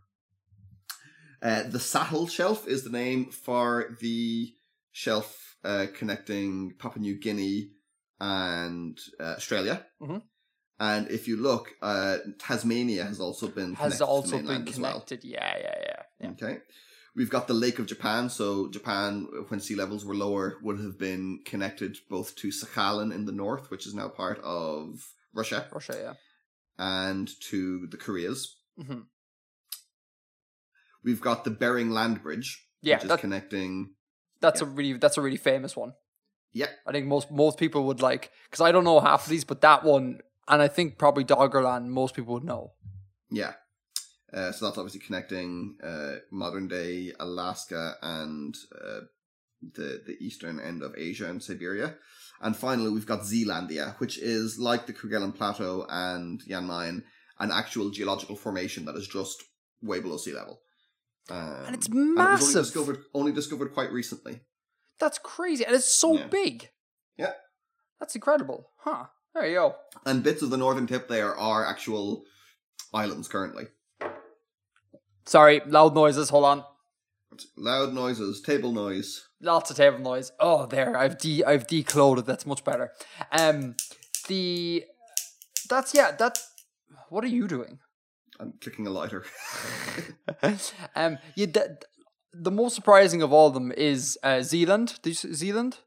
[1.43, 4.55] Uh, the Sahul Shelf is the name for the
[4.93, 7.71] shelf uh, connecting Papua New Guinea
[8.21, 9.87] and uh, Australia.
[10.03, 10.23] Mhm.
[10.79, 14.93] And if you look, uh, Tasmania has also been Has connected also been as well.
[14.93, 15.25] connected.
[15.25, 16.03] Yeah, yeah, yeah.
[16.21, 16.31] yeah.
[16.31, 16.59] Okay.
[17.17, 18.29] We've got the Lake of Japan.
[18.31, 23.25] So Japan, when sea levels were lower, would have been connected both to Sakhalin in
[23.25, 25.01] the north, which is now part of
[25.35, 26.15] Russia, Russia, yeah.
[26.79, 28.57] and to the Koreas.
[28.77, 29.01] hmm
[31.03, 33.95] We've got the Bering Land Bridge, Yeah, which is that- connecting.
[34.41, 35.93] That's a really that's a really famous one.
[36.53, 36.69] Yeah.
[36.87, 39.61] I think most most people would like because I don't know half of these, but
[39.61, 42.73] that one, and I think probably Doggerland, most people would know.
[43.31, 43.53] Yeah.
[44.33, 49.01] Uh, so that's obviously connecting uh, modern day Alaska and uh,
[49.75, 51.97] the the eastern end of Asia and Siberia.
[52.41, 57.05] And finally, we've got Zealandia, which is like the Kerguelen Plateau and Jan Mayen,
[57.39, 59.43] an actual geological formation that is just
[59.83, 60.61] way below sea level.
[61.29, 62.63] Um, And it's and it only massive.
[62.65, 64.41] discovered, only discovered quite recently.
[64.99, 66.27] That's crazy, and it's so Yeah.
[66.29, 66.71] big.
[67.19, 67.35] Yeah.
[67.99, 69.07] That's incredible, huh?
[69.35, 69.77] There you go.
[70.07, 72.25] And bits of the northern tip there are actual
[72.95, 73.69] islands currently.
[75.31, 76.29] Sorry, loud noises.
[76.31, 76.65] Hold on.
[77.57, 79.29] Loud noises, table noise.
[79.41, 80.33] Lots of table noise.
[80.41, 80.97] Oh, there.
[80.97, 82.27] I've de I've decloded.
[82.27, 82.91] That's much better.
[83.31, 83.77] Um,
[84.27, 84.85] the
[85.69, 86.11] that's yeah.
[86.19, 86.41] That.
[87.11, 87.79] What are you doing?
[88.41, 89.25] I'm clicking a lighter.
[90.97, 91.47] um, yeah.
[91.47, 91.79] The,
[92.33, 94.99] the most surprising of all of them is uh, Zealand.
[95.01, 95.79] Did you say Zealand?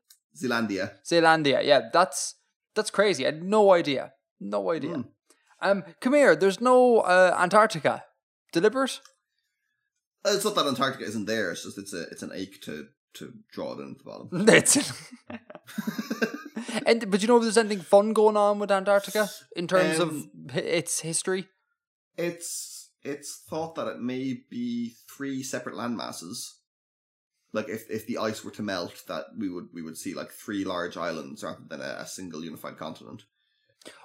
[0.41, 0.93] Zealandia.
[1.03, 1.65] Zealandia.
[1.65, 2.35] Yeah, that's
[2.75, 3.25] that's crazy.
[3.25, 4.13] I had no idea.
[4.39, 4.95] No idea.
[4.95, 5.01] Hmm.
[5.61, 6.33] Um, come here.
[6.33, 8.05] There's no uh, Antarctica.
[8.53, 9.01] Deliberate?
[10.25, 11.51] It's not that Antarctica isn't there.
[11.51, 14.29] It's just it's a it's an ache to to draw it in at the bottom.
[14.49, 14.77] It's
[16.85, 20.29] and but you know if there's anything fun going on with Antarctica in terms Um,
[20.49, 21.47] of its history?
[22.17, 26.55] It's it's thought that it may be three separate land masses.
[27.51, 30.31] Like if, if the ice were to melt, that we would we would see like
[30.31, 33.23] three large islands rather than a, a single unified continent.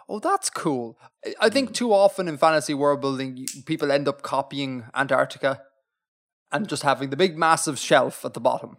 [0.08, 0.98] Oh, that's cool.
[1.24, 5.62] I- I think too often in fantasy world building, people end up copying Antarctica
[6.52, 8.76] and just having the big massive shelf at the bottom.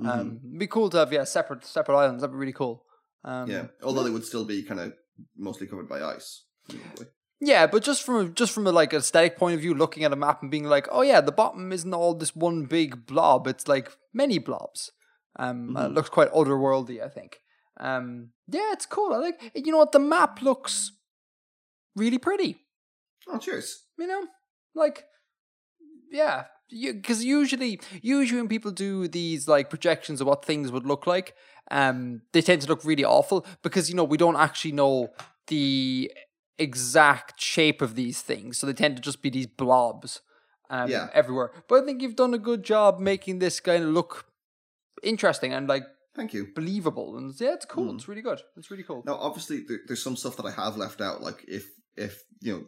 [0.00, 0.08] Mm-hmm.
[0.08, 2.20] Um, it'd be cool to have yeah separate separate islands.
[2.22, 2.84] That'd be really cool.
[3.24, 4.92] Um, yeah, although they would still be kind of
[5.36, 6.44] mostly covered by ice.
[6.68, 7.06] presumably.
[7.40, 10.12] Yeah, but just from a, just from a like aesthetic point of view, looking at
[10.12, 13.46] a map and being like, oh yeah, the bottom isn't all this one big blob;
[13.46, 14.90] it's like many blobs.
[15.36, 15.94] Um, and it Mhm.
[15.94, 17.40] looks quite otherworldly, I think.
[17.78, 19.12] Um, yeah, it's cool.
[19.12, 19.52] I like.
[19.54, 19.92] You know what?
[19.92, 20.92] The map looks
[21.96, 22.56] really pretty.
[23.28, 23.84] Oh, cheers!
[23.98, 24.26] You know,
[24.74, 25.04] like
[26.10, 31.06] yeah, because usually, usually when people do these like projections of what things would look
[31.06, 31.34] like,
[31.70, 35.08] um, they tend to look really awful because you know we don't actually know
[35.48, 36.10] the
[36.58, 40.20] exact shape of these things, so they tend to just be these blobs,
[40.70, 41.08] um, Yeah.
[41.12, 41.50] everywhere.
[41.68, 44.26] But I think you've done a good job making this kind of look
[45.02, 45.84] interesting and like
[46.16, 46.46] Thank you.
[46.54, 47.92] believable, and yeah, it's cool.
[47.92, 47.96] Mm.
[47.96, 48.40] It's really good.
[48.56, 49.02] It's really cool.
[49.04, 51.20] Now, obviously, there, there's some stuff that I have left out.
[51.20, 51.66] Like if
[51.96, 52.64] if you know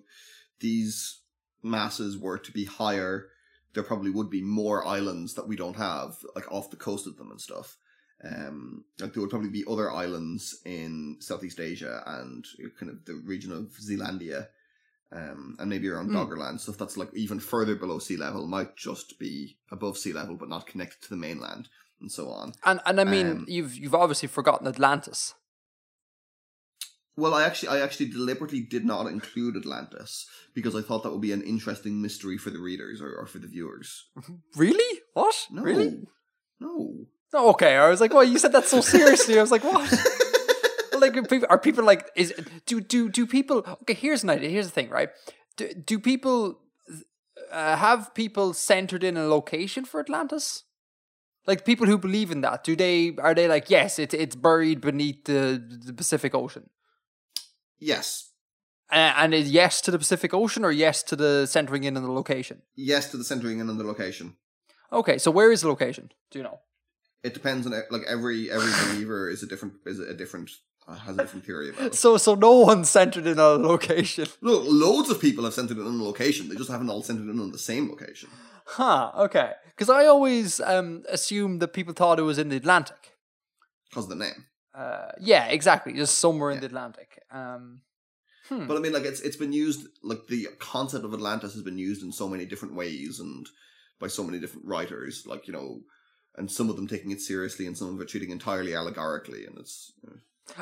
[0.61, 1.21] these
[1.63, 3.29] masses were to be higher,
[3.77, 7.17] there probably would be more islands that we don't have, like off the coast of
[7.19, 7.77] them and stuff.
[8.25, 12.45] Um, like there would probably be other islands in Southeast Asia and
[12.81, 14.47] kind of the region of Zealandia,
[15.13, 16.17] um, and maybe around Mm.
[16.17, 20.37] Doggerland stuff that's like even further below sea level might just be above sea level
[20.37, 21.69] but not connected to the mainland
[22.01, 22.55] and so on.
[22.65, 25.35] And and I mean, Um, you've you've obviously forgotten Atlantis.
[27.17, 31.21] Well, I actually, I actually deliberately did not include Atlantis because I thought that would
[31.23, 34.05] be an interesting mystery for the readers or, or for the viewers.
[34.55, 35.01] Really?
[35.15, 35.35] What?
[35.51, 36.03] No, Really?
[36.61, 37.07] no.
[37.33, 37.77] Oh, okay.
[37.77, 39.39] I was like, well, you said that so seriously.
[39.39, 39.93] I was like, what?
[40.99, 42.33] Like are people, are people like is
[42.65, 45.11] do do do people okay here's an idea here's the thing right
[45.59, 46.59] do, do people
[47.53, 50.65] uh, have people centered in a location for atlantis
[51.47, 54.81] like people who believe in that do they are they like yes it's it's buried
[54.81, 56.71] beneath the the pacific ocean
[57.79, 58.31] Yes.
[58.91, 62.13] and is yes to the pacific ocean or yes to the centering in on the
[62.13, 64.37] location Yes to the centering in on the location.
[64.93, 66.61] okay so where is the location do you know
[67.23, 70.51] It depends on e- like every every believer is a different is a different
[70.89, 71.95] uh, has a different theory about it.
[72.03, 75.79] so so no one's centered in on a location Look, loads of people have centered
[75.79, 76.49] in on a location.
[76.49, 78.29] They just haven't all centered in on the same location.
[78.79, 83.03] huh okay because i always um assumed that people thought it was in the atlantic
[83.91, 84.41] Because of the name.
[84.77, 85.93] Uh, yeah, exactly.
[85.95, 86.61] Just somewhere in Yeah.
[86.61, 87.23] the Atlantic.
[87.31, 87.81] Um,
[88.49, 88.67] hmm.
[88.67, 91.79] But I mean, like it's it's been used like the concept of Atlantis has been
[91.79, 93.49] used in so many different ways and
[93.99, 95.25] by so many different writers.
[95.27, 95.81] Like you know,
[96.37, 99.57] and some of them taking it seriously and some of it treating entirely allegorically, and
[99.59, 99.93] it's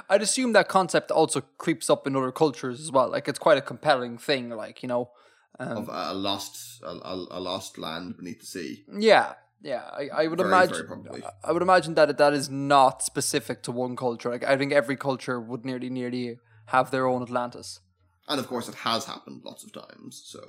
[0.09, 3.11] I'd assume that concept also creeps up in other cultures as well.
[3.11, 4.51] Like it's quite a compelling thing.
[4.51, 5.11] Like you know,
[5.59, 8.85] um, of a lost a, a lost land beneath the sea.
[8.97, 9.35] yeah,
[9.71, 9.83] yeah.
[10.01, 10.87] I, I would Very, imagine.
[11.11, 11.23] very.
[11.43, 14.31] I would imagine that that is not specific to one culture.
[14.35, 17.81] Like I think every culture would nearly nearly have their own Atlantis.
[18.29, 20.23] And of course, it has happened lots of times.
[20.33, 20.41] So,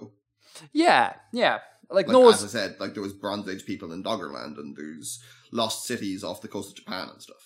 [0.71, 1.59] Yeah, yeah.
[1.89, 5.19] Like, like as I said, like there was Bronze Age people in Doggerland, and there's
[5.51, 7.43] lost cities off the coast of Japan and stuff.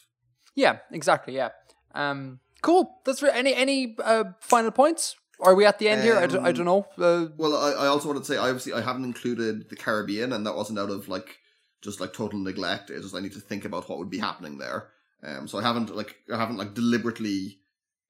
[0.55, 1.35] Yeah, exactly.
[1.35, 1.49] Yeah.
[1.93, 2.83] Um, cool.
[3.05, 5.15] That's re- any any uh, final points.
[5.41, 6.17] Are we at the end here?
[6.17, 6.85] I, don't, I Um, don't know.
[6.97, 10.33] Uh, Well, I, I also wanted to say, I obviously, I haven't included the Caribbean,
[10.33, 11.37] and that wasn't out of like
[11.81, 12.89] just like total neglect.
[12.89, 14.89] It's just I need to think about what would be happening there.
[15.23, 17.59] Um, so I haven't like I haven't like deliberately,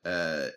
[0.06, 0.48] uh,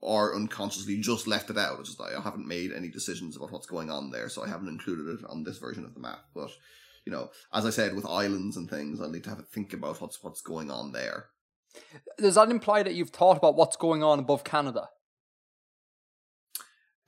[0.00, 1.80] or unconsciously just left it out.
[1.80, 4.68] It's just I haven't made any decisions about what's going on there, so I haven't
[4.68, 6.20] included it on this version of the map.
[6.34, 6.50] But
[7.04, 9.72] you know, as I said, with islands and things, I'll need to have a think
[9.72, 11.26] about what's what's going on there.
[12.18, 14.88] does that imply that you've thought about what's going on above Canada?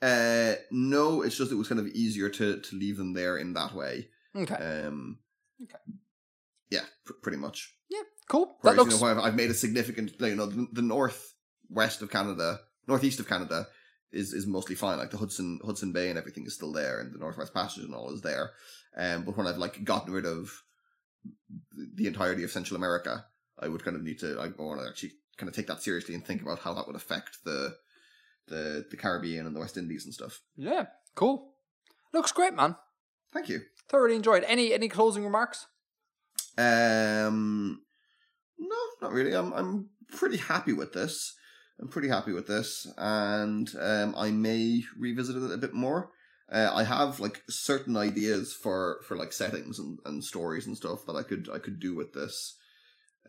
[0.00, 3.52] Uh, no, it's just it was kind of easier to to leave them there in
[3.54, 4.08] that way.
[4.34, 4.54] Okay.
[4.54, 5.18] Um,
[5.62, 5.78] Okay.
[6.70, 7.74] Yeah, pr- pretty much.
[7.90, 8.02] yeah.
[8.28, 8.56] Cool.
[8.60, 8.94] Whereas, That looks.
[9.00, 13.20] you know, I've, I've made a significant, you know, the, the northwest of Canada, northeast
[13.20, 13.66] of Canada
[14.12, 14.98] is is mostly fine.
[14.98, 17.94] Like the Hudson Hudson Bay and everything is still there, and the Northwest Passage and
[17.94, 18.50] all is there.
[18.96, 20.50] Um, but when I've like gotten rid of
[21.94, 23.24] the entirety of Central America,
[23.58, 24.38] I would kind of need to.
[24.38, 26.96] I want to actually kind of take that seriously and think about how that would
[26.96, 27.74] affect the
[28.46, 30.40] the the Caribbean and the West Indies and stuff.
[30.56, 30.86] yeah.
[31.14, 31.52] Cool.
[32.12, 32.76] Looks great, man.
[33.32, 33.60] Thank you.
[33.88, 34.44] Thoroughly enjoyed.
[34.44, 35.66] Any any closing remarks?
[36.58, 37.82] Um,
[38.58, 39.34] no, not really.
[39.34, 41.34] I'm I'm pretty happy with this.
[41.80, 46.10] I'm pretty happy with this, and um, I may revisit it a bit more.
[46.50, 51.06] Uh, I have like certain ideas for for like settings and, and stories and stuff
[51.06, 52.56] that I could I could do with this,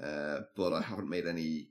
[0.03, 1.67] uh, but I haven't made any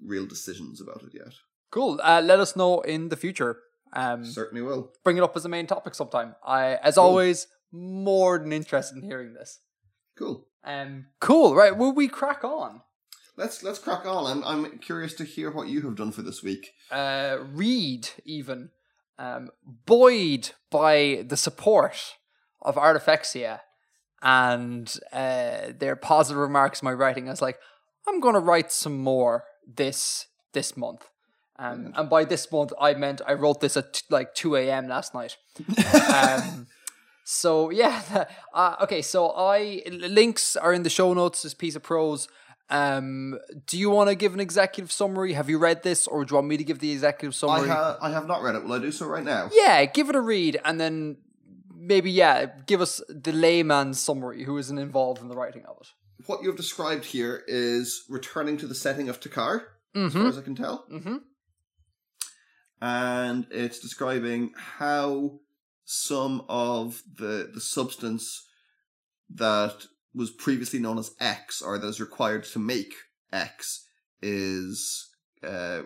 [0.00, 1.34] real decisions about it yet.
[1.70, 2.00] Cool.
[2.02, 3.58] Uh, let us know in the future.
[3.92, 4.92] Um, Certainly will.
[5.02, 6.36] bring it up as a main topic sometime.
[6.46, 7.04] I, as Cool.
[7.04, 9.60] always, more than interested in hearing this.
[10.16, 10.46] Cool.
[10.64, 11.54] Um, cool.
[11.54, 11.76] Right.
[11.76, 12.82] Will we crack on?
[13.36, 14.42] Let's let's crack on.
[14.44, 16.72] I'm I'm curious to hear what you have done for this week.
[16.90, 18.70] uh, read even
[19.18, 19.50] um,
[19.86, 22.16] buoyed by the support
[22.60, 23.60] of Artifexian
[24.22, 27.28] and uh, their positive remarks in my writing.
[27.28, 27.58] I was like,
[28.06, 31.08] I'm going to write some more this this month.
[31.56, 34.88] Um, and by this month, I meant I wrote this at t- like 2 a.m.
[34.88, 35.36] last night.
[36.12, 36.66] um,
[37.24, 38.24] so yeah,
[38.54, 39.02] uh, okay.
[39.02, 41.42] So I links are in the show notes.
[41.42, 42.28] This piece of prose.
[42.72, 43.36] Um,
[43.66, 45.32] do you want to give an executive summary?
[45.32, 47.68] Have you read this, or do you want me to give the executive summary?
[47.68, 48.62] I have I have not read it.
[48.64, 49.50] Will I do so right now?
[49.52, 51.16] yeah, give it a read, and then
[51.74, 55.88] maybe yeah, give us the layman's summary who isn't involved in the writing of it.
[56.26, 59.62] what you have described here is returning to the setting of Takar,
[59.96, 60.26] as far Mm-hmm.
[60.26, 60.84] as I can tell.
[60.92, 61.16] Mm-hmm.
[62.82, 65.40] And it's describing how
[65.92, 68.46] some of the the substance
[69.28, 72.94] that was previously known as X, or that is required to make
[73.32, 73.86] X,
[74.22, 75.08] is
[75.42, 75.82] uh,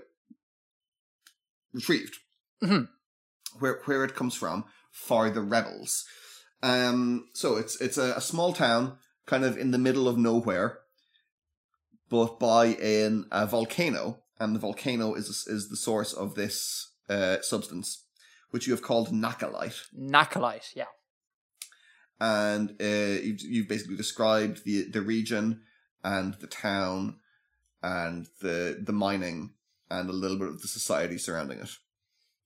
[1.73, 2.19] retrieved.
[2.63, 2.89] Mhm.
[3.59, 6.05] Where where it comes from for the rebels.
[6.63, 10.81] Um, so it's it's a, a small town, kind of in the middle of nowhere,
[12.11, 17.41] but by an, a volcano, and the volcano is is the source of this uh,
[17.41, 18.04] substance,
[18.55, 19.81] which you have called Nakalite.
[19.99, 20.85] Nakalite, yeah.
[22.21, 25.63] And uh, you've, you've basically described the the region
[26.05, 27.19] and the town
[27.83, 29.55] and the the mining
[29.91, 31.71] and a little bit of the society surrounding it.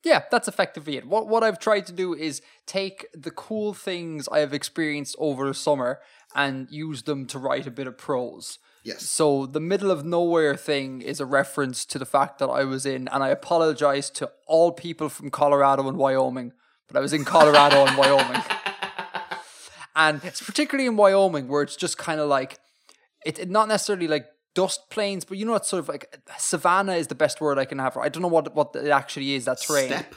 [0.02, 1.06] Yeah, that's effectively it.
[1.06, 5.46] What what I've tried to do is take the cool things I have experienced over
[5.46, 6.00] the summer
[6.34, 8.58] and use them to write a bit of prose.
[8.88, 9.02] Yes.
[9.02, 12.86] So the middle of nowhere thing is a reference to the fact that I was
[12.86, 16.52] in, and I apologize to all people from Colorado and Wyoming,
[16.86, 18.40] but I was in Colorado and Wyoming,
[19.96, 22.60] and it's particularly in Wyoming where it's just kind of like
[23.26, 24.24] it's it not necessarily like
[24.54, 27.66] dust plains, but you know it's sort of like savannah is the best word I
[27.66, 27.94] can have.
[27.98, 29.44] I don't know what what it actually is.
[29.44, 29.88] That terrain.
[29.88, 30.14] Steppe.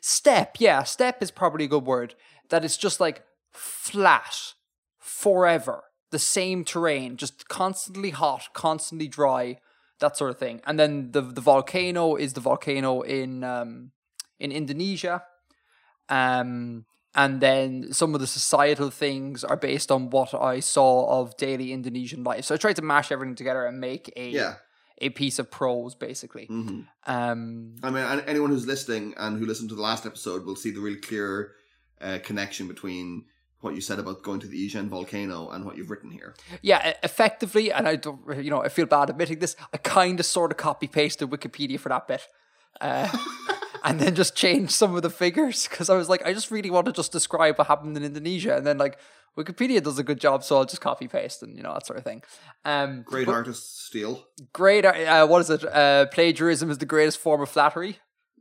[0.00, 2.14] Steppe, yeah, steppe is probably a good word.
[2.48, 4.54] That it's just like flat
[4.98, 5.82] forever.
[6.16, 9.44] The same terrain, just constantly hot, constantly dry,
[10.02, 10.56] that sort of thing.
[10.66, 13.70] And then the the volcano is the volcano in um
[14.44, 15.16] in Indonesia.
[16.08, 16.84] Um
[17.14, 21.68] and then some of the societal things are based on what I saw of daily
[21.72, 22.44] Indonesian life.
[22.44, 24.54] So I tried to mash everything together and make a Yeah.
[25.06, 26.46] a piece of prose basically.
[26.46, 26.80] hmm
[27.14, 30.72] Um I mean, anyone who's listening and who listened to the last episode will see
[30.72, 31.30] the really clear
[32.06, 33.08] uh, connection between
[33.60, 36.34] what you said about going to the Ijen volcano and what you've written here.
[36.62, 39.56] Yeah, effectively, and I don't, you know, I feel bad admitting this.
[39.72, 42.28] I kind of sort of copy pasted Wikipedia for that bit,
[42.80, 43.08] uh,
[43.84, 46.70] and then just changed some of the figures because I was like, I just really
[46.70, 48.98] want to just describe what happened in Indonesia, and then like
[49.36, 51.98] Wikipedia does a good job, so I'll just copy paste and you know that sort
[51.98, 52.22] of thing.
[52.64, 54.24] Um, Great but artists steal.
[54.52, 54.84] great.
[54.84, 55.64] Uh, what is it?
[55.64, 57.98] Uh, plagiarism is the greatest form of flattery.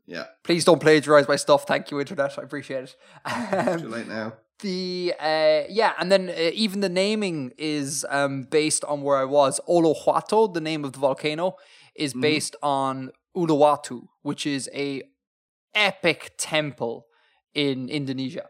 [0.08, 0.26] Yeah.
[0.44, 1.66] Please don't plagiarize my stuff.
[1.66, 2.38] Thank you, internet.
[2.38, 2.96] I appreciate it.
[3.26, 4.34] Um, Too late now.
[4.61, 9.26] The uh yeah and then uh, even the naming is um based on where i
[9.26, 11.57] was Olowhato the name of the volcano
[11.94, 12.22] is Mhm.
[12.22, 15.03] based on uluwatu which is a
[15.73, 17.06] epic temple
[17.53, 18.45] in indonesia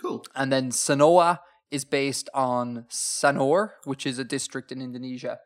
[0.00, 0.24] Cool.
[0.34, 1.38] and then sanoa
[1.70, 5.38] is based on sanur which is a district in indonesia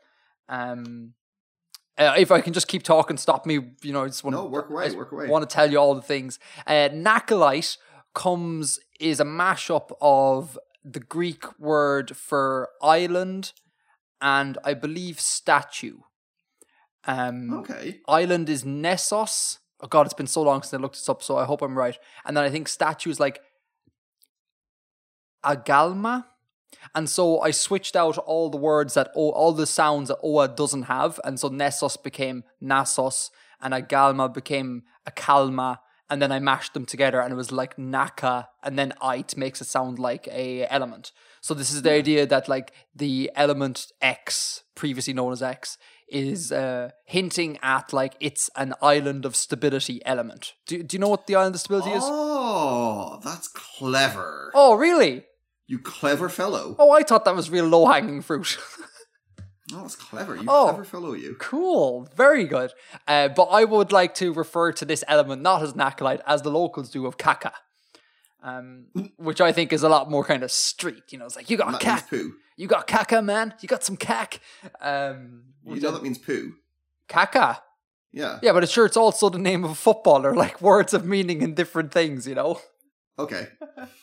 [0.48, 1.12] um
[1.98, 3.54] uh, if I can just keep talking, stop me.
[3.82, 5.28] You know, I just want No, work away, work away.
[5.28, 6.38] I want to tell you all the things.
[6.66, 7.78] Uh, Nakalite
[8.24, 10.58] comes is a mashup of
[10.94, 13.52] the Greek word for island
[14.20, 15.98] and I believe statue.
[17.04, 18.00] Um, Okay.
[18.08, 19.58] Island is Nessos.
[19.82, 21.76] Oh God, it's been so long since I looked this up, so I hope I'm
[21.78, 21.98] right.
[22.24, 23.40] And then I think statue is like
[25.44, 26.24] Agalma.
[26.94, 30.48] And so I switched out all the words that o- all the sounds that Oa
[30.48, 33.30] doesn't have, and so Nessos became Nasos,
[33.60, 35.78] and Agalma became Akalma,
[36.08, 39.60] and then I mashed them together, and it was like Naka, and then it makes
[39.60, 41.12] it sound like a element.
[41.40, 45.78] So this is the idea that like the element X, previously known as X,
[46.08, 50.54] is uh, hinting at like it's an island of stability element.
[50.66, 52.02] Do, do you know what the island of stability is?
[52.04, 54.50] Oh, that's clever.
[54.54, 55.24] Oh, really?
[55.66, 56.76] You clever fellow.
[56.78, 58.56] Oh, I thought that was real low hanging fruit.
[59.74, 60.36] Oh, that's clever.
[60.36, 60.68] You Oh.
[60.68, 61.36] clever fellow, you.
[61.40, 62.72] cool, very good.
[63.08, 66.50] Uh, but I would like to refer to this element not as Nakalite, as the
[66.50, 67.52] locals do of Kaka.
[68.42, 68.86] Um,
[69.16, 71.02] which I think is a lot more kind of street.
[71.10, 72.34] You know, it's like you got And that means cack, poo.
[72.56, 74.40] you got Kaka, man, you got some cack.
[74.80, 76.52] Um, You know that means poo.
[77.08, 77.60] Kaka.
[78.12, 78.38] Yeah.
[78.42, 81.42] Yeah, but it's sure it's also the name of a footballer, like words of meaning
[81.42, 82.28] in different things.
[82.28, 82.60] You know.
[83.18, 83.48] Okay.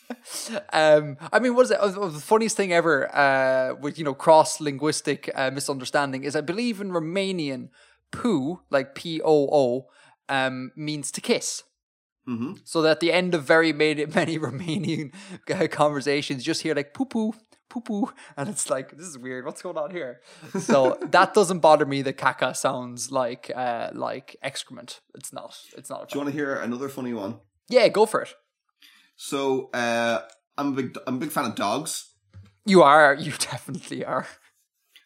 [0.73, 1.79] um, I mean, what is it?
[1.79, 6.41] uh, The funniest thing ever uh, with you know cross linguistic uh, misunderstanding is I
[6.41, 7.69] believe in Romanian,
[8.11, 9.87] poo like P O O
[10.29, 11.63] um, means to kiss.
[12.27, 12.53] Mm-hmm.
[12.63, 15.13] So that at the end of very many, many Romanian
[15.53, 17.33] uh, conversations, you just hear like poo poo,
[17.69, 19.45] poo poo, and it's like this is weird.
[19.45, 20.21] What's going on here?
[20.59, 22.01] So that doesn't bother me.
[22.01, 25.01] That caca sounds like uh, like excrement.
[25.13, 25.55] It's not.
[25.77, 26.09] It's not.
[26.09, 27.39] Do you want to hear another funny one?
[27.69, 28.33] yeah, go for it.
[29.15, 30.21] So, uh,
[30.57, 32.11] I'm a big, I'm a big fan of dogs
[32.65, 33.13] You are.
[33.19, 34.27] You definitely are.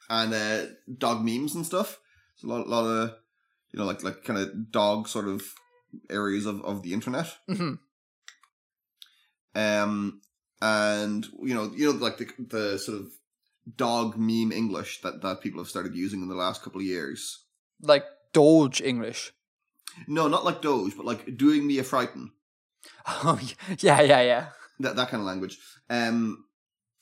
[0.10, 0.66] and uh,
[0.98, 2.00] dog memes and stuff.
[2.36, 3.10] It's a lot, lot of,
[3.72, 5.42] you know, like like kind of dog sort of
[6.10, 7.28] areas of, of the internet.
[7.48, 7.76] hmm
[9.56, 10.22] Um,
[10.62, 13.08] and you know, you know, like the the sort of
[13.76, 17.46] dog meme English that that people have started using in the last couple of years.
[17.82, 19.34] Like Doge English.
[20.08, 22.32] No, not like Doge, but like doing me a frighten.
[23.08, 23.40] Oh
[23.80, 24.46] yeah, yeah, yeah.
[24.80, 25.58] That that kind of language.
[25.90, 26.46] Um,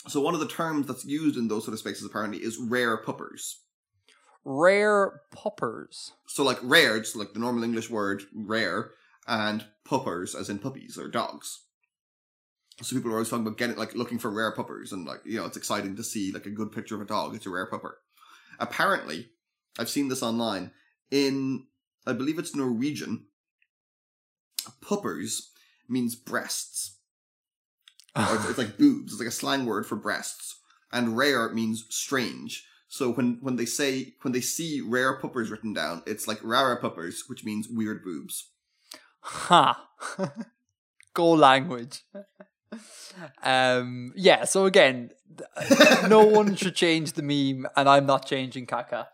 [0.08, 2.98] so one of the terms that's used in those sort of spaces apparently is rare
[2.98, 3.62] puppers.
[4.44, 6.12] Rare puppers.
[6.28, 8.92] So like rare, just like the normal English word rare,
[9.28, 11.62] and puppers as in puppies or dogs.
[12.82, 15.38] So people are always talking about getting like looking for rare puppers, and like you
[15.38, 17.34] know it's exciting to see like a good picture of a dog.
[17.36, 17.94] It's a rare pupper.
[18.60, 19.30] Apparently,
[19.80, 20.72] I've seen this online
[21.10, 21.66] in
[22.06, 23.26] I believe it's Norwegian.
[24.82, 25.52] Puppers
[25.90, 26.92] means breasts.
[28.18, 29.12] It's, it's like boobs.
[29.12, 30.60] It's like a slang word for breasts.
[30.92, 32.66] And rare means strange.
[32.88, 36.80] So when when they say when they see rare puppers written down, it's like rara
[36.80, 38.52] puppers, which means weird boobs.
[39.20, 39.90] Ha.
[41.14, 42.04] Go language.
[43.44, 44.14] um.
[44.16, 44.46] Yeah.
[44.46, 45.10] So again,
[46.08, 49.10] no one should change the meme, and I'm not changing Kaka.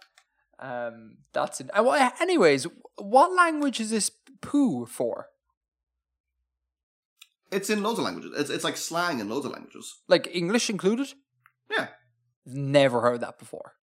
[0.59, 1.17] Um.
[1.33, 1.71] That's it.
[1.73, 2.67] Anyways,
[2.97, 4.11] what language is this
[4.41, 5.30] poo for?
[7.51, 8.31] It's in loads of languages.
[8.35, 9.99] It's it's like slang in loads of languages.
[10.07, 11.13] Like English included?
[11.69, 11.87] Yeah.
[12.45, 13.73] Never heard that before.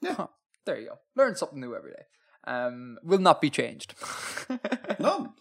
[0.00, 0.14] Yeah.
[0.14, 0.26] Huh.
[0.64, 0.98] There you go.
[1.16, 2.04] Learn something new every day.
[2.44, 3.94] Um, will not be changed.
[4.98, 5.34] No.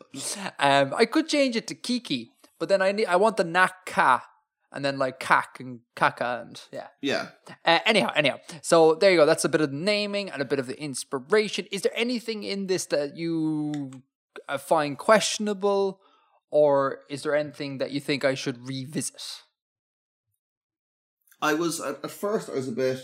[0.57, 4.23] Um, I could change it to Kiki, but then I need I want the Naka
[4.71, 6.87] and then like Kak and Kaka and yeah.
[7.01, 7.27] Yeah.
[7.65, 8.39] Uh, anyhow, anyhow.
[8.61, 9.25] So there you go.
[9.25, 11.67] That's a bit of the naming and a bit of the inspiration.
[11.71, 13.91] Is there anything in this that you
[14.47, 16.01] uh, find questionable,
[16.51, 19.41] or is there anything that you think I should revisit?
[21.41, 22.99] I was at, at first I was a bit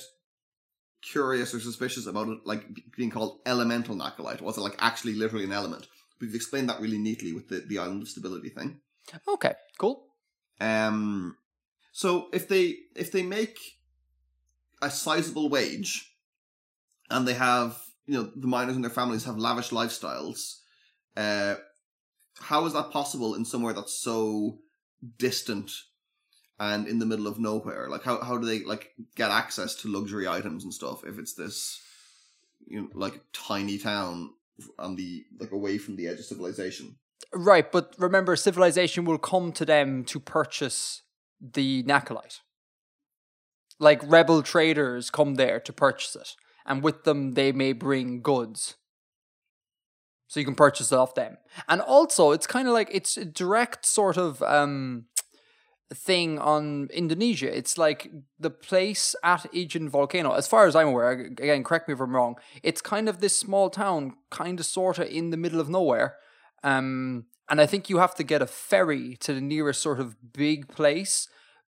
[1.01, 2.65] curious or suspicious about it like
[2.95, 4.41] being called elemental Nakalite.
[4.41, 5.87] Was it like actually literally an element?
[6.21, 8.81] You've explained that really neatly with the, the island of stability thing.
[9.27, 10.05] Okay, cool.
[10.59, 11.37] Um
[11.93, 13.57] so if they if they make
[14.81, 16.13] a sizable wage
[17.09, 20.57] and they have you know the miners and their families have lavish lifestyles,
[21.15, 21.55] uh
[22.39, 24.59] how is that possible in somewhere that's so
[25.17, 25.71] distant
[26.59, 27.89] and in the middle of nowhere?
[27.89, 31.33] Like how how do they like get access to luxury items and stuff if it's
[31.33, 31.81] this
[32.65, 34.31] you know like tiny town
[34.79, 36.97] on the like away from the edge of civilization?
[37.33, 41.01] Right, but remember, civilization will come to them to purchase
[41.41, 42.39] the Nakalite.
[43.79, 46.35] Like rebel traders come there to purchase it,
[46.65, 48.75] and with them they may bring goods.
[50.27, 51.37] So you can purchase it off them.
[51.67, 55.05] And also, it's kind of like it's a direct sort of um,
[55.93, 57.55] thing on Indonesia.
[57.55, 60.33] It's like the place at Ijen volcano.
[60.33, 62.35] As far as I'm aware, again, correct me if I'm wrong.
[62.61, 66.17] It's kind of this small town, kind of sort of in the middle of nowhere.
[66.63, 70.33] Um, and I think you have to get a ferry to the nearest sort of
[70.33, 71.29] big place.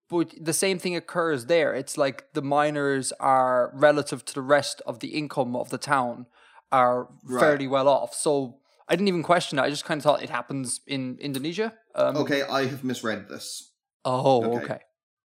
[0.09, 1.75] But the same thing occurs there.
[1.75, 6.27] It's like the miners are relative to the rest of the income of the town
[6.73, 7.41] are Right.
[7.41, 8.15] fairly well off.
[8.15, 9.63] So I didn't even question it.
[9.63, 11.73] I just kind of thought it happens in Indonesia.
[11.95, 13.73] Um, Okay, I have misread this.
[14.05, 14.65] Oh, Okay.
[14.65, 14.81] okay.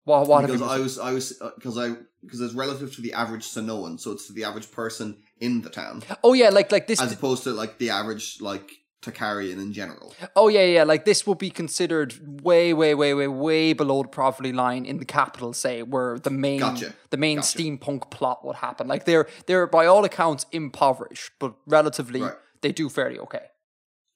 [0.04, 0.74] Well, what have because you?
[0.74, 4.26] I was I was because I because it's relative to the average Sanoan, so it's
[4.28, 6.98] to the average person in the town, oh yeah, like like this.
[7.00, 8.70] as opposed to like the average like
[9.00, 10.12] Takarian in general.
[10.34, 10.82] Oh yeah, yeah.
[10.82, 14.98] Like this would be considered way, way, way, way, way below the poverty line in
[14.98, 16.92] the capital, say, where the main, Gotcha.
[17.10, 17.58] the main Gotcha.
[17.58, 18.88] steampunk plot would happen.
[18.88, 22.32] Like they're they're by all accounts impoverished, but relatively Right.
[22.60, 23.46] they do fairly okay.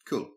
[0.04, 0.28] Cool.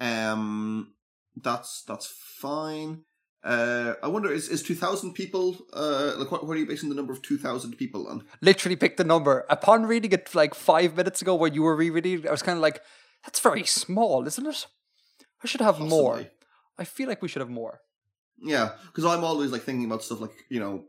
[0.00, 0.94] Um,
[1.36, 3.02] that's that's fine.
[3.42, 5.58] Uh, I wonder is is two thousand people?
[5.74, 8.24] Uh, like what, what are you basing the number of two thousand people on?
[8.40, 12.20] Literally picked the number upon reading it like five minutes ago when you were rereading.
[12.20, 12.80] it, I was kind of like,
[13.24, 14.66] that's very small, isn't it?
[15.42, 16.26] I should have more.
[16.78, 17.80] I feel like we should have more.
[18.42, 20.84] Yeah, because I'm always like thinking about stuff like you know,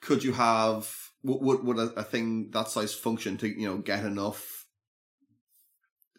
[0.00, 3.78] could you have would would, would a, a thing that size function to you know
[3.78, 4.66] get enough,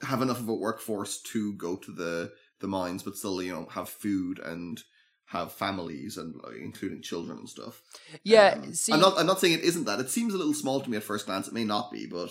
[0.02, 3.68] have enough of a workforce to go to the the mines, but still you know
[3.72, 4.82] have food and
[5.28, 7.82] have families and like, including children and stuff.
[8.24, 9.18] Yeah, Um, see, I'm not.
[9.18, 10.00] I'm not saying it isn't that.
[10.00, 11.48] It seems a little small to me at first glance.
[11.48, 12.30] It may not be, but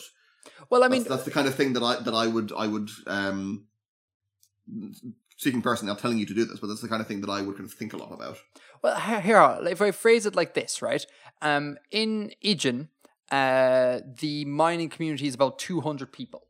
[0.70, 2.66] well, I mean, that's, that's the kind of thing that I that I would I
[2.66, 3.66] would um.
[5.36, 7.30] Speaking personally, I'm telling you to do this, but that's the kind of thing that
[7.30, 8.38] I would kind of think a lot about.
[8.80, 11.04] Well, he- here, if I phrase it like this, right?
[11.40, 12.88] Um, in Ijen,
[13.32, 16.46] uh, the mining community is about 200 people.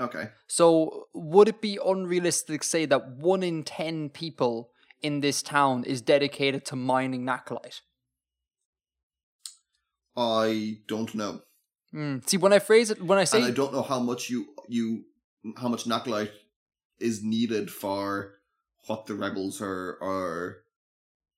[0.00, 0.28] Okay.
[0.46, 5.84] So, would it be unrealistic to say that one in 10 people in this town
[5.84, 7.80] is dedicated to mining Nakalite?
[10.16, 11.42] I don't know,
[11.92, 12.18] Hmm.
[12.26, 14.46] See, when I phrase it, when I say and I don't know how much you
[14.68, 15.04] you
[15.56, 16.32] how much Nakalite
[16.98, 18.34] is needed for
[18.86, 20.58] what the rebels are are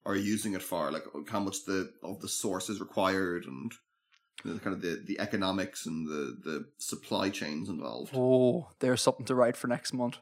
[0.04, 3.72] are using it for, like how much the of the source is required, and
[4.44, 8.12] you know, kind of the the economics and the the supply chains involved.
[8.14, 10.18] Oh, there's something to write for next month.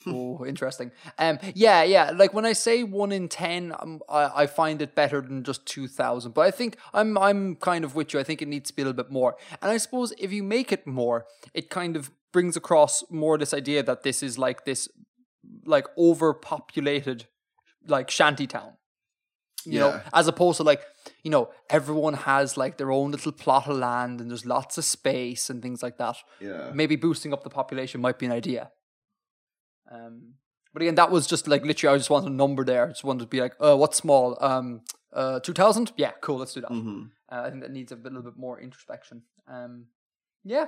[0.06, 0.92] oh, interesting.
[1.18, 2.12] Um, yeah, yeah.
[2.14, 5.66] Like when I say one in ten, um, I, I find it better than just
[5.66, 6.34] two thousand.
[6.34, 8.20] But I think I'm I'm kind of with you.
[8.20, 9.36] I think it needs to be a little bit more.
[9.60, 13.52] And I suppose if you make it more, it kind of brings across more this
[13.54, 14.88] idea that this is like this,
[15.64, 17.26] like overpopulated,
[17.86, 18.72] like shanty town.
[19.64, 20.80] You know, as opposed to like,
[21.22, 24.84] you know, everyone has like their own little plot of land and there's lots of
[24.84, 26.70] space and things like that Yeah.
[26.72, 28.70] maybe boosting up the population might be an idea.
[29.90, 30.34] Um,
[30.72, 32.86] but again, that was just like literally, I just wanted a number there.
[32.86, 34.36] I just wanted to be like, uh, what's small?
[34.40, 34.82] Um,
[35.12, 35.92] uh, two thousand?
[35.96, 36.38] Yeah, cool.
[36.38, 36.70] Let's do that.
[36.70, 39.22] hmm Uh, I think that needs a bit- little bit more introspection.
[39.46, 39.86] Um,
[40.44, 40.66] yeah,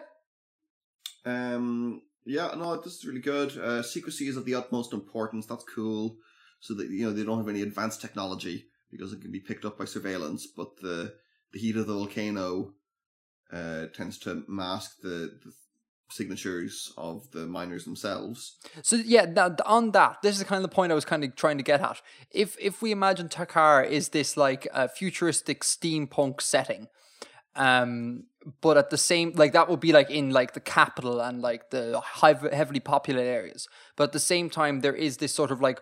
[1.25, 2.03] Um.
[2.27, 3.57] Yeah, no, this is really good.
[3.57, 5.47] Uh, secrecy is of the utmost importance.
[5.47, 6.17] That's cool.
[6.61, 9.65] So that you know they don't have any advanced technology because it can be picked
[9.65, 10.47] up by surveillance.
[10.47, 11.15] But the
[11.53, 12.75] the heat of the volcano
[13.53, 15.53] uh, tends to mask the, the
[16.11, 18.57] signatures of the miners themselves.
[18.83, 19.27] So yeah,
[19.67, 21.81] on that, this is kind of the point I was kind of trying to get
[21.81, 22.01] at.
[22.31, 26.89] If if we imagine Takar is this like a futuristic steampunk setting,
[27.57, 28.25] um,
[28.61, 31.71] but at the same like that would be like in like the capital and like
[31.71, 35.61] the high, heavily populated areas, but at the same time there is this sort of
[35.61, 35.81] like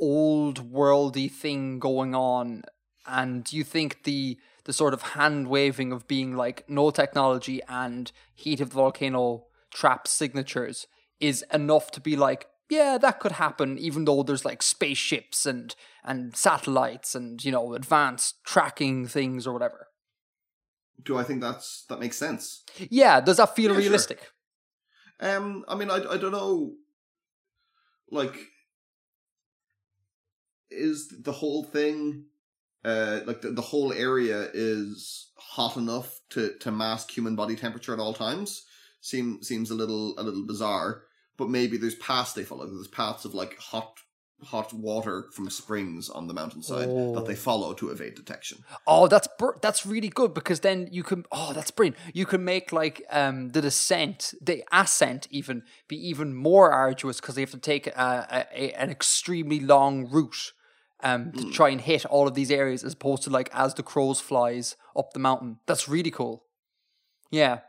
[0.00, 2.62] old worldy thing going on,
[3.06, 8.12] and you think the the sort of hand waving of being like no technology and
[8.34, 9.47] heat of the volcano
[9.78, 10.86] trap signatures
[11.20, 15.74] is enough to be like yeah that could happen even though there's like spaceships and
[16.04, 19.86] and satellites and you know advanced tracking things or whatever
[21.02, 22.64] Do I think that's that makes sense?
[22.90, 23.80] yeah does that feel Yeah, sure.
[23.80, 24.32] realistic
[25.20, 26.74] Um, I mean, I I don't know.
[28.10, 28.36] Like,
[30.70, 32.26] is the whole thing,
[32.84, 37.94] uh, like the, the whole area is hot enough to to mask human body temperature
[37.94, 38.64] at all times?
[39.00, 41.02] Seem seems a little a little bizarre.
[41.36, 42.66] But maybe there's paths they follow.
[42.66, 43.98] There's paths of like hot
[44.44, 47.36] hot water from springs on the mountainside that they Oh.
[47.36, 48.64] follow to evade detection.
[48.86, 51.24] Oh, that's br- that's really good because then you can.
[51.32, 51.96] Oh, that's brilliant.
[52.14, 57.34] You can make like um the descent, the ascent, even be even more arduous because
[57.34, 60.52] they have to take a, a, a an extremely long route
[61.04, 63.82] um to try and hit all of these areas as opposed to like as the
[63.84, 65.58] crows flies up the mountain.
[65.66, 66.44] That's really cool.
[67.30, 67.60] Yeah.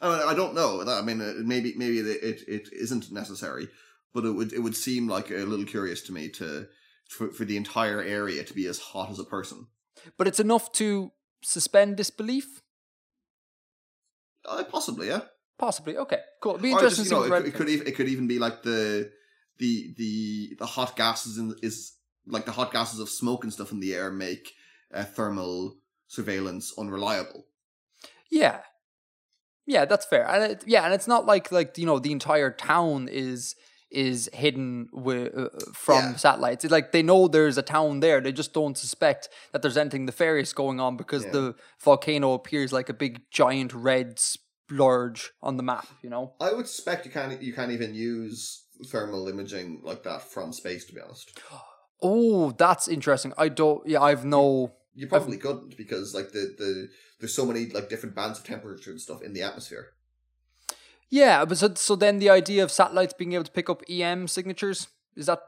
[0.00, 0.84] I, mean, I don't know.
[0.86, 3.68] I mean, uh, maybe maybe it, it isn't necessary,
[4.12, 6.66] but it would it would seem like a little curious to me to
[7.08, 9.66] for, for the entire area to be as hot as a person.
[10.18, 11.12] But it's enough to
[11.42, 12.62] suspend disbelief.
[14.44, 15.22] Uh, possibly, yeah.
[15.58, 15.96] Possibly.
[15.96, 16.20] Okay.
[16.42, 16.52] Cool.
[16.52, 18.26] It'd be interesting just, to you see know, it, it could even, it could even
[18.26, 19.10] be like the
[19.58, 21.94] the the the hot gases in is
[22.26, 24.52] like the hot gases of smoke and stuff in the air make
[24.92, 25.76] uh, thermal
[26.08, 27.46] surveillance unreliable.
[28.30, 28.60] Yeah,
[29.66, 30.26] yeah, that's fair.
[30.28, 33.54] And it, yeah, and it's not like like you know the entire town is
[33.88, 36.16] is hidden with, uh, from Yeah.
[36.16, 36.64] satellites.
[36.64, 38.20] It's like they know there's a town there.
[38.20, 41.30] They just don't suspect that there's anything nefarious going on because Yeah.
[41.32, 45.86] the volcano appears like a big giant red splurge on the map.
[46.02, 46.34] You know.
[46.40, 50.84] I would suspect you can't you can't even use thermal imaging like that from space.
[50.86, 51.38] To be honest,
[52.02, 53.32] Oh, that's interesting.
[53.38, 53.86] I don't.
[53.86, 54.72] Yeah, I've no.
[54.96, 56.88] You probably couldn't because like the the
[57.20, 59.92] there's so many like different bands of temperature and stuff in the atmosphere.
[61.08, 64.26] Yeah, but so so then the idea of satellites being able to pick up EM
[64.26, 65.40] signatures is that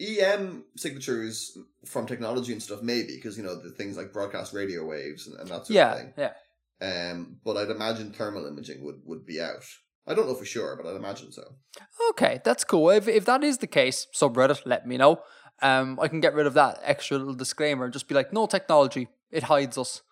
[0.00, 4.84] EM signatures from technology and stuff, maybe because you know the things like broadcast radio
[4.84, 6.12] waves and, and that sort of thing.
[6.16, 6.32] yeah yeah.
[6.78, 9.64] Um, but I'd imagine thermal imaging would, would be out.
[10.06, 11.42] I don't know for sure, but I'd imagine so.
[12.10, 12.90] Okay, that's cool.
[12.90, 15.20] If if that is the case, subreddit, let me know.
[15.62, 17.88] Um, I can get rid of that extra little disclaimer.
[17.88, 20.02] Just be like, no technology, it hides us.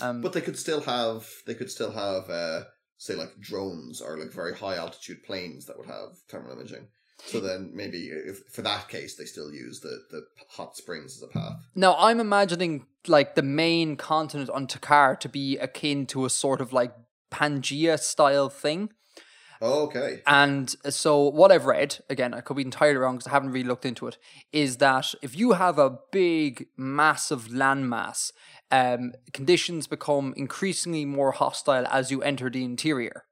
[0.00, 2.64] Um, But they could still have they could still have uh,
[2.98, 6.88] say like drones or like very high altitude planes that would have thermal imaging.
[7.26, 11.22] So then maybe if for that case they still use the the hot springs as
[11.22, 11.56] a path.
[11.74, 16.60] now I'm imagining like the main continent on Takar to be akin to a sort
[16.60, 16.94] of like
[17.32, 18.90] Pangea style thing.
[19.60, 20.22] Oh, okay.
[20.26, 23.68] And so, what I've read, again, I could be entirely wrong because I haven't really
[23.68, 24.16] looked into it,
[24.52, 28.32] is that if you have a big, massive landmass,
[28.70, 33.24] um, conditions become increasingly more hostile as you enter the interior.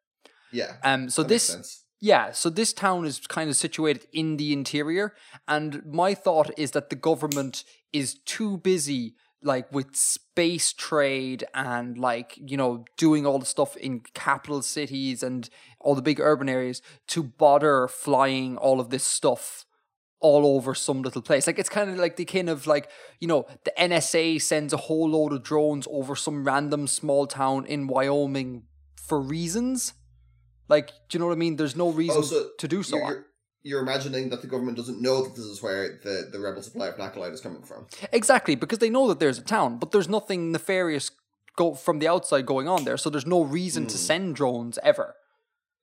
[0.51, 0.77] Yeah.
[0.83, 5.15] Um, so this, yeah, so this town is kind of situated in the interior,
[5.47, 7.63] and my thought is that the government
[7.93, 13.77] is too busy like with space trade and like you know doing all the stuff
[13.77, 15.49] in capital cities and
[15.81, 19.65] all the big urban areas to bother flying all of this stuff
[20.21, 21.47] all over some little place.
[21.47, 22.91] Like it's kind of like the kind of like
[23.21, 27.67] you know the NSA sends a whole load of drones over some random small town
[27.67, 28.65] in Wyoming
[28.97, 29.95] for reasons.
[30.69, 31.57] Like do you know what I mean?
[31.57, 32.97] There's no oh, reason Oh, so to do so.
[32.97, 33.26] You're,
[33.67, 36.89] you're, imagining that the government doesn't know that this is where the, the rebel supply
[36.89, 37.87] of Nakalite is coming from.
[38.13, 41.11] Exactly, because they know that there's a town, but there's nothing nefarious
[41.57, 45.17] go from the outside going on there, so there's no reason to send drones ever.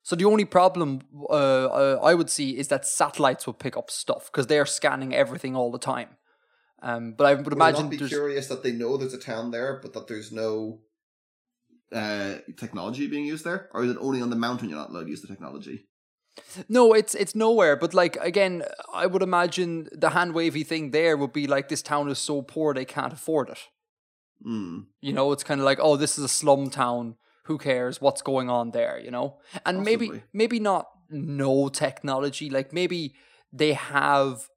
[0.03, 3.89] So the only problem uh, uh, I would see is that satellites will pick up
[3.89, 6.09] stuff because they're scanning everything all the time.
[6.81, 9.19] Um, but I would Would imagine not be there's curious that they know there's a
[9.19, 10.81] town there, but that there's no
[11.93, 15.05] uh, technology being used there, or is it only on the mountain you're not allowed
[15.05, 15.87] to use the technology?
[16.69, 17.75] No, it's it's nowhere.
[17.75, 21.81] But like again, I would imagine the hand wavy thing there would be like this
[21.81, 23.59] town is so poor they can't afford it.
[24.43, 24.81] Hmm.
[25.01, 27.15] You know, it's kind of like, oh, this is a slum town.
[27.45, 28.99] Who cares what's going on there?
[28.99, 30.23] You know, and maybe Possibly.
[30.33, 32.49] maybe not no technology.
[32.49, 33.15] Like maybe
[33.51, 34.47] they have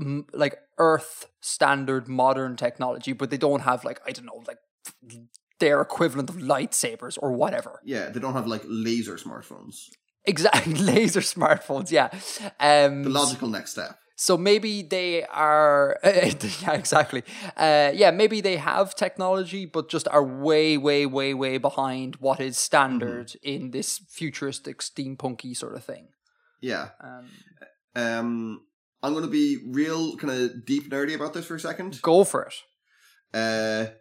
[0.00, 4.58] m- like Earth standard modern technology, but they don't have like I don't know like
[5.60, 7.80] their equivalent of lightsabers or whatever.
[7.84, 9.88] Yeah, they don't have like laser smartphones.
[10.26, 11.90] Exactly, laser smartphones.
[11.90, 12.08] Yeah,
[12.60, 13.98] um, The logical next step.
[14.16, 15.98] so maybe they are.
[16.04, 17.22] yeah, exactly.
[17.56, 22.40] Uh, yeah, maybe they have technology, but just are way, way, way, way behind what
[22.40, 26.08] is standard in this futuristic steampunky sort of thing.
[26.60, 26.88] Yeah.
[27.00, 27.28] Um,
[27.96, 28.60] Um,
[29.02, 32.00] I'm going to be real kind of deep nerdy about this for a second.
[32.02, 32.54] go for it.
[33.34, 33.92] Uh,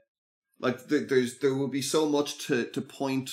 [0.60, 3.30] like th- there's there will be so much to to point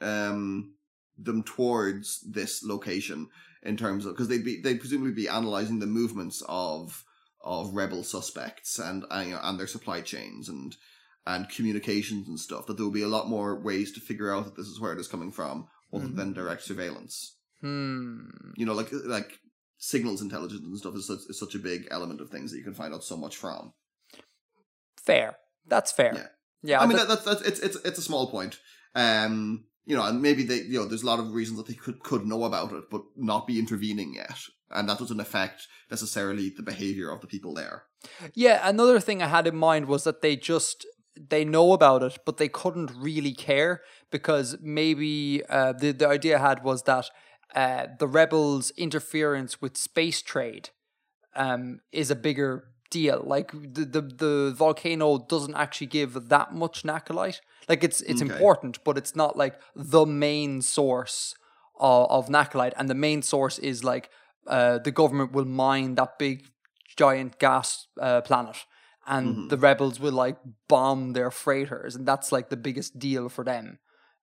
[0.00, 0.74] um
[1.22, 3.28] them towards this location
[3.62, 7.04] in terms of because they'd be they'd presumably be analyzing the movements of
[7.42, 10.76] of rebel suspects and uh, you know, and their supply chains and
[11.26, 14.44] and communications and stuff that there will be a lot more ways to figure out
[14.44, 16.16] that this is where it is coming from other Mhm.
[16.16, 18.28] than direct surveillance Hmm.
[18.56, 19.38] you know like like
[19.76, 22.64] signals intelligence and stuff is such, is such a big element of things that you
[22.64, 23.72] can find out so much from
[25.02, 25.36] Fair.
[25.66, 26.12] That's fair.
[26.14, 26.26] Yeah.
[26.62, 26.80] Yeah.
[26.80, 28.58] I mean, that, that's, that's, it's, it's, it's a small point.
[28.94, 31.74] Um, you know, and maybe they, you know, there's a lot of reasons that they
[31.74, 34.38] could, could know about it, but not be intervening yet.
[34.70, 37.84] And that doesn't affect necessarily the behavior of the people there.
[38.34, 40.86] Yeah, another thing I had in mind was that they just
[41.28, 46.38] they know about it, but they couldn't really care because maybe uh, the the idea
[46.38, 47.10] I had was that
[47.54, 50.70] uh, the rebels' interference with space trade
[51.34, 53.22] um, is a bigger deal.
[53.24, 57.40] Like the, the the volcano doesn't actually give that much nakalite.
[57.70, 58.32] Like it's it's Okay.
[58.32, 61.36] important, but it's not like the main source
[61.78, 62.72] of, of nakalite.
[62.76, 64.10] And the main source is like
[64.46, 66.38] uh, the government will mine that big
[66.96, 68.56] giant gas uh, planet,
[69.06, 69.48] and Mhm.
[69.50, 70.36] the rebels will like
[70.68, 73.78] bomb their freighters, and that's like the biggest deal for them.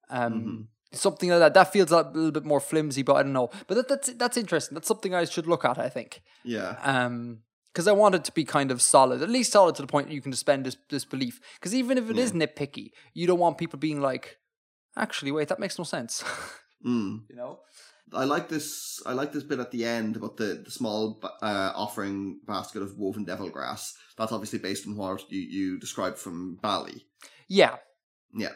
[0.10, 0.68] Um, Mhm.
[0.94, 1.54] Something like that.
[1.54, 3.50] That feels a little bit more flimsy, but I don't know.
[3.68, 4.76] But that, that's that's interesting.
[4.76, 5.78] That's something I should look at.
[5.78, 6.76] I think Yeah.
[6.84, 7.44] um
[7.78, 10.08] because I want it to be kind of solid, at least solid to the point
[10.08, 11.40] that you can suspend dis- disbelief.
[11.60, 14.40] Because even if it is nitpicky, you don't want people being like,
[14.96, 16.24] actually, wait, that makes no sense.
[16.86, 17.22] Mm.
[17.28, 17.62] you know?
[18.14, 19.02] I like this.
[19.04, 23.00] I like this bit at the end about the, the small uh, offering basket of
[23.00, 23.96] woven devil grass.
[24.16, 27.08] That's obviously based on what you, you described from Bali.
[27.48, 27.78] Yeah.
[28.32, 28.54] Yeah.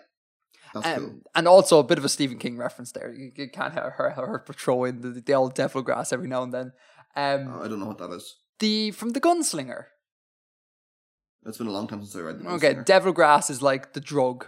[0.76, 1.20] That's Um, cool.
[1.34, 3.12] And also a bit of a Stephen King reference there.
[3.12, 6.54] You, you can't have her, her patrolling the, the old devil grass every now and
[6.54, 6.74] then.
[7.16, 8.38] Um, I don't know what that is.
[8.62, 9.86] The From the Gunslinger.
[11.46, 12.86] It's been a long time since I read the Okay, Gunslinger.
[12.86, 14.48] devil grass is like the drug.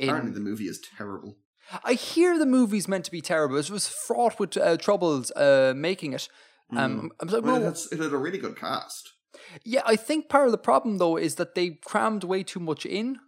[0.00, 1.36] Apparently, the movie is terrible.
[1.84, 3.56] I hear the movie's meant to be terrible.
[3.56, 6.28] It was fraught with uh, troubles uh, making it.
[6.76, 9.10] Um, I'm like, I mean, it, well, had, it had a really good cast.
[9.64, 12.86] Yeah, I think part of the problem though is that they crammed way too much
[12.86, 13.18] in.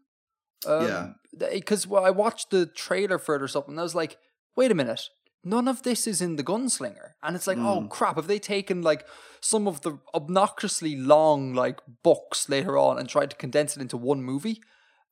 [0.67, 1.09] Um, Yeah.
[1.51, 4.19] Because well, I watched the trailer for it or something, and I was like,
[4.55, 5.01] "Wait a minute,
[5.45, 7.91] none of this is in the Gunslinger," and it's like, "Oh Mm.
[7.91, 8.17] crap!
[8.17, 9.07] Have they taken like
[9.41, 13.97] some of the obnoxiously long like books later on and tried to condense it into
[13.97, 14.61] one movie?"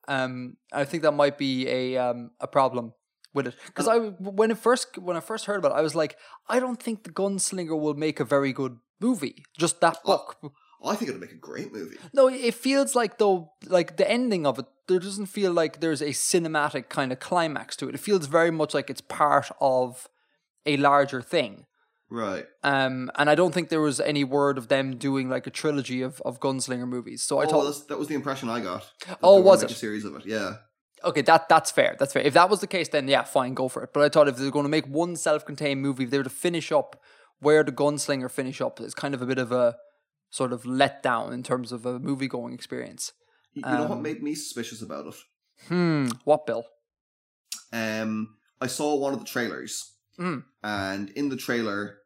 [0.07, 2.93] Um, I think that might be a um a problem
[3.33, 5.95] with it because I when it first when I first heard about it, I was
[5.95, 6.17] like,
[6.49, 9.45] I don't think the Gunslinger will make a very good movie.
[9.57, 10.07] Just that Oh.
[10.11, 10.53] book.
[10.83, 11.97] I think it'd make a great movie.
[12.11, 16.01] No, it feels like though, like the ending of it, there doesn't feel like there's
[16.01, 17.93] a cinematic kind of climax to it.
[17.93, 20.09] It feels very much like it's part of
[20.65, 21.65] a larger thing.
[22.09, 22.45] Right.
[22.61, 26.01] Um, and I don't think there was any word of them doing like a trilogy
[26.01, 27.23] of, of gunslinger movies.
[27.23, 28.85] So I oh, thought, that was the impression I got.
[29.23, 29.71] Oh, was it?
[29.71, 30.55] A series of it, yeah.
[31.03, 31.95] okay, that that's fair.
[31.97, 32.21] That's fair.
[32.21, 33.91] If that was the case, then yeah, fine, go for it.
[33.93, 36.29] But I thought if they're going to make one self-contained movie, if they were to
[36.29, 37.01] finish up
[37.39, 39.75] where the gunslinger finish up, it's kind of a bit of a
[40.29, 43.13] sort of letdown in terms of a movie-going experience.
[43.53, 45.15] You, you know what Um, made me suspicious about it?
[45.67, 46.07] Hmm.
[46.23, 46.65] What, Bill?
[47.73, 49.91] Um, I saw one of the trailers,
[50.21, 50.43] Mm.
[50.63, 51.97] and in the trailer,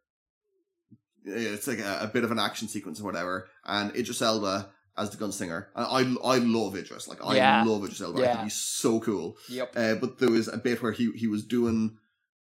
[1.25, 5.09] it's like a, a bit of an action sequence or whatever, and Idris Elba as
[5.09, 5.65] the gunslinger.
[5.75, 7.63] And I I love Idris, like I Yeah.
[7.65, 8.19] love Idris Elba.
[8.19, 8.31] I Yeah.
[8.33, 9.37] think he's so cool.
[9.49, 9.73] Yep.
[9.75, 11.97] Uh, but there was a bit where he he was doing,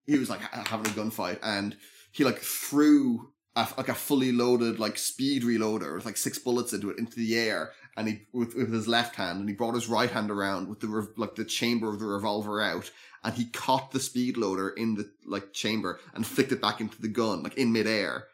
[0.06, 1.77] he was like ha- having a gunfight, and
[2.11, 6.73] he like threw a, like a fully loaded like speed reloader with like six bullets
[6.73, 9.76] into it into the air, and he with, with his left hand, and he brought
[9.76, 12.89] his right hand around with the like the chamber of the revolver out,
[13.23, 17.02] and he caught the speed loader in the like chamber and flicked it back into
[17.02, 18.26] the gun like in midair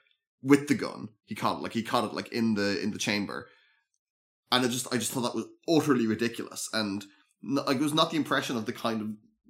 [0.41, 1.09] with the gun.
[1.25, 3.47] He caught it like he caught it like in the in the chamber,
[4.51, 7.05] and I just I just thought that was utterly ridiculous, and
[7.43, 9.07] like, it was not the impression of the kind of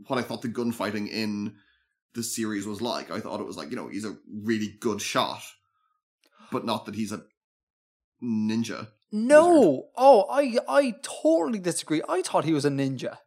[0.07, 1.55] what I thought the gunfighting in
[2.13, 3.11] the series was like.
[3.11, 5.41] I thought it was like you know he's a really good shot,
[6.51, 7.23] but not that he's a
[8.23, 8.87] ninja.
[9.11, 9.87] No.
[9.95, 12.01] Oh, I I totally disagree.
[12.09, 13.17] I thought he was a ninja.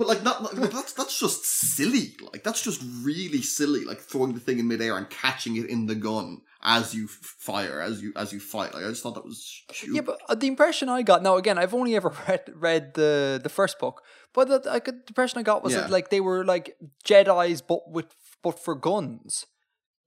[0.00, 2.16] But like, not like, that's that's just silly.
[2.32, 3.84] Like that's just really silly.
[3.84, 7.82] Like throwing the thing in midair and catching it in the gun as you fire,
[7.82, 8.72] as you as you fight.
[8.72, 9.94] Like I just thought that was stupid.
[9.94, 13.38] Yeah, but uh, the impression I got now again, I've only ever read read the
[13.42, 14.00] the first book,
[14.32, 15.82] but the, I could, the impression I got was Yeah.
[15.82, 18.06] that like they were like Jedi's, but with
[18.42, 19.44] but for guns,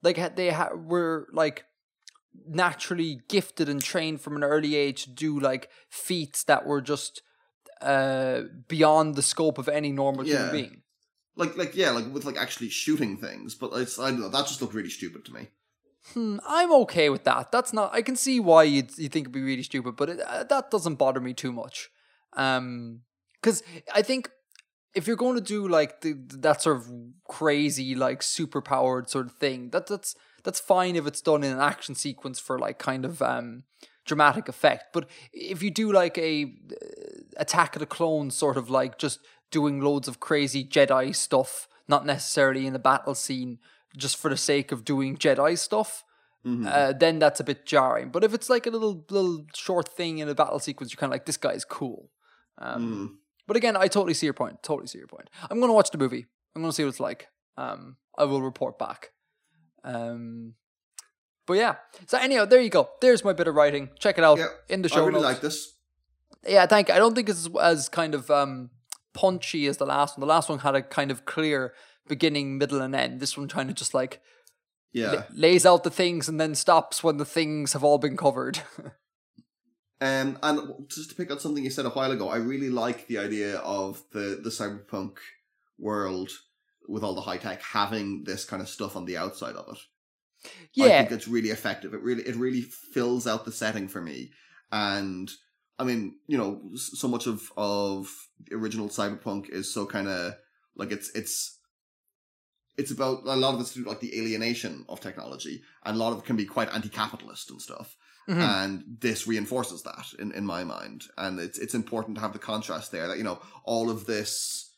[0.01, 1.65] like they ha- were like
[2.47, 7.21] naturally gifted and trained from an early age to do like feats that were just
[7.83, 10.35] uh beyond the scope of any normal Yeah.
[10.35, 10.81] human being.
[11.35, 13.55] like like yeah, like with like actually shooting things.
[13.55, 14.29] But it's I don't know.
[14.29, 15.47] That just looked really stupid to me.
[16.13, 17.51] Hmm, I'm okay with that.
[17.51, 17.93] That's not.
[17.93, 20.69] I can see why you you think it'd be really stupid, but it, uh, that
[20.71, 21.89] doesn't bother me too much.
[22.33, 23.01] Um,
[23.41, 24.29] because I think
[24.95, 26.87] if you're going to do like the, that sort of
[27.27, 31.51] crazy like super powered sort of thing, that that's that's fine if it's done in
[31.53, 33.63] an action sequence for like kind of um
[34.05, 34.85] dramatic effect.
[34.93, 39.19] But if you do like a uh, Attack of the Clones sort of like just
[39.51, 43.59] doing loads of crazy Jedi stuff, not necessarily in a battle scene,
[43.97, 46.03] just for the sake of doing Jedi stuff,
[46.45, 46.67] Mhm.
[46.67, 48.09] uh, then that's a bit jarring.
[48.09, 51.11] But if it's like a little little short thing in a battle sequence, you're kind
[51.11, 52.09] of like, this guy's cool.
[52.57, 53.17] Um, Mm.
[53.47, 54.63] But again, I totally see your point.
[54.63, 55.29] Totally see your point.
[55.49, 56.25] I'm going to watch the movie.
[56.55, 57.27] I'm going to see what it's like.
[57.57, 59.11] Um, I will report back.
[59.83, 60.55] Um,
[61.45, 61.75] but yeah.
[62.07, 62.89] So anyhow, there you go.
[63.01, 63.89] There's my bit of writing.
[63.99, 65.23] Check it out Yeah, in the I show really notes.
[65.25, 65.73] like this.
[66.47, 66.93] Yeah, thank you.
[66.93, 68.69] I don't think it's as kind of um,
[69.13, 70.27] punchy as the last one.
[70.27, 71.73] The last one had a kind of clear
[72.07, 73.19] beginning, middle, and end.
[73.19, 74.21] This one kind of just like
[74.91, 75.11] Yeah.
[75.11, 78.59] la- lays out the things and then stops when the things have all been covered.
[80.01, 80.59] Um, and
[80.89, 83.57] just to pick up something you said a while ago, I really like the idea
[83.59, 85.15] of the the cyberpunk
[85.79, 86.29] world
[86.89, 89.79] with all the high tech having this kind of stuff on the outside of it.
[90.85, 91.93] I think it's really effective.
[91.93, 94.31] It really it really fills out the setting for me.
[94.71, 95.29] And
[95.79, 98.07] I mean, you know, so much of of
[98.47, 100.33] the original cyberpunk is so kind of
[100.75, 101.59] like it's it's
[102.77, 106.13] it's about a lot of it's do like the alienation of technology, and a lot
[106.13, 107.95] of it can be quite anti-capitalist and stuff.
[108.27, 108.39] Mhm.
[108.39, 112.39] And this reinforces that in, in my mind, and it's it's important to have the
[112.39, 114.71] contrast there that you know all of this.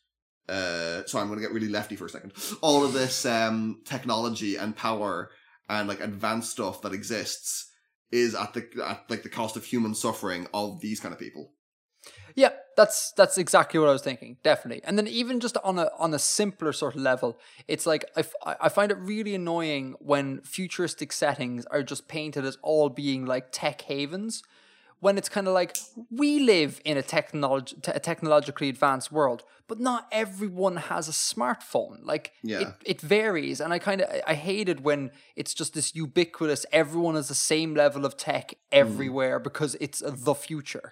[0.47, 2.33] Uh, sorry, I'm going to get really lefty for a second.
[2.61, 5.29] All of this um technology and power
[5.69, 7.71] and like advanced stuff that exists
[8.11, 11.51] is at the at like the cost of human suffering of these kind of people.
[12.35, 14.37] Yeah, that's that's exactly what I was thinking.
[14.43, 18.05] Definitely, and then even just on a on a simpler sort of level, it's like
[18.15, 22.57] I, f- I- I find it really annoying when futuristic settings are just painted as
[22.61, 24.43] all being like tech havens,
[25.05, 25.77] when it's kind of like
[26.09, 31.11] we live in a technolog- te- a technologically advanced world, but not everyone has a
[31.11, 31.97] smartphone.
[32.11, 32.71] Like it, Yeah.
[32.93, 36.65] it varies, and I kind of I hate it when it's just this ubiquitous.
[36.71, 40.87] Everyone has the same level of tech everywhere because it's the future.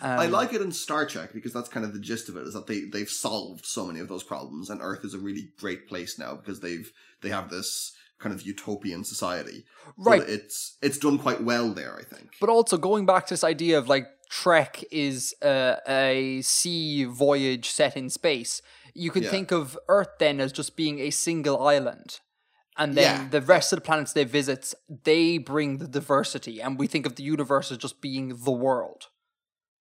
[0.00, 2.44] I Um, like it in Star Trek because that's kind of the gist of it
[2.48, 5.44] is that they they've solved so many of those problems and Earth is a really
[5.62, 6.90] great place now because they've
[7.22, 9.64] they have this kind of utopian society.
[9.96, 10.28] But Right.
[10.28, 12.30] it's it's done quite well there, I think.
[12.40, 17.70] But also going back to this idea of like Trek is uh, a sea voyage
[17.70, 18.62] set in space,
[18.94, 19.30] you can Yeah.
[19.30, 22.20] think of Earth then as just being a single island.
[22.76, 23.28] And then Yeah.
[23.28, 24.74] the rest of the planets they visit,
[25.04, 29.08] they bring the diversity, and we think of the universe as just being the world.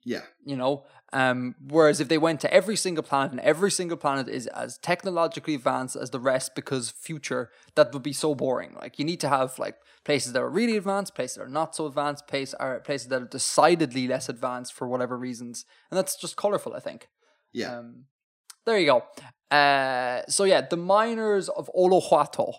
[0.06, 0.24] yeah.
[0.46, 4.28] You know, um, whereas if they went to every single planet and every single planet
[4.28, 8.76] is as technologically advanced as the rest, because future that would be so boring.
[8.82, 11.76] Like you need to have like places that are really advanced, places that are not
[11.76, 16.16] so advanced, place are places that are decidedly less advanced for whatever reasons, and that's
[16.16, 16.74] just colorful.
[16.74, 17.08] I think.
[17.54, 17.78] Yeah.
[17.78, 18.06] Um,
[18.66, 19.04] there you go.
[19.56, 22.56] Uh, so yeah, the miners of Olowhato.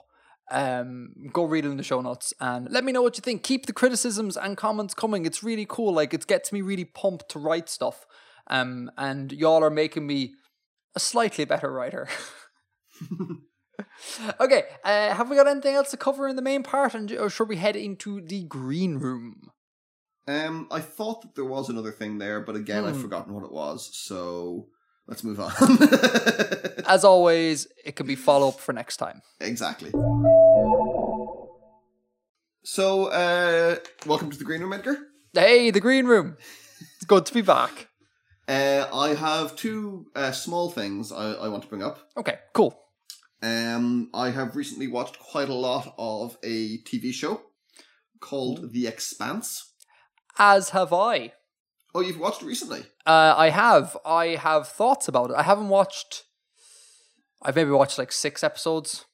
[0.51, 3.43] Um, go read it in the show notes and let me know what you think.
[3.43, 5.25] Keep the criticisms and comments coming.
[5.25, 5.95] It's really cool.
[5.95, 8.05] Like it gets me really pumped to write stuff.
[8.49, 10.35] Um, and y'all are making me
[10.95, 12.09] a slightly better writer.
[14.41, 17.31] okay, uh, have we got anything else to cover in the main part, and or
[17.31, 19.51] should we head into the green room?
[20.27, 23.03] Um, I thought that there was another thing there, but again, I've Hmm.
[23.03, 23.91] forgotten what it was.
[23.95, 24.69] So
[25.07, 25.53] let's move on.
[26.87, 29.23] As always, it can be follow up for next time.
[29.41, 29.93] exactly.
[32.67, 33.77] So, uh,
[34.07, 34.97] welcome to the green room, Edgar.
[35.35, 36.39] Hey, the green room.
[36.97, 37.89] It's good to be back.
[38.47, 41.99] Uh, I have two uh, small things I, I want to bring up.
[42.17, 42.79] Okay, cool.
[43.43, 47.41] Um, I have recently watched quite a lot of a TV show
[48.21, 49.73] called The Expanse.
[50.39, 51.33] As have I.
[51.95, 52.81] Oh, you've watched it recently?
[53.07, 53.97] Uh, I have.
[54.05, 55.37] I have thoughts about it.
[55.37, 56.25] I haven't watched.
[57.43, 59.05] I've maybe watched like six episodes.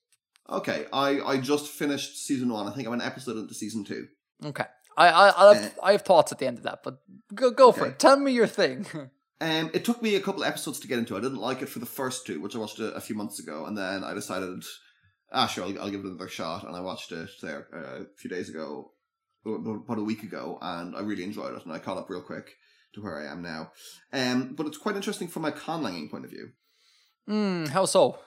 [0.49, 2.67] Okay, I, I just finished season one.
[2.67, 4.07] I think I'm an episode into season two.
[4.45, 4.65] Okay.
[4.97, 6.99] I I I have, Uh, I have thoughts at the end of that, but
[7.35, 7.99] go go for it.
[7.99, 8.87] Tell me your thing.
[9.41, 11.17] Um, it took me a couple of episodes to get into.
[11.17, 13.39] I didn't like it for the first two, which I watched a, a few months
[13.39, 14.63] ago, and then I decided,
[15.33, 16.65] ah, sure, I'll, I'll give it another shot.
[16.65, 18.93] And I watched it there uh, a few days ago,
[19.47, 22.57] about a week ago, and I really enjoyed it, and I caught up real quick
[22.95, 23.73] to where I am now.
[24.13, 26.51] Um, but it's quite interesting from a conlanging point of view.
[27.27, 28.19] Hmm, how so?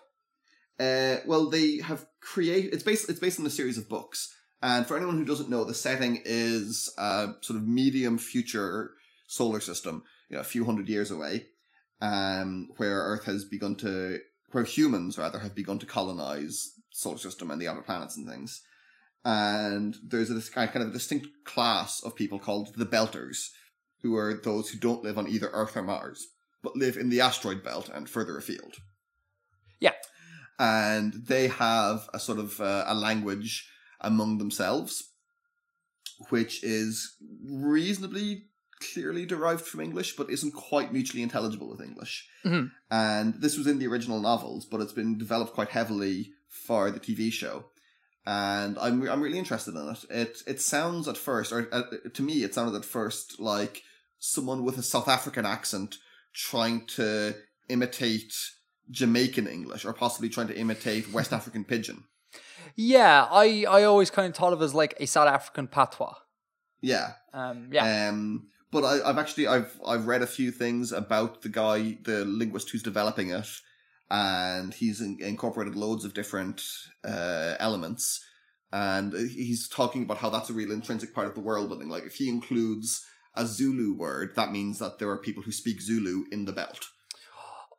[0.80, 2.74] Uh, well, they have created.
[2.74, 3.10] It's based.
[3.10, 6.22] It's based on a series of books, and for anyone who doesn't know, the setting
[6.26, 8.92] is a sort of medium future
[9.28, 10.04] solar system,
[10.34, 11.46] you know, a few hundred years away,
[12.02, 14.18] um, where Earth has begun to,
[14.52, 18.64] where humans rather have begun to colonize solar system and the other planets and things.
[19.24, 23.50] And there's a this kind of a distinct class of people called the Belters,
[24.02, 26.26] who are those who don't live on either Earth or Mars,
[26.64, 28.78] but live in the asteroid belt and further afield.
[29.80, 29.94] Yeah.
[30.58, 33.70] And they have a sort of uh, a language
[34.02, 35.12] among themselves,
[36.30, 38.46] which is reasonably
[38.92, 42.28] clearly derived from English, but isn't quite mutually intelligible with English.
[42.46, 42.72] Mhm.
[42.92, 47.00] And this was in the original novels, but it's been developed quite heavily for the
[47.00, 47.66] TV show.
[48.26, 50.06] And I'm I'm really interested in it.
[50.10, 51.84] It it sounds at first, or uh,
[52.14, 53.84] to me, it sounded at first like
[54.20, 55.98] someone with a South African accent
[56.34, 57.36] trying to
[57.70, 58.34] imitate
[58.90, 62.04] Jamaican English, or possibly trying to imitate West African Pidgin.
[62.76, 66.16] Yeah, I, I always kind of thought of it as like a South African patois.
[66.82, 68.10] Yeah, Um, yeah.
[68.10, 72.26] Um, but I, I've actually I've I've read a few things about the guy, the
[72.26, 73.48] linguist who's developing it,
[74.10, 76.62] and he's in, incorporated loads of different
[77.08, 78.26] uh, elements,
[78.72, 81.90] and he's talking about how that's a real intrinsic part of the world building.
[81.90, 83.06] Like if he includes
[83.36, 86.90] a Zulu word, that means that there are people who speak Zulu in the belt.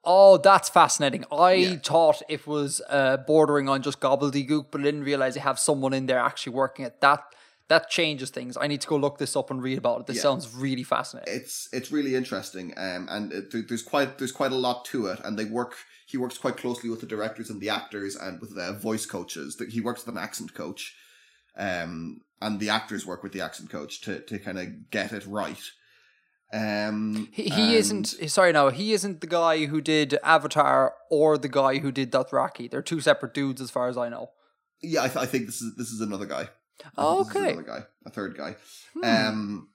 [0.06, 1.24] Oh, that's fascinating.
[1.32, 1.76] I Yeah.
[1.82, 5.94] thought it was uh, bordering on just gobbledygook, but I didn't realize they have someone
[5.94, 7.24] in there actually working at That
[7.68, 8.56] that changes things.
[8.60, 10.06] I need to go look this up and read about it.
[10.06, 10.22] This Yeah.
[10.22, 11.32] sounds really fascinating.
[11.34, 15.18] it's it's really interesting um and it, there's quite there's quite a lot to it
[15.24, 15.74] and they work
[16.06, 19.60] he works quite closely with the directors and the actors and with the voice coaches
[19.70, 20.94] he works with an accent coach
[21.56, 25.24] um and the actors work with the accent coach to to kind of get it
[25.26, 25.62] right
[26.52, 28.06] um He, he isn't.
[28.30, 32.70] Sorry, no, he isn't the guy who did Avatar or the guy who did Dothraki.
[32.70, 34.30] They're two separate dudes, as far as I know.
[34.82, 36.48] yeah I, th- I think this is this is another guy
[36.96, 37.50] Oh, okay.
[37.50, 38.56] another guy a third guy
[38.94, 39.04] Hmm.
[39.04, 39.68] Um,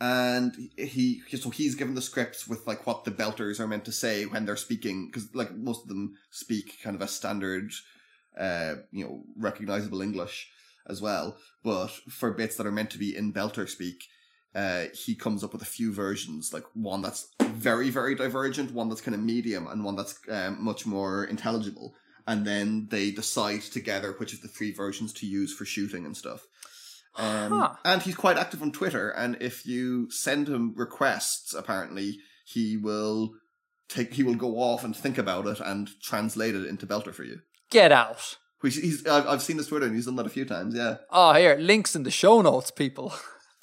[0.00, 3.92] and he so he's given the scripts with like what the belters are meant to
[3.92, 7.72] say when they're speaking because like most of them speak kind of a standard,
[8.38, 10.50] uh, you know, recognizable English
[10.86, 11.38] as well.
[11.64, 14.04] But for bits that are meant to be in belter speak,
[14.54, 18.90] uh, he comes up with a few versions, like one that's very very divergent, one
[18.90, 21.94] that's kind of medium, and one that's um, much more intelligible.
[22.26, 26.16] And then they decide together which of the three versions to use for shooting and
[26.16, 26.46] stuff.
[27.16, 27.74] Um, Huh.
[27.84, 29.10] And he's quite active on Twitter.
[29.10, 33.34] And if you send him requests, apparently he will
[33.88, 37.22] take he will go off and think about it and translate it into Belter for
[37.24, 37.40] you.
[37.70, 38.36] Get out.
[38.60, 40.74] Which he's I've, I've seen his Twitter and he's done that a few times.
[40.74, 43.14] Yeah, Oh, here, links in the show notes, people.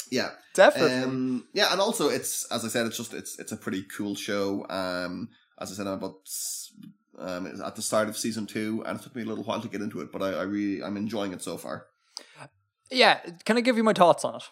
[0.09, 0.97] yeah, Definitely.
[0.99, 1.71] um, yeah.
[1.71, 4.65] And also, it's as I said, it's just it's it's a pretty cool show.
[4.69, 5.29] Um,
[5.59, 6.15] as I said, I'm about
[7.17, 9.67] um at the start of season two, and it took me a little while to
[9.67, 11.87] get into it, but I, I really I'm enjoying it so far.
[12.91, 14.43] yeah, can I give you my thoughts on it?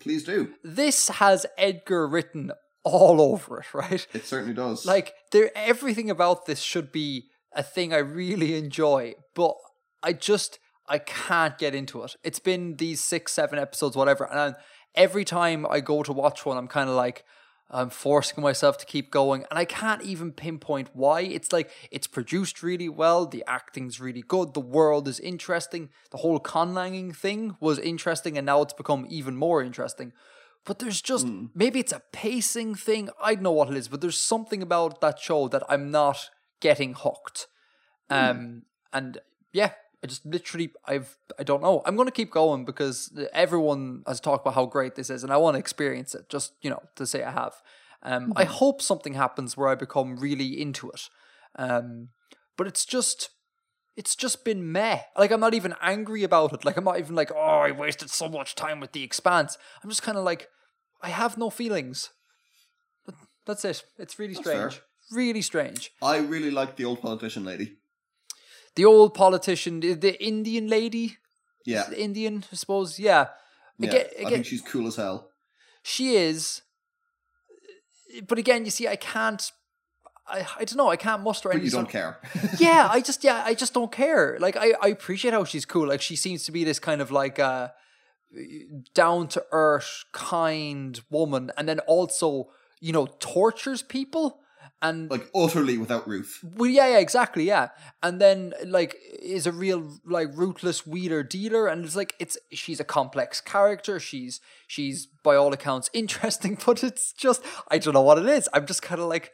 [0.00, 0.54] Please do.
[0.64, 2.52] This has Edgar written
[2.84, 4.06] all over it, right?
[4.12, 4.86] It certainly does.
[4.86, 9.56] Like there everything about this should be a thing I really enjoy, but
[10.02, 12.16] I just I can't get into it.
[12.24, 14.54] It's been these six, seven episodes, whatever, and I'm,
[14.94, 17.24] every time I go to watch one, I'm kind of like
[17.70, 21.20] I'm forcing myself to keep going, and I can't even pinpoint why.
[21.20, 26.18] It's like it's produced really well, the acting's really good, the world is interesting, the
[26.18, 30.12] whole conlanging thing was interesting, and now it's become even more interesting.
[30.64, 33.08] But there's just maybe it's a pacing thing.
[33.22, 36.28] I don't know what it is, but there's something about that show that I'm not
[36.60, 37.46] getting hooked.
[38.10, 39.18] Um, and
[39.52, 39.72] yeah,
[40.02, 41.82] I just literally I've I don't know.
[41.84, 45.36] I'm gonna keep going because everyone has talked about how great this is, and I
[45.36, 46.28] want to experience it.
[46.28, 47.54] Just you know to say I have.
[48.02, 51.10] Um, I hope something happens where I become really into it.
[51.56, 52.08] Um,
[52.56, 53.30] but it's just
[53.96, 55.00] it's just been meh.
[55.18, 56.64] Like I'm not even angry about it.
[56.64, 59.58] Like I'm not even like, oh, I wasted so much time with the expanse.
[59.82, 60.48] I'm just kind of like,
[61.02, 62.10] I have no feelings.
[63.46, 63.82] That's it.
[63.98, 64.70] It's really That's fair.
[64.70, 64.82] strange.
[65.12, 65.90] Really strange.
[66.02, 67.78] I really like the old politician lady.
[68.76, 71.18] The old politician, the, Indian lady,
[71.66, 72.98] Yeah, Indian, I suppose.
[72.98, 73.28] Yeah.
[73.78, 73.90] yeah.
[73.90, 75.30] Again, I think she's cool as hell.
[75.82, 76.62] she is.
[78.26, 79.42] But again, you see, I can't.
[80.26, 80.88] I, I don't know.
[80.88, 81.64] I can't muster But any.
[81.64, 82.20] you don't care.
[82.58, 84.36] yeah, I just yeah, I just don't care.
[84.40, 85.88] Like I, I appreciate how she's cool.
[85.88, 87.68] Like she seems to be this kind of like uh
[88.94, 94.40] down to earth, kind woman, and then also you know, tortures people
[94.82, 96.38] and Like utterly without Ruth.
[96.56, 97.68] well, yeah, yeah, exactly, yeah.
[98.02, 102.80] And then like is a real like ruthless wheeler dealer, and it's like it's she's
[102.80, 104.00] a complex character.
[104.00, 108.48] She's she's by all accounts interesting, but it's just I don't know what it is.
[108.54, 109.32] I'm just kind of like,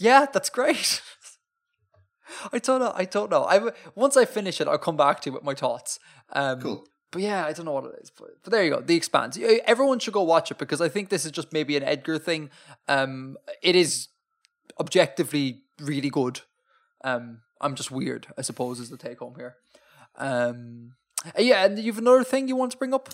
[0.00, 1.02] yeah, that's great.
[2.52, 2.92] I don't know.
[2.94, 3.44] I don't know.
[3.44, 5.98] I once I finish it, I'll come back to it with my thoughts.
[6.32, 6.84] Um, Cool.
[7.10, 8.10] But yeah, I don't know what it is.
[8.10, 8.80] But, but there you go.
[8.82, 9.38] The Expanse.
[9.64, 12.50] Everyone should go watch it because I think this is just maybe an Edgar thing.
[12.86, 14.08] Um, it is
[14.80, 16.40] objectively really good.
[17.04, 19.56] Um, I'm just weird, I suppose, is the take home here.
[20.16, 20.94] Um,
[21.24, 23.08] uh, yeah, and you've another thing you want to bring up?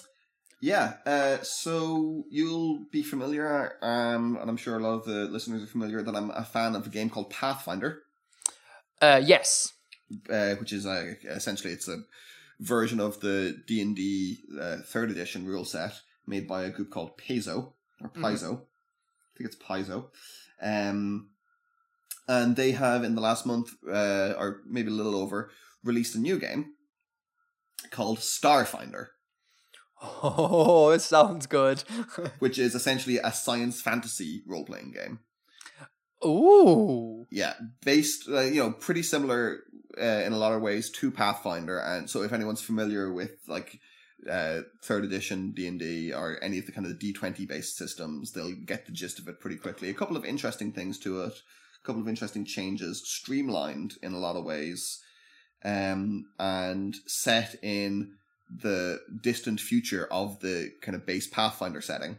[0.61, 5.63] Yeah, uh, so you'll be familiar, um, and I'm sure a lot of the listeners
[5.63, 8.03] are familiar that I'm a fan of a game called Pathfinder,
[9.03, 9.75] Uh, yes.
[10.31, 11.99] uh, which is uh, essentially it's a
[12.61, 16.91] version of the D and D uh, third edition rule set made by a group
[16.91, 18.61] called Paizo or Paizo.
[18.63, 20.07] I think it's Paizo.
[20.63, 21.29] Um,
[22.27, 25.51] and they have in the last month, uh, or maybe a little over,
[25.83, 26.75] released a new game
[27.91, 29.09] called Starfinder.
[30.03, 31.83] Oh, it sounds good.
[32.39, 35.21] which is essentially a science fantasy role playing game.
[36.25, 37.27] Ooh.
[37.31, 39.61] Yeah, based, uh, you know, pretty similar
[40.01, 41.79] uh, in a lot of ways to Pathfinder.
[41.79, 43.79] And so, if anyone's familiar with like
[44.31, 47.77] uh, third edition D and D or any of the kind of D twenty based
[47.77, 49.91] systems, they'll get the gist of it pretty quickly.
[49.91, 51.35] A couple of interesting things to it,
[51.85, 55.03] couple of interesting changes, streamlined in a lot of ways,
[55.65, 58.15] um, and set in
[58.51, 62.19] the distant future of the kind of base Pathfinder setting.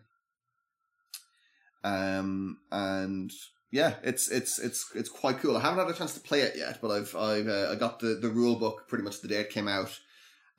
[1.83, 3.31] Um, and
[3.71, 5.57] yeah, it's it's it's it's quite cool.
[5.57, 7.99] I haven't had a chance to play it yet, but I've I've uh, I got
[7.99, 9.99] the the rule book pretty much the day it came out,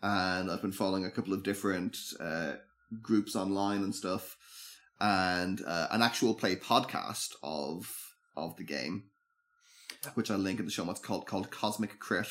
[0.03, 2.53] and I've been following a couple of different uh,
[3.03, 4.37] groups online and stuff,
[5.01, 8.06] and uh, an actual play podcast of
[8.37, 9.05] of the game,
[10.15, 12.29] which I'll link in the show notes called called Cosmic Crit.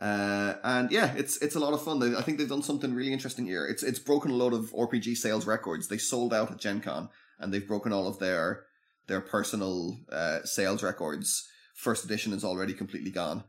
[0.00, 1.98] Uh, and yeah, it's it's a lot of fun.
[2.00, 3.66] They, I think they've done something really interesting here.
[3.66, 5.88] It's it's broken a lot of RPG sales records.
[5.88, 8.64] They sold out at Gen Con, and they've broken all of their
[9.06, 11.48] their personal uh, sales records.
[11.74, 13.44] First edition is already completely gone.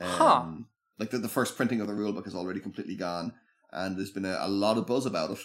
[0.00, 0.44] Um, Huh.
[0.98, 3.32] Like the, the first printing of the rulebook is already completely gone,
[3.72, 5.38] and there's been a, a lot of buzz about it.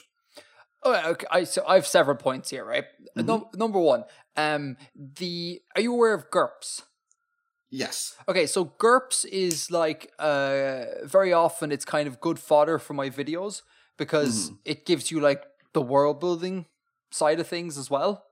[0.85, 1.27] Oh, okay.
[1.31, 2.85] I so I have several points here, right?
[3.17, 3.25] Mhm.
[3.25, 4.03] Num- number one,
[4.35, 6.83] um, the are you aware of GURPS?
[7.69, 8.15] Yes.
[8.27, 13.09] Okay, so GURPS is like uh very often it's kind of good fodder for my
[13.09, 13.61] videos
[13.97, 15.43] because it gives you like
[15.73, 16.65] the world building
[17.11, 18.25] side of things as well.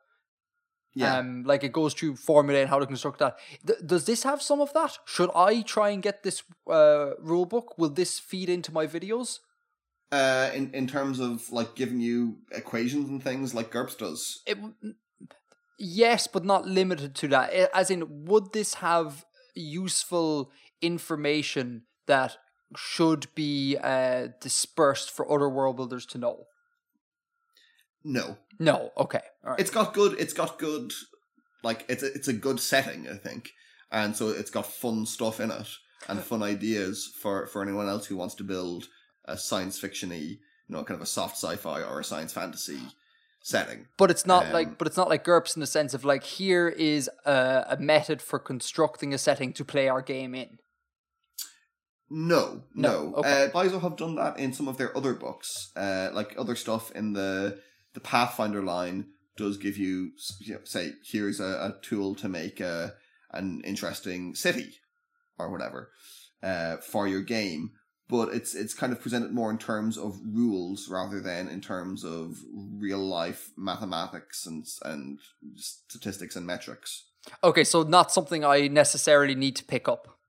[0.93, 1.17] Yeah.
[1.19, 3.37] Um, like it goes through formula and how to construct that.
[3.65, 4.97] Th- does this have some of that?
[5.05, 7.77] Should I try and get this uh rule book?
[7.77, 9.39] Will this feed into my videos?
[10.11, 14.41] Uh, in in terms of like giving you equations and things like GURPS does.
[14.45, 14.57] It,
[15.77, 17.53] yes, but not limited to that.
[17.73, 19.25] As in, would this have
[19.55, 20.51] useful
[20.81, 22.37] information that
[22.75, 26.45] should be uh, dispersed for other world builders to know?
[28.03, 28.91] No, No.
[28.97, 29.21] Okay.
[29.43, 29.59] All right.
[29.59, 30.19] it's got good.
[30.19, 30.91] It's got good.
[31.63, 33.51] Like it's a, it's a good setting, I think,
[33.91, 35.67] and so it's got fun stuff in it
[36.09, 38.87] and fun ideas for for anyone else who wants to build
[39.25, 40.39] a science fictiony, you
[40.69, 42.79] know, kind of a soft sci-fi or a science fantasy
[43.41, 43.87] setting.
[43.97, 44.77] but it's not um, like.
[44.77, 48.21] But it's not like GURPS in the sense of like here is a, a method
[48.21, 50.59] for constructing a setting to play our game in.
[52.13, 53.15] No, No, no.
[53.17, 53.45] okay.
[53.45, 55.71] Uh, Paizo have done that in some of their other books.
[55.75, 57.59] Uh, like other stuff in the
[57.93, 59.07] the Pathfinder line
[59.37, 62.93] does give you, you know, say, here's a, a tool to make a
[63.31, 64.73] an interesting city
[65.39, 65.89] or whatever
[66.43, 67.71] uh, for your game.
[68.11, 72.03] But it's it's kind of presented more in terms of rules rather than in terms
[72.03, 75.19] of real life mathematics and and
[75.55, 77.05] statistics and metrics.
[77.41, 80.19] Okay, so not something I necessarily need to pick up.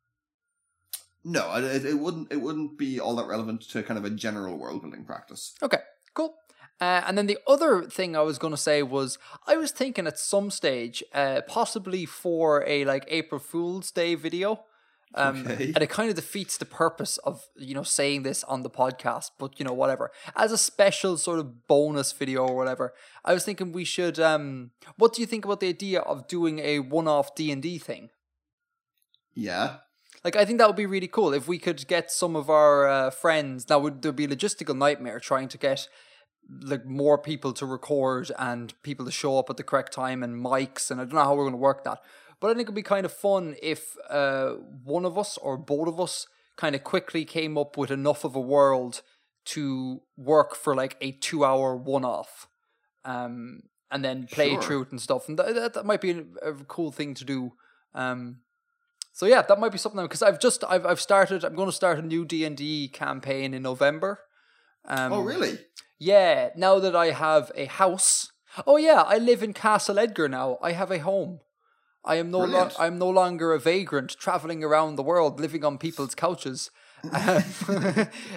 [1.24, 2.32] No, it, it wouldn't.
[2.32, 5.54] It wouldn't be all that relevant to kind of a general world building practice.
[5.62, 5.78] Okay,
[6.14, 6.34] cool.
[6.80, 10.06] Uh, and then the other thing I was going to say was I was thinking
[10.06, 14.64] at some stage, uh, possibly for a like April Fool's Day video.
[15.22, 15.72] Um, Okay.
[15.74, 19.32] And it kind of defeats the purpose of you know saying this on the podcast,
[19.38, 20.10] but you know whatever.
[20.34, 22.94] As a special sort of bonus video or whatever,
[23.24, 24.18] I was thinking we should.
[24.18, 27.78] Um, what do you think about the idea of doing a one-off D and D
[27.78, 28.08] thing?
[29.34, 29.76] Yeah.
[30.24, 32.88] Like, I think that would be really cool if we could get some of our
[32.88, 33.68] uh, friends.
[33.68, 35.88] Now, would there be a logistical nightmare trying to get
[36.60, 40.34] like more people to record and people to show up at the correct time and
[40.36, 42.00] mics, and I don't know how we're going to work that.
[42.42, 44.54] But I think it'd be kind of fun if uh,
[44.84, 48.34] one of us or both of us kind of quickly came up with enough of
[48.36, 49.00] a world
[49.44, 52.48] to work for like a two-hour one-off.
[53.04, 53.62] Um,
[53.92, 54.62] and then play Sure.
[54.62, 55.28] through it and stuff.
[55.28, 57.52] And that, that, that might be a, a cool thing to do.
[57.94, 58.38] Um,
[59.12, 61.44] so yeah, that might be something because I've just I've I've started.
[61.44, 64.20] I'm going to start a new D and D campaign in November.
[64.86, 65.58] Um, oh, really?
[65.98, 68.32] Yeah, now that I have a house.
[68.66, 70.58] Oh yeah, I live in Castle Edgar now.
[70.62, 71.40] I have a home.
[72.04, 75.78] I am no lo- I'm no longer a vagrant traveling around the world living on
[75.78, 76.70] people's couches.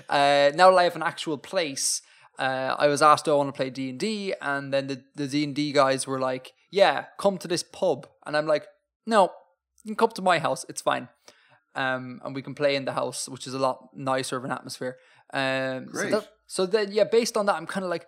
[0.10, 2.02] Uh, now that I have an actual place,
[2.40, 5.04] uh, I was asked, "Do I want to play D and D?" And then the
[5.16, 8.66] the D and D guys were like, "Yeah, come to this pub," and I'm like,
[9.06, 9.32] "No,
[9.84, 10.66] you can come to my house.
[10.70, 11.10] It's fine."
[11.76, 14.52] Um, and we can play in the house, which is a lot nicer of an
[14.52, 14.98] atmosphere.
[15.34, 16.12] Um, Great.
[16.12, 18.08] So, that, so then, yeah, based on that, I'm kind of like,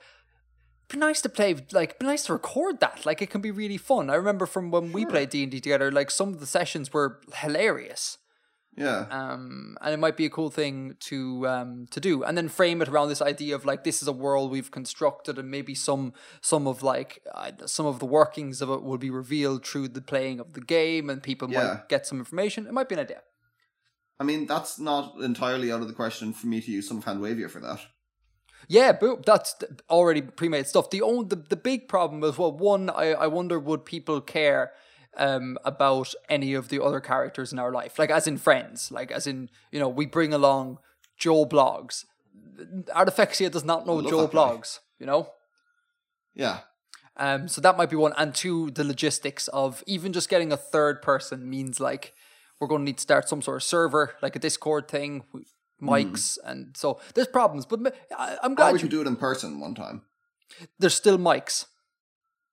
[0.89, 3.77] be nice to play like be nice to record that like it can be really
[3.77, 7.19] fun i remember from when we played d&d together like some of the sessions were
[7.35, 8.17] hilarious
[8.77, 9.05] Yeah.
[9.09, 12.81] um and it might be a cool thing to um to do and then frame
[12.81, 16.13] it around this idea of like this is a world we've constructed and maybe some
[16.41, 20.01] some of like uh, some of the workings of it will be revealed through the
[20.01, 21.63] playing of the game and people Yeah.
[21.67, 23.21] might get some information it might be an idea
[24.19, 27.05] I mean, that's not entirely out of the question for me to use some of
[27.05, 27.81] Handwavia for that.
[28.67, 29.21] Yeah, boom.
[29.25, 29.55] That's
[29.89, 30.89] already pre-made stuff.
[30.89, 34.71] The only the, the big problem is well, one, I, I wonder would people care
[35.15, 39.11] um about any of the other characters in our life, like as in friends, like
[39.11, 40.79] as in you know we bring along
[41.17, 42.05] Joe Bloggs.
[42.95, 44.33] Artifexian does not know Joe guy.
[44.33, 45.29] Bloggs, you know.
[46.33, 46.59] Yeah.
[47.15, 50.57] Um, so that might be one, and two, the logistics of even just getting a
[50.57, 52.13] third person means like
[52.59, 55.23] we're going to need to start some sort of server, like a Discord thing,
[55.79, 57.65] with mics, and so there's problems.
[57.65, 60.01] But I, am Or glad we you, could do it in person one time.
[60.79, 61.65] there's still mics.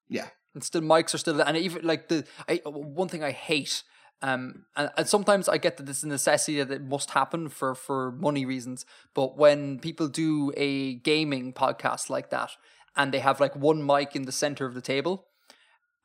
[0.08, 0.28] Yeah.
[0.54, 3.82] and still mics are still and even like the I one thing I hate
[4.22, 7.74] um and, and sometimes I get that it's a necessity that it must happen for
[7.74, 8.84] for money reasons
[9.14, 12.50] but when people do a gaming podcast like that
[12.94, 15.26] and they have like one mic in the center of the table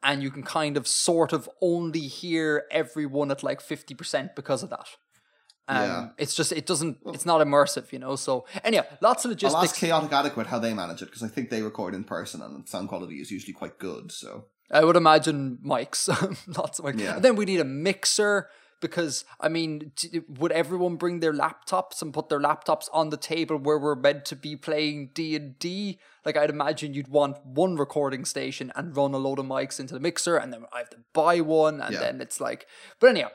[0.01, 4.69] and you can kind of sort of only hear everyone at like 50% because of
[4.69, 4.87] that
[5.69, 6.07] um, Yeah.
[6.17, 9.63] it's just it doesn't it's not immersive you know so anyhow lots of I'll logistics
[9.73, 12.67] ask Chaotic Adequate how they manage it because I think they record in person and
[12.67, 14.11] sound quality is usually quite good.
[14.11, 16.07] So I would imagine mics,
[16.57, 16.99] lots of mics.
[16.99, 17.15] Yeah.
[17.15, 18.49] And then we need a mixer
[18.81, 23.17] because I mean, d- would everyone bring their laptops and put their laptops on the
[23.17, 25.99] table where we're meant to be playing D and D?
[26.25, 29.93] Like I'd imagine you'd want one recording station and run a load of mics into
[29.95, 31.99] the mixer, and then I have to buy one, and Yeah.
[31.99, 32.67] then it's like.
[32.99, 33.29] But anyhow,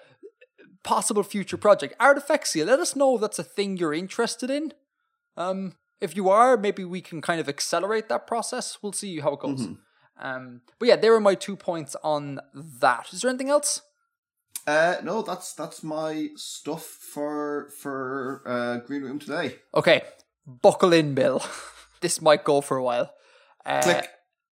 [0.85, 2.67] possible future project Artifexian.
[2.67, 4.73] Let us know if that's a thing you're interested in.
[5.37, 8.79] Um, if you are, maybe we can kind of accelerate that process.
[8.83, 9.67] We'll see how it goes.
[9.67, 9.79] Mhm.
[10.21, 13.13] Um, but yeah, there were my two points on that.
[13.13, 13.83] Is there anything else?
[14.67, 19.57] uh no, that's that's my stuff for for uh Green Room today.
[19.75, 20.03] Okay,
[20.47, 21.43] buckle in, Bill.
[22.01, 23.13] this might go for a while.
[23.67, 24.09] Uh, Click.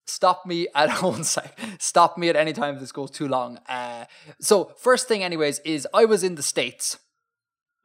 [0.08, 1.58] Stop me at one sec.
[1.80, 3.60] Stop me at any time if this goes too long.
[3.68, 4.06] Uh,
[4.40, 6.98] so first thing, anyways, is I was in the states,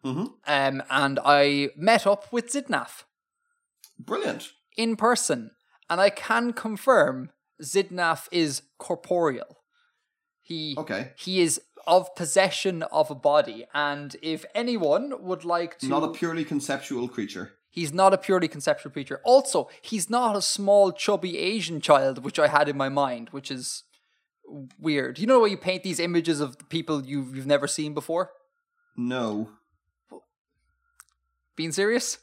[0.05, 0.27] Mm-hmm.
[0.49, 3.05] um, and I met up with Xidnaf
[3.99, 4.51] Brilliant.
[4.77, 5.53] in person,
[5.89, 7.31] and I can confirm
[7.62, 9.59] Xidnaf is corporeal.
[10.40, 11.12] He Okay.
[11.16, 16.09] he is of possession of a body, and if anyone would like to, Not a
[16.09, 17.53] purely conceptual creature.
[17.73, 19.20] He's not a purely conceptual creature.
[19.24, 23.51] Also, he's not a small, chubby Asian child, which I had in my mind, which
[23.51, 23.82] is
[24.78, 25.19] weird.
[25.19, 28.31] You know where you paint these images of people you've you've never seen before?
[28.97, 29.49] No.
[31.57, 32.19] Being serious?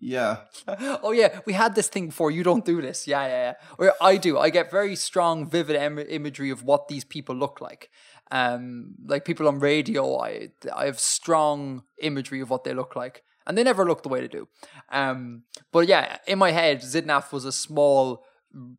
[0.00, 0.38] Yeah.
[1.02, 2.32] oh yeah, we had this thing before.
[2.32, 3.06] You don't do this.
[3.06, 3.54] Yeah, yeah, yeah.
[3.78, 4.36] Or I do.
[4.36, 7.88] I get very strong, vivid Im- imagery of what these people look like.
[8.32, 13.22] Um, like people on radio, I I have strong imagery of what they look like,
[13.46, 14.48] and they never look the way they do.
[14.90, 18.24] Um, but yeah, in my head, Xidnaf was a small,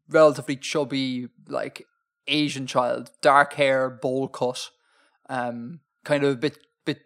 [0.09, 1.85] relatively chubby, like
[2.27, 4.69] Asian child, dark hair, bowl cut,
[5.29, 7.01] um, kind of a bit bit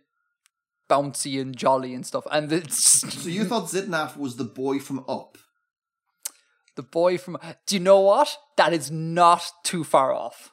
[0.90, 2.26] bouncy and jolly and stuff.
[2.32, 2.78] And it's
[3.24, 5.38] So you thought Xidnaf was the boy from Up?
[6.76, 7.38] The boy from.
[7.66, 8.38] Do you know what?
[8.56, 10.52] That is not too far off.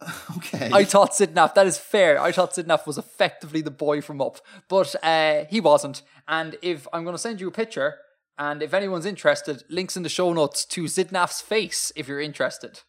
[0.36, 0.70] Okay.
[0.72, 2.20] I thought Xidnaf, that is fair.
[2.20, 6.02] I thought Xidnaf was effectively the boy from Up, but uh, he wasn't.
[6.28, 7.96] And if I'm going to send you a picture,
[8.38, 12.80] and if anyone's interested, links in the show notes to Xidnaf's face if you're interested.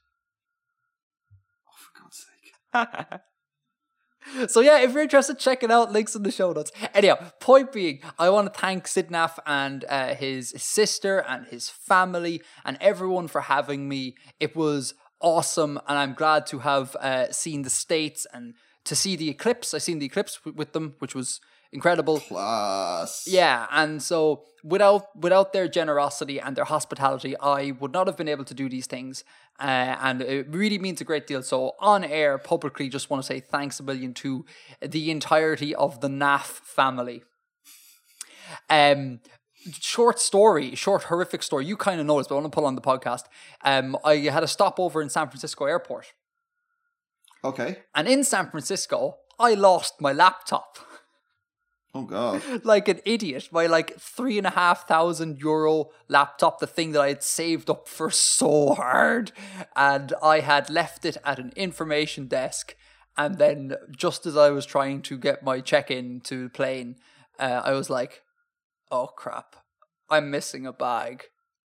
[1.67, 2.25] Oh, for God's
[3.11, 3.19] sake.
[4.49, 5.91] So yeah, if you're interested, check it out.
[5.91, 6.71] Links in the show notes.
[6.93, 12.41] Anyhow, point being, I want to thank Xidnaf and uh, his sister and his family
[12.65, 14.15] and everyone for having me.
[14.39, 18.53] It was awesome, and I'm glad to have uh, seen the states and
[18.85, 19.73] to see the eclipse.
[19.73, 21.41] I seen the eclipse w- with them, which was
[21.71, 22.19] incredible.
[22.19, 23.27] Plus.
[23.27, 28.29] Yeah, and so without without their generosity and their hospitality, I would not have been
[28.29, 29.23] able to do these things.
[29.59, 31.41] Uh, and it really means a great deal.
[31.41, 34.45] So on air, publicly, just want to say thanks a million to
[34.81, 37.23] the entirety of the NAF family.
[38.69, 39.19] Um,
[39.81, 41.65] short story, short horrific story.
[41.65, 43.23] You kind of know this, but I want to put on the podcast.
[43.63, 46.13] Um, I had a stopover in San Francisco Airport,
[47.43, 47.79] Okay.
[47.95, 50.77] and in San Francisco, I lost my laptop.
[51.93, 52.41] Oh god.
[52.63, 53.49] like an idiot.
[53.51, 57.69] My like three and a half thousand euro laptop, the thing that I had saved
[57.69, 59.31] up for so hard,
[59.75, 62.75] and I had left it at an information desk.
[63.19, 66.97] And then, just as I was trying to get my check in to the plane,
[67.39, 68.21] uh, I was like,
[68.91, 69.55] "Oh crap,
[70.09, 71.25] I'm missing a bag."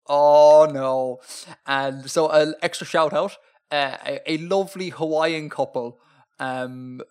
[0.08, 1.20] Oh no!
[1.66, 3.38] And so, an extra shout out:
[3.72, 6.00] uh, a, a lovely Hawaiian couple
[6.40, 7.02] um,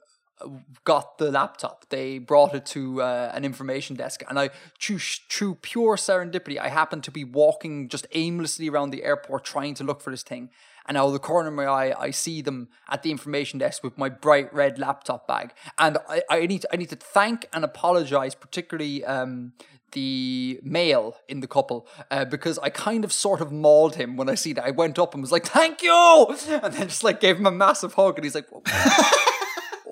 [0.84, 1.88] got the laptop.
[1.90, 6.68] They brought it to uh, an information desk, and I, through, through pure serendipity, I
[6.68, 10.50] happened to be walking just aimlessly around the airport trying to look for this thing.
[10.86, 13.84] And out of the corner of my eye, I see them at the information desk
[13.84, 15.52] with my bright red laptop bag.
[15.78, 19.52] And I, I need to, I need to thank and apologize, particularly um,
[19.92, 24.28] the male in the couple, uh, because I kind of sort of mauled him when
[24.28, 24.64] I see that.
[24.64, 27.50] I went up and was like, "Thank you," and then just like gave him a
[27.50, 28.48] massive hug, and he's like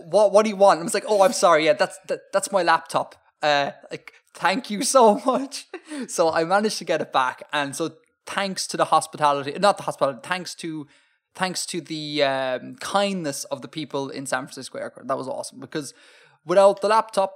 [0.07, 0.81] what what do you want?
[0.81, 1.67] I was like, oh, I'm sorry.
[1.67, 3.17] Yeah, that's that, that's my laptop.
[3.43, 5.67] Uh, like, thank you so much.
[6.09, 7.93] So I managed to get it back, and so
[8.27, 10.89] thanks to the hospitality, not the hospitality, thanks to
[11.33, 15.07] thanks to the um, kindness of the people in San Francisco Airport.
[15.07, 15.95] That was awesome because
[16.45, 17.35] without the laptop,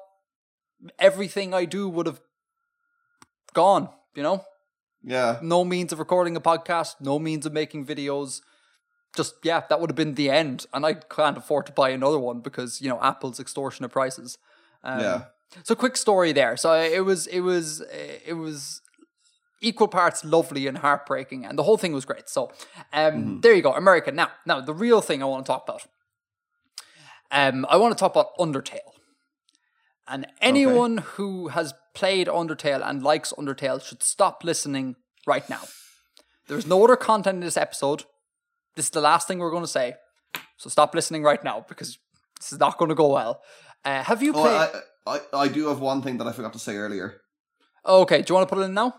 [0.98, 2.20] everything I do would have
[3.50, 3.88] gone.
[4.14, 4.44] You know,
[5.02, 5.38] Yeah.
[5.42, 8.40] no means of recording a podcast, no means of making videos.
[9.16, 12.18] Just yeah, that would have been the end, and I can't afford to buy another
[12.18, 14.38] one because you know Apple's extortionate prices.
[14.84, 15.22] Um, Yeah.
[15.64, 16.56] So quick story there.
[16.56, 17.80] So it was it was
[18.26, 18.82] it was
[19.60, 22.28] equal parts lovely and heartbreaking, and the whole thing was great.
[22.28, 22.52] So
[22.92, 24.12] um, there you go, America.
[24.12, 25.82] Now now the real thing I want to talk about.
[27.32, 28.78] Um, I want to talk about Undertale.
[30.08, 34.96] And anyone who has played Undertale and likes Undertale should stop listening
[35.26, 35.60] right now.
[36.48, 38.04] There's no other content in this episode.
[38.76, 39.94] This is the last thing we're going to say.
[40.56, 41.98] So stop listening right now because
[42.40, 43.40] this is not going to go well.
[43.84, 44.44] Uh, have you Oh.
[44.44, 44.70] I,
[45.06, 47.20] I, I do have one thing that I forgot to say earlier.
[47.86, 48.94] okay, do you want to put it in now?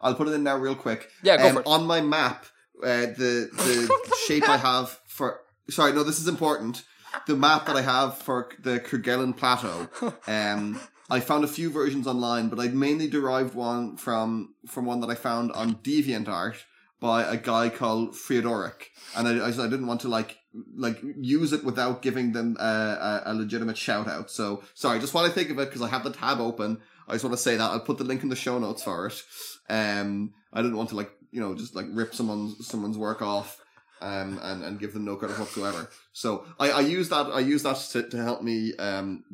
[0.00, 1.10] I'll put it in now real quick.
[1.22, 1.66] Yeah, go Um, for it.
[1.66, 2.46] On my map,
[2.82, 2.86] uh,
[3.20, 6.82] the the shape I have for sorry, no, this is important.
[7.26, 9.88] The map that I have for the Kerguelen Plateau.
[10.26, 10.80] Um,
[11.10, 15.10] I found a few versions online, but I mainly derived one from from one that
[15.10, 16.56] I found on DeviantArt
[17.00, 20.36] by a guy called Freodhoric, and I, I, I didn't want to like
[20.76, 24.30] like use it without giving them a, a, a legitimate shout out.
[24.30, 27.12] So sorry, just while I think of it, because I have the tab open, I
[27.12, 29.22] just want to say that I'll put the link in the show notes for it.
[29.68, 33.59] Um, I didn't want to like you know just like rip someone's someone's work off.
[34.02, 35.90] Um, and, and give them no credit whatsoever.
[36.12, 39.24] So I, I use that I use that to, to help me um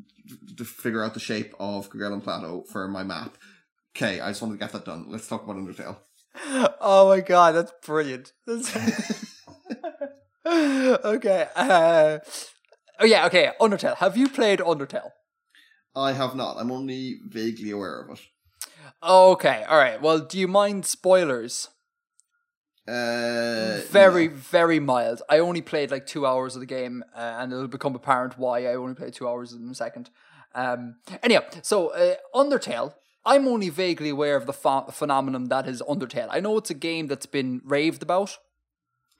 [0.56, 3.36] to figure out the shape of Kerguelen Plateau for my map.
[3.94, 5.06] Okay, I just wanted to get that done.
[5.09, 5.98] Let's talk about Undertale.
[6.80, 8.32] Oh my god, that's brilliant.
[8.47, 9.44] That's-
[10.47, 11.48] okay.
[11.56, 12.18] Uh,
[13.01, 13.26] oh yeah.
[13.26, 13.51] Okay.
[13.60, 13.97] Undertale.
[13.97, 15.10] Have you played Undertale?
[15.94, 16.56] I have not.
[16.59, 18.26] I'm only vaguely aware of it.
[19.02, 19.64] Okay.
[19.68, 20.01] All right.
[20.01, 21.68] Well, do you mind spoilers?
[22.88, 24.34] Uh, very no.
[24.34, 27.94] very mild i only played like two hours of the game uh, and it'll become
[27.96, 30.08] apparent why i only played two hours in a second
[30.54, 32.94] um anyhow so uh, undertale
[33.24, 36.74] i'm only vaguely aware of the ph- phenomenon that is undertale i know it's a
[36.74, 38.38] game that's been raved about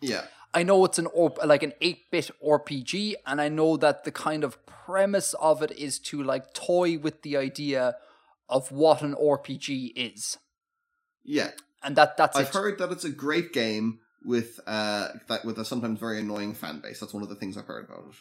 [0.01, 0.26] Yeah.
[0.55, 4.43] I know it's an or- like an 8-bit RPG and I know that the kind
[4.44, 7.97] of premise of it is to like toy with the idea
[8.48, 10.38] of what an RPG is.
[11.24, 11.51] Yeah.
[11.86, 12.52] And that that's I've it.
[12.52, 16.80] heard that it's a great game with uh that with a sometimes very annoying fan
[16.80, 17.00] base.
[17.00, 18.16] That's one of the things I've heard about it.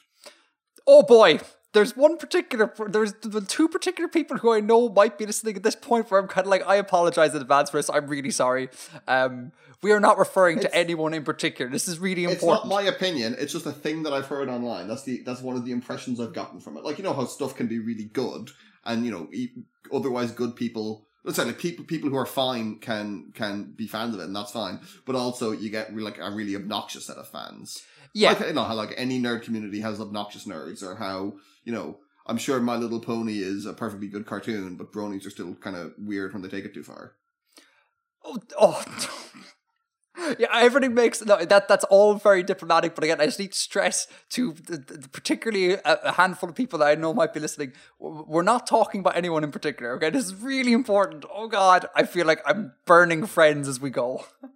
[0.87, 1.39] Oh boy,
[1.75, 3.13] there's one particular, there's
[3.47, 6.45] two particular people who I know might be listening at this point where I'm kind
[6.45, 7.89] of like, I apologize in advance for this.
[7.89, 8.69] I'm really sorry.
[9.07, 9.51] Um,
[9.81, 11.69] we are not referring to anyone in particular.
[11.69, 12.61] This is really important.
[12.61, 13.35] It's not my opinion.
[13.37, 14.87] It's just a thing that I've heard online.
[14.87, 16.83] That's the that's one of the impressions I've gotten from it.
[16.83, 18.51] Like you know how stuff can be really good,
[18.85, 19.27] and you know
[19.93, 21.07] otherwise good people.
[21.31, 24.51] Say like people people who are fine can can be fans of it, and that's
[24.51, 24.79] fine.
[25.05, 27.81] But also you get like a really obnoxious set of fans.
[28.13, 31.33] yeah, Like, you know how like any nerd community has obnoxious nerds, or how
[31.63, 31.99] you know.
[32.27, 35.75] I'm sure My Little Pony is a perfectly good cartoon, but bronies are still kind
[35.75, 37.13] of weird when they take it too far.
[38.23, 38.83] oh, oh,
[40.39, 41.67] Yeah, everything makes no, that.
[41.67, 44.53] That's all very diplomatic, but again, I just need to stress to
[45.11, 47.73] particularly a, a, handful of people that I know might be listening.
[47.99, 49.93] We're not talking about anyone in particular.
[49.95, 51.25] Okay, this is really important.
[51.33, 54.25] Oh God, I feel like I'm burning friends as we go.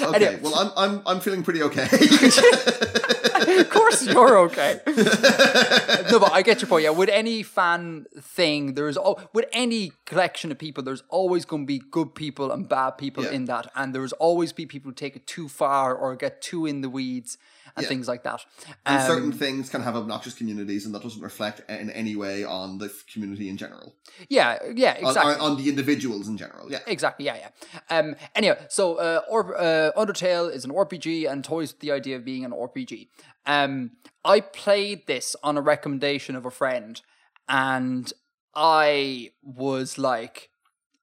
[0.00, 0.40] Okay, anyway.
[0.40, 1.88] well, I'm I'm I'm feeling pretty okay.
[3.60, 4.80] of course, you're okay.
[4.86, 6.84] no, but I get your point.
[6.84, 11.62] Yeah, with any fan thing, there's oh, with any collection of people, there's always going
[11.62, 13.30] to be good people and bad people yeah.
[13.30, 16.66] in that, and there's always be people who take it too far or get too
[16.66, 17.38] in the weeds
[17.76, 17.88] and yeah.
[17.88, 18.44] things like that.
[18.86, 22.44] And um, certain things can have obnoxious communities, and that doesn't reflect in any way
[22.44, 23.94] on the community in general.
[24.28, 25.34] Yeah, yeah, exactly.
[25.34, 26.70] On, on the individuals in general.
[26.70, 27.26] Yeah, exactly.
[27.26, 27.98] Yeah, yeah.
[27.98, 28.16] Um.
[28.34, 32.24] Anyway, so uh, or, uh, Undertale is an RPG, and toys with the idea of
[32.24, 33.08] being an RPG.
[33.46, 33.92] Um,
[34.24, 37.00] I played this on a recommendation of a friend,
[37.48, 38.12] and
[38.54, 40.50] I was like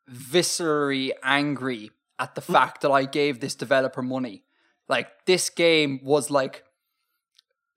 [0.09, 4.43] viscerally angry at the fact that I gave this developer money.
[4.91, 6.65] Like this game was like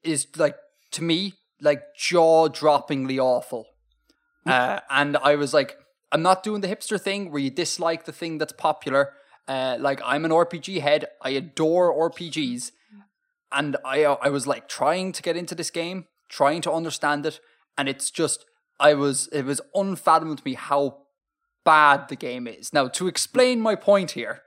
[0.03, 0.57] is like
[0.91, 3.69] to me like jaw droppingly awful.
[4.45, 5.79] Uh, and I was like,
[6.13, 9.13] I'm not doing the hipster thing where you dislike the thing that's popular.
[9.47, 11.07] Uh, like I'm an RPG head.
[11.23, 12.73] I adore RPGs,
[13.53, 17.39] and I I was like trying to get into this game, trying to understand it,
[17.79, 18.45] and it's just
[18.81, 21.03] I was it was unfathomable to me how
[21.65, 22.73] bad the game is.
[22.73, 24.43] Now to explain my point here,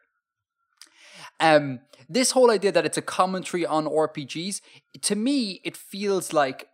[1.40, 4.62] um, this whole idea that it's a commentary on RPGs,
[5.02, 6.70] to me, it feels like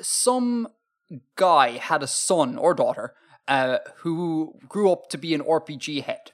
[0.00, 0.68] some
[1.36, 3.14] guy had a son or daughter
[3.48, 6.32] uh, who grew up to be an RPG head,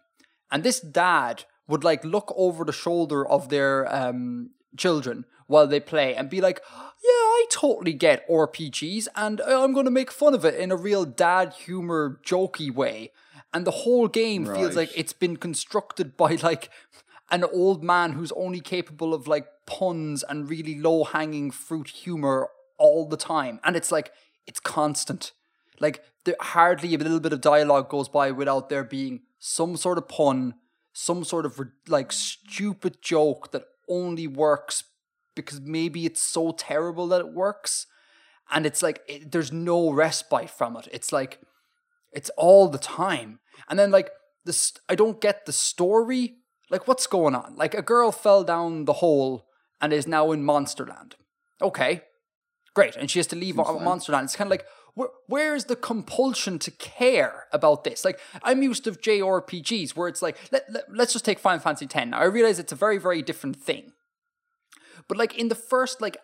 [0.50, 5.80] and this dad would like look over the shoulder of their um, children while they
[5.80, 10.34] play and be like, yeah, I totally get RPGs and I'm going to make fun
[10.34, 13.12] of it in a real dad humor jokey way.
[13.52, 14.58] And the whole game right.
[14.58, 16.70] feels like it's been constructed by like
[17.30, 22.48] an old man who's only capable of like puns and really low hanging fruit humor
[22.78, 23.60] all the time.
[23.64, 24.12] And it's like,
[24.46, 25.32] it's constant.
[25.80, 29.98] Like, there hardly a little bit of dialogue goes by without there being some sort
[29.98, 30.54] of pun,
[30.92, 34.84] some sort of like stupid joke that only works
[35.34, 37.86] because maybe it's so terrible that it works.
[38.50, 40.88] And it's like, it, there's no respite from it.
[40.92, 41.40] It's like,
[42.12, 43.40] it's all the time.
[43.68, 44.10] And then, like,
[44.44, 46.36] this, I don't get the story
[46.70, 47.54] like, what's going on?
[47.56, 49.46] Like, a girl fell down the hole
[49.80, 51.12] and is now in Monsterland.
[51.60, 52.02] Okay,
[52.74, 52.96] great.
[52.96, 54.24] And she has to leave Seems Monsterland.
[54.24, 58.04] It's kind of like, where, where's the compulsion to care about this?
[58.04, 61.86] Like, I'm used to JRPGs where it's like, let, let, let's just take Final Fantasy
[61.92, 62.06] X.
[62.08, 63.92] Now, I realize it's a very, very different thing.
[65.08, 66.16] But like in the first like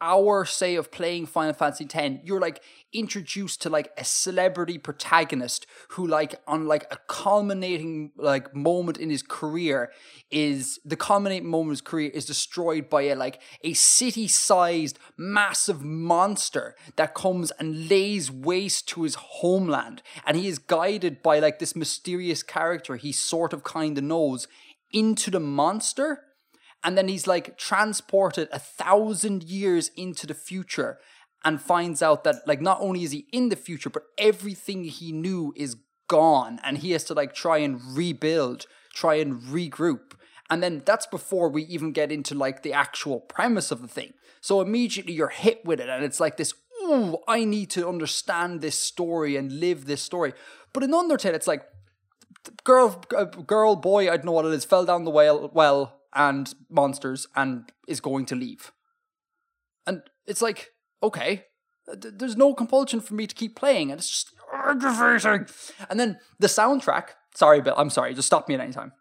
[0.00, 2.62] hour, say, of playing Final Fantasy X, you're like
[2.92, 9.10] introduced to like a celebrity protagonist who, like, on like a culminating like moment in
[9.10, 9.92] his career,
[10.30, 15.82] is the culminating moment of his career is destroyed by a like a city-sized massive
[15.82, 21.58] monster that comes and lays waste to his homeland, and he is guided by like
[21.58, 24.48] this mysterious character he sort of kind of knows
[24.92, 26.24] into the monster
[26.82, 30.98] and then he's like transported a thousand years into the future
[31.44, 35.12] and finds out that like not only is he in the future but everything he
[35.12, 35.76] knew is
[36.08, 36.58] gone.
[36.64, 40.12] And he has to like try and rebuild try and regroup.
[40.50, 44.14] And then that's before we even get into like the actual premise of the thing.
[44.40, 48.60] So immediately you're hit with it and it's like this ooh i need to understand
[48.60, 50.32] this story and live this story.
[50.72, 51.62] But in undertale it's like
[52.64, 55.99] girl uh, girl boy i don't know what it is fell down the well well
[56.14, 58.72] and monsters and is going to leave.
[59.86, 60.70] And it's like,
[61.02, 61.44] okay,
[61.86, 65.46] there's no compulsion for me to keep playing, and it's just aggravating.
[65.88, 68.92] And then the soundtrack, sorry, Bill, I'm sorry, just stop me at any time.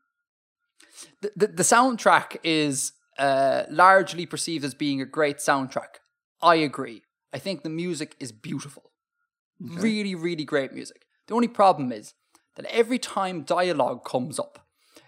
[1.22, 6.00] The, the, the soundtrack is uh, largely perceived as being a great soundtrack.
[6.42, 7.04] I agree.
[7.34, 8.92] I think the music is beautiful.
[9.64, 9.82] Okay.
[9.82, 11.06] Really, really great music.
[11.28, 12.14] The only problem is
[12.56, 14.66] that every time dialogue comes up,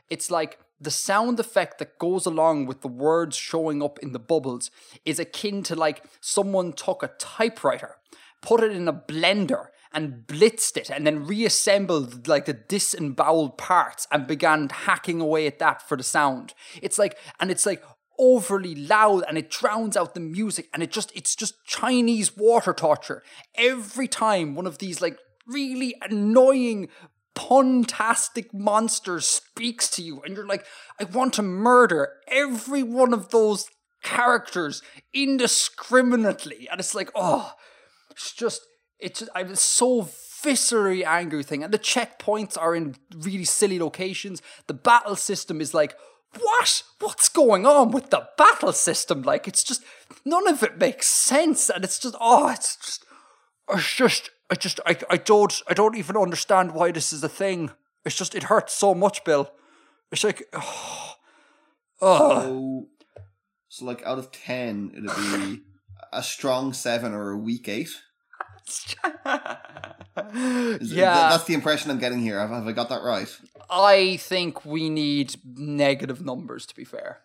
[0.10, 4.20] it's like the sound effect that goes along with the words showing up in the
[4.20, 4.72] bubbles
[5.06, 7.98] is akin to like someone took a typewriter,
[8.42, 14.08] put it in a blender, and blitzed it, and then reassembled like the disemboweled parts
[14.12, 16.54] and began hacking away at that for the sound.
[16.82, 17.84] It's like, and it's like
[18.18, 22.72] overly loud and it drowns out the music and it just it's just chinese water
[22.72, 23.24] torture
[23.56, 25.18] every time one of these like
[25.48, 26.88] really annoying
[27.36, 30.66] puntastic monster speaks to you and you're like
[31.00, 33.70] i want to murder every one of those
[34.04, 34.82] characters
[35.14, 37.54] indiscriminately and it's like oh
[38.10, 38.62] it's just
[39.00, 40.02] it's i'm so
[40.44, 45.74] viscerally angry thing and the checkpoints are in really silly locations the battle system is
[45.74, 45.96] like
[46.40, 46.84] what?
[47.00, 49.22] What's going on with the battle system?
[49.22, 49.84] Like, it's just
[50.26, 53.06] none of it makes sense, and it's just oh, it's just,
[53.70, 57.30] it's just, I just, I, I don't, I don't even understand why this is a
[57.30, 57.72] thing.
[58.04, 59.50] It's just, it hurts so much, Bill.
[60.12, 61.14] It's like, oh,
[62.02, 62.42] oh.
[62.42, 62.88] So,
[63.70, 65.62] so like out of ten, it'd be
[66.12, 67.90] a strong seven or a weak eight.
[70.34, 71.30] Is yeah.
[71.30, 72.40] that's the impression I'm getting here.
[72.40, 73.28] Have, have I got that right?
[73.70, 77.22] I think we need negative numbers to be fair.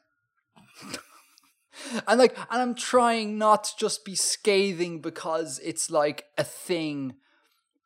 [2.06, 7.14] And like and I'm trying not to just be scathing because it's like a thing,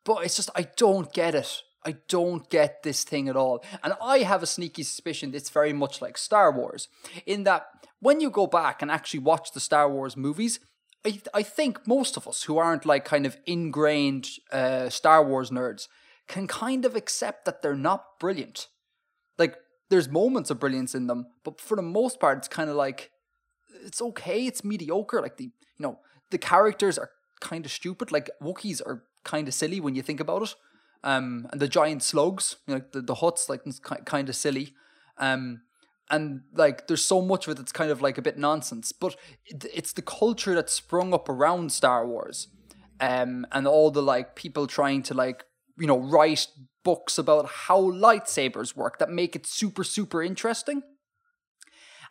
[0.03, 1.61] but it's just I don't get it.
[1.83, 3.63] I don't get this thing at all.
[3.83, 6.87] And I have a sneaky suspicion it's very much like Star Wars
[7.25, 7.67] in that
[7.99, 10.59] when you go back and actually watch the Star Wars movies,
[11.05, 15.49] I, I think most of us who aren't like kind of ingrained uh, Star Wars
[15.49, 15.87] nerds
[16.27, 18.67] can kind of accept that they're not brilliant.
[19.37, 19.57] Like,
[19.89, 23.11] there's moments of brilliance in them, but for the most part, it's kind of like
[23.85, 25.21] it's okay, it's mediocre.
[25.21, 25.99] Like the you know
[26.29, 28.11] the characters are kind of stupid.
[28.11, 30.55] Like Wookiees are kind of silly when you think about it.
[31.03, 33.63] Um, and the giant slugs, you know, like the the Hutts, like
[34.05, 34.73] kind of silly.
[35.17, 35.61] Um,
[36.09, 38.91] and like there's so much of it that's kind of like a bit nonsense.
[38.91, 42.47] But it, it's the culture that sprung up around Star Wars,
[42.99, 45.45] um, and all the like people trying to like
[45.77, 46.47] you know write
[46.83, 50.83] books about how lightsabers work that make it super super interesting.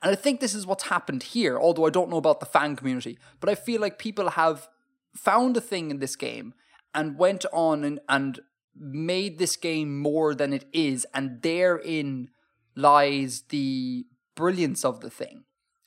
[0.03, 2.75] And I think this is what's happened here, although I don't know about the fan
[2.77, 3.19] community.
[3.39, 4.69] But I feel like people have
[5.15, 6.55] found a thing in this game
[6.95, 8.41] and went on and, and
[8.75, 11.07] made this game more than it is.
[11.13, 12.31] And therein
[12.75, 15.45] lies the brilliance of the thing.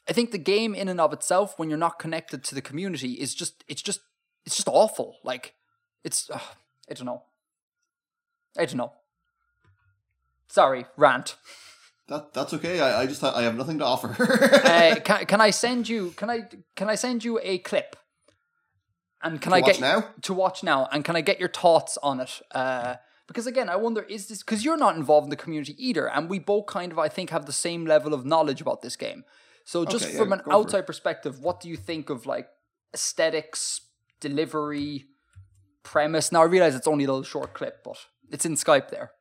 [0.07, 3.13] I think the game in and of itself, when you're not connected to the community,
[3.13, 4.01] is just, it's just,
[4.45, 5.17] it's just awful.
[5.23, 5.55] Like,
[6.03, 6.39] it's, uh,
[6.89, 7.23] I don't know.
[8.57, 8.93] I don't know.
[10.49, 11.35] Sorry, rant.
[12.07, 12.79] That that's okay.
[12.79, 14.09] I, I just I have nothing to offer.
[14.65, 17.95] uh, can, can I send you can I can I send you a clip?
[19.21, 20.07] And can To I watch get now?
[20.23, 20.87] to watch now?
[20.91, 22.41] And can I get your thoughts on it?
[22.51, 22.95] Uh,
[23.27, 26.29] because again, I wonder is this because you're not involved in the community either, and
[26.29, 29.23] we both kind of I think have the same level of knowledge about this game.
[29.63, 30.55] So just Okay, from yeah, an go for it.
[30.57, 32.49] outside perspective, what do you think of like
[32.93, 33.79] aesthetics,
[34.19, 35.05] delivery,
[35.83, 36.33] premise?
[36.33, 37.95] Now I realize it's only a little short clip, but
[38.29, 39.11] it's in Skype there.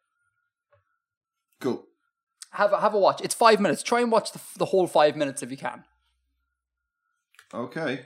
[1.60, 1.86] cool.
[2.52, 3.22] Have a, have a watch.
[3.22, 3.82] It's five minutes.
[3.82, 5.84] Try and watch the, the whole five minutes if you can.
[7.54, 8.00] Okay.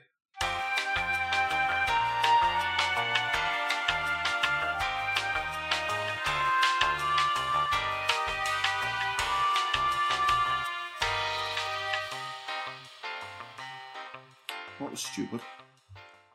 [14.78, 15.40] What was stupid?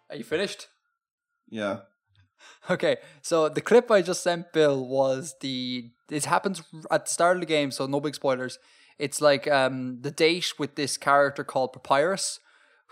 [0.09, 0.67] Are you finished?
[1.49, 1.81] Yeah.
[2.69, 6.61] Okay, so the clip I just sent Bill was the it happens
[6.91, 8.59] at the start of the game, so no big spoilers.
[8.99, 12.39] It's like um the date with this character called Papyrus,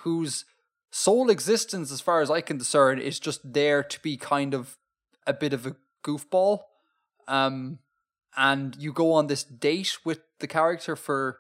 [0.04, 0.46] whose
[0.92, 4.78] sole existence, as far as I can discern, is just there to be kind of
[5.28, 6.62] a bit of a goofball.
[7.28, 7.80] Um
[8.36, 11.40] and you go on this date with the character for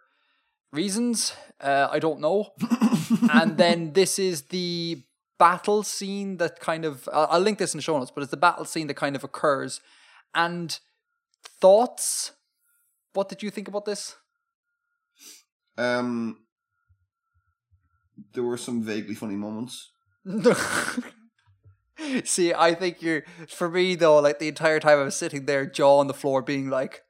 [0.72, 2.54] reasons uh, I don't know.
[3.34, 5.04] and then this is the
[5.40, 8.32] battle scene that kind of I'll, I'll link this in the show notes, but it's
[8.32, 9.82] the battle scene that kind of occurs.
[10.36, 10.78] And
[11.44, 12.34] thoughts?
[13.14, 14.16] What did you think about this?
[15.78, 16.40] Um.
[18.34, 19.92] There were some vaguely funny moments.
[22.24, 24.20] See, I think you're for me though.
[24.20, 27.04] Like the entire time I was sitting there, jaw on the floor, being like,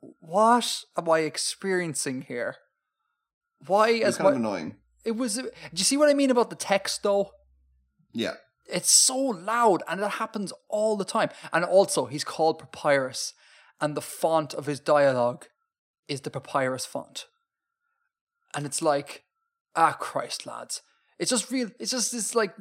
[0.00, 2.56] "What am I experiencing here?
[3.66, 4.76] Why as kind of annoying.
[5.04, 5.34] It was?
[5.34, 7.30] Do you see what I mean about the text though?
[8.12, 8.34] Yeah.
[8.66, 11.30] It's so loud, and it happens all the time.
[11.52, 13.34] And also, he's called Papyrus,
[13.80, 15.46] and the font of his dialogue
[16.06, 17.26] is the Papyrus font.
[18.54, 19.24] And it's like,
[19.74, 20.82] ah, Christ, lads.
[21.18, 21.70] It's just real.
[21.78, 22.54] It's just this like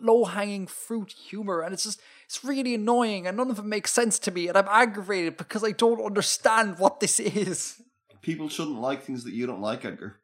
[0.00, 3.92] low hanging fruit humor, and it's just it's really annoying, and none of it makes
[3.92, 7.82] sense to me, and I'm aggravated because I don't understand what this is.
[8.22, 10.16] People shouldn't like things that you don't like, Edgar.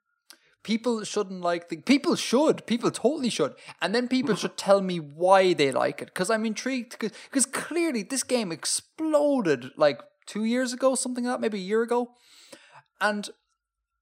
[0.62, 3.55] People shouldn't like the people should people totally should.
[3.81, 8.02] And then people should tell me why they like it because i'm intrigued because clearly
[8.02, 12.12] this game exploded like two years ago something like that maybe a year ago.
[13.00, 13.28] And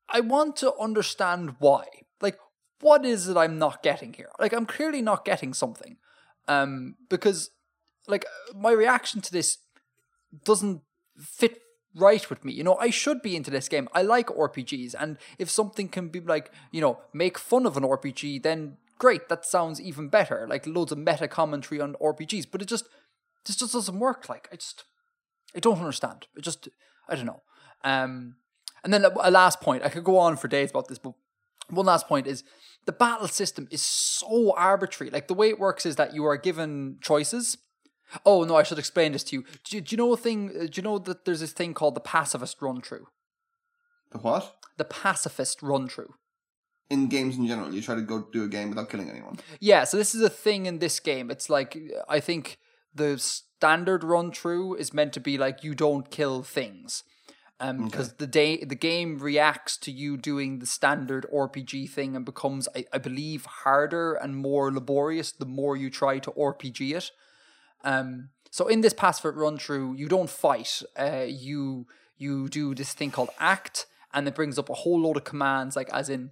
[0.08, 1.86] i want to understand why.
[2.20, 2.38] Like
[2.80, 4.30] what is it i'm not getting here?
[4.38, 5.96] Like i'm clearly not getting something.
[6.46, 7.50] Um because
[8.06, 9.58] like my reaction to this
[10.44, 10.82] doesn't
[11.18, 11.60] fit
[11.94, 12.52] right with me.
[12.52, 13.88] You know, I should be into this game.
[13.92, 17.82] I like RPGs, and if something can be like, you know, make fun of an
[17.82, 19.28] RPG, then great.
[19.28, 20.46] That sounds even better.
[20.48, 22.88] Like loads of meta commentary on RPGs, but it just
[23.46, 24.28] this just doesn't work.
[24.28, 24.84] Like I just
[25.56, 26.26] I don't understand.
[26.36, 26.68] It just
[27.08, 27.42] I don't know.
[27.82, 28.36] Um,
[28.84, 31.12] And then a last point, I could go on for days about this, but
[31.68, 32.44] one last point is
[32.86, 35.10] the battle system is so arbitrary.
[35.10, 37.58] Like the way it works is that you are given choices.
[38.26, 39.44] Oh no, I should explain this to you.
[39.64, 40.50] Do, you- do you know a thing?
[40.50, 43.06] uh, Do you know that there's this thing called the pacifist run through?
[44.10, 44.56] The what?
[44.76, 46.14] The pacifist run through.
[46.88, 49.38] In games in general, you try to go do a game without killing anyone.
[49.60, 51.30] Yeah, so this is a thing in this game.
[51.30, 52.58] It's like I think
[52.92, 57.04] the standard run through is meant to be like you don't kill things.
[57.62, 62.24] Um, because the day the game reacts to you doing the standard RPG thing and
[62.24, 67.10] becomes, I, I believe, harder and more laborious the more you try to RPG it.
[67.84, 70.82] Um, so in this pacifist run through, you don't fight.
[70.98, 71.86] Uh, you
[72.16, 75.76] you do this thing called act, and it brings up a whole load of commands,
[75.76, 76.30] like as in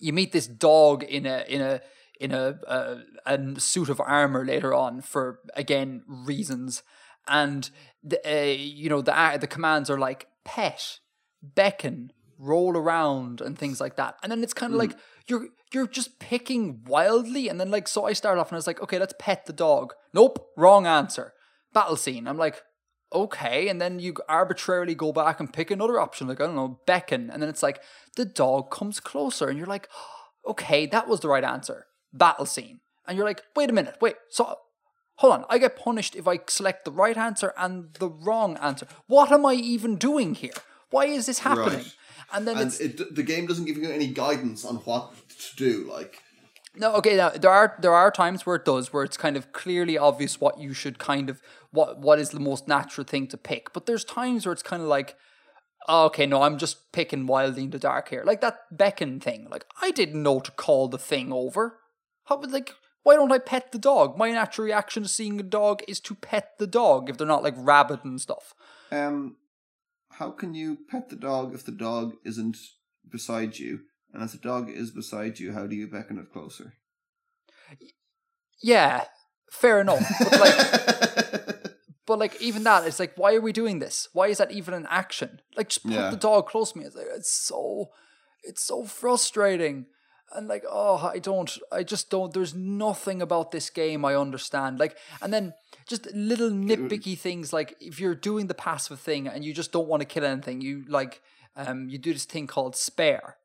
[0.00, 1.80] you meet this dog in a in a
[2.20, 2.96] in a, a
[3.26, 6.82] a suit of armor later on for again reasons,
[7.28, 7.70] and
[8.02, 10.98] the uh, you know the uh, the commands are like pet,
[11.42, 14.16] beckon, roll around, and things like that.
[14.22, 14.80] And then it's kind of mm.
[14.88, 18.58] like you're you're just picking wildly, and then like so I start off and I
[18.58, 19.94] was like, okay, let's pet the dog.
[20.12, 21.32] Nope, wrong answer.
[21.72, 22.26] Battle scene.
[22.26, 22.62] I'm like,
[23.12, 26.80] okay, and then you arbitrarily go back and pick another option, like I don't know,
[26.86, 27.82] beckon, and then it's like
[28.16, 29.88] the dog comes closer, and you're like,
[30.46, 31.86] okay, that was the right answer.
[32.12, 34.56] Battle scene, and you're like, wait a minute, wait, so
[35.16, 38.86] hold on, I get punished if I select the right answer and the wrong answer.
[39.06, 40.52] What am I even doing here?
[40.90, 41.78] Why is this happening?
[41.78, 41.94] Right.
[42.32, 45.56] And then And it's it, the game doesn't give you any guidance on what to
[45.56, 45.88] do.
[45.90, 46.22] Like,
[46.74, 47.16] No, okay.
[47.16, 50.40] Now there are there are times where it does, where it's kind of clearly obvious
[50.40, 53.72] what you should kind of what what is the most natural thing to pick.
[53.72, 55.16] But there's times where it's kind of like,
[55.88, 59.48] oh, okay, no, I'm just picking wildly in the dark here, like that beckon thing.
[59.50, 61.78] Like I didn't know to call the thing over.
[62.24, 62.72] How would like
[63.06, 64.18] why don't I pet the dog?
[64.18, 67.44] My natural reaction to seeing a dog is to pet the dog if they're not
[67.44, 68.52] like rabid and stuff.
[68.90, 69.36] um,
[70.18, 72.56] how can you pet the dog if the dog isn't
[73.10, 73.80] beside you?
[74.12, 76.74] And if the dog is beside you, how do you beckon it closer?
[78.62, 79.04] Yeah,
[79.50, 80.04] fair enough.
[80.18, 81.56] But like
[82.06, 84.08] But like even that, it's like, why are we doing this?
[84.12, 85.40] Why is that even an action?
[85.56, 86.10] Like just put Yeah.
[86.10, 86.84] the dog close to me.
[86.84, 87.90] It's like it's so
[88.44, 89.86] it's so frustrating.
[90.32, 94.78] And like, oh, I don't I just don't there's nothing about this game I understand.
[94.78, 95.54] Like and then
[95.86, 99.88] just little nitpicky things like if you're doing the passive thing and you just don't
[99.88, 101.22] want to kill anything, you like
[101.56, 103.36] um you do this thing called spare.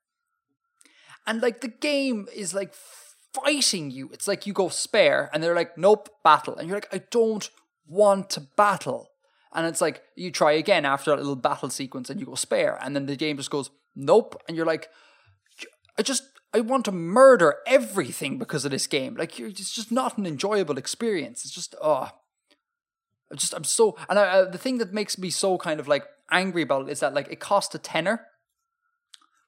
[1.27, 2.73] And like the game is like
[3.33, 4.09] fighting you.
[4.11, 6.57] It's like you go spare and they're like, nope, battle.
[6.57, 7.49] And you're like, I don't
[7.87, 9.11] want to battle.
[9.53, 12.79] And it's like you try again after that little battle sequence and you go spare.
[12.81, 14.41] And then the game just goes, nope.
[14.47, 14.89] And you're like,
[15.97, 19.15] I just I want to murder everything because of this game.
[19.15, 21.45] Like it's just not an enjoyable experience.
[21.45, 22.09] It's just oh,
[23.31, 25.87] I'm just I'm so and I, uh, the thing that makes me so kind of
[25.87, 28.25] like angry about it is that like it cost a tenner,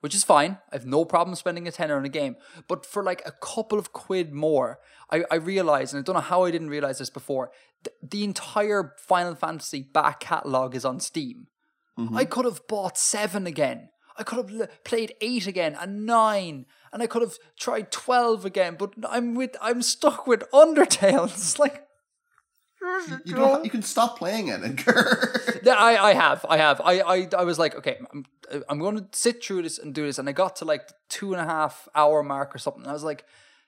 [0.02, 0.58] which is fine.
[0.72, 2.36] I have no problem spending a tenner on a game,
[2.68, 4.80] but for like a couple of quid more,
[5.12, 7.52] I I realized and I don't know how I didn't realize this before.
[7.84, 11.48] th- the entire Final Fantasy back catalog is on Steam.
[12.16, 13.90] I could have bought seven again.
[14.18, 18.46] I could have l- played eight again and nine, and I could have tried twelve
[18.46, 18.76] again.
[18.80, 21.26] But I'm with I'm stuck with Undertale.
[21.26, 21.86] It's like
[23.26, 23.64] You don't.
[23.66, 25.40] you can stop playing it, Edgar.
[25.64, 26.82] Yeah, I, I have, I have.
[26.82, 28.26] I, I, I was like, okay, I'm,
[28.68, 30.94] I'm going to sit through this and do this, and I got to like the
[31.08, 32.86] two and a half hour mark or something.
[32.86, 33.24] I was like,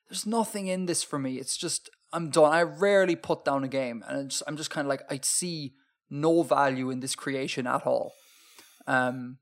[0.09, 1.35] there's nothing in this for me.
[1.35, 2.51] It's just I'm done.
[2.51, 5.19] I rarely put down a game, and I'm just, I'm just kind of like I
[5.21, 5.73] see
[6.09, 8.13] no value in this creation at all.
[8.87, 9.37] Um,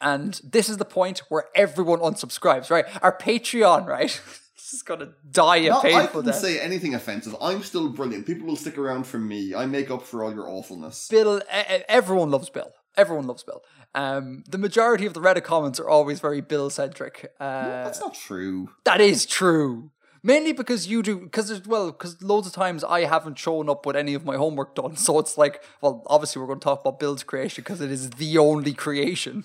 [0.00, 2.70] and this is the point where everyone unsubscribes.
[2.70, 4.20] Right, our Patreon, right,
[4.58, 6.42] this is gonna die a No, I painful didn't death.
[6.42, 7.34] say anything offensive.
[7.40, 8.26] I'm still brilliant.
[8.26, 9.54] People will stick around for me.
[9.54, 11.08] I make up for all your awfulness.
[11.08, 11.40] Bill,
[11.88, 12.72] everyone loves Bill.
[12.96, 13.62] Everyone loves Bill.
[13.94, 17.32] Um, the majority of the Reddit comments are always very Bill centric.
[17.40, 18.68] Uh, That's not true.
[18.84, 19.92] that is true.
[20.24, 23.86] Mainly because you do, because there's, well, because loads of times I haven't shown up
[23.86, 24.96] with any of my homework done.
[25.06, 28.10] So it's like, well, obviously we're going to talk about Bill's creation because it is
[28.10, 29.44] the only creation.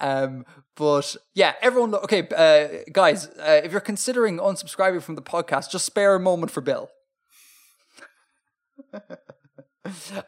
[0.00, 0.44] Um,
[0.76, 5.84] but yeah, everyone, okay, uh, guys, uh, if you're considering unsubscribing from the podcast, just
[5.84, 6.90] spare a moment for Bill.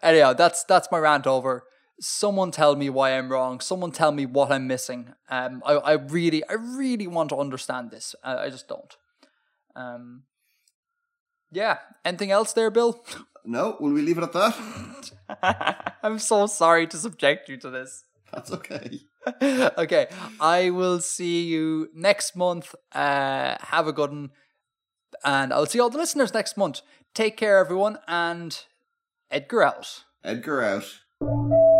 [0.02, 1.64] Anyhow, that's that's my rant over.
[2.00, 3.60] Someone tell me why I'm wrong.
[3.60, 5.14] Someone tell me what I'm missing.
[5.30, 8.14] Um, I, I really, I really want to understand this.
[8.22, 8.96] I, I just don't.
[9.76, 10.24] Um,
[11.52, 11.78] yeah.
[12.04, 13.04] Anything else there, Bill?
[13.46, 15.94] No, will we leave it at that?
[16.02, 18.04] I'm so sorry to subject you to this.
[18.32, 19.02] That's okay.
[19.78, 20.08] okay,
[20.40, 22.74] I will see you next month.
[22.92, 24.30] Uh, have a good one,
[25.24, 26.82] and I'll see all the listeners next month.
[27.14, 28.58] Take care, everyone, and
[29.30, 30.04] Edgar out.
[30.22, 31.73] Edgar out.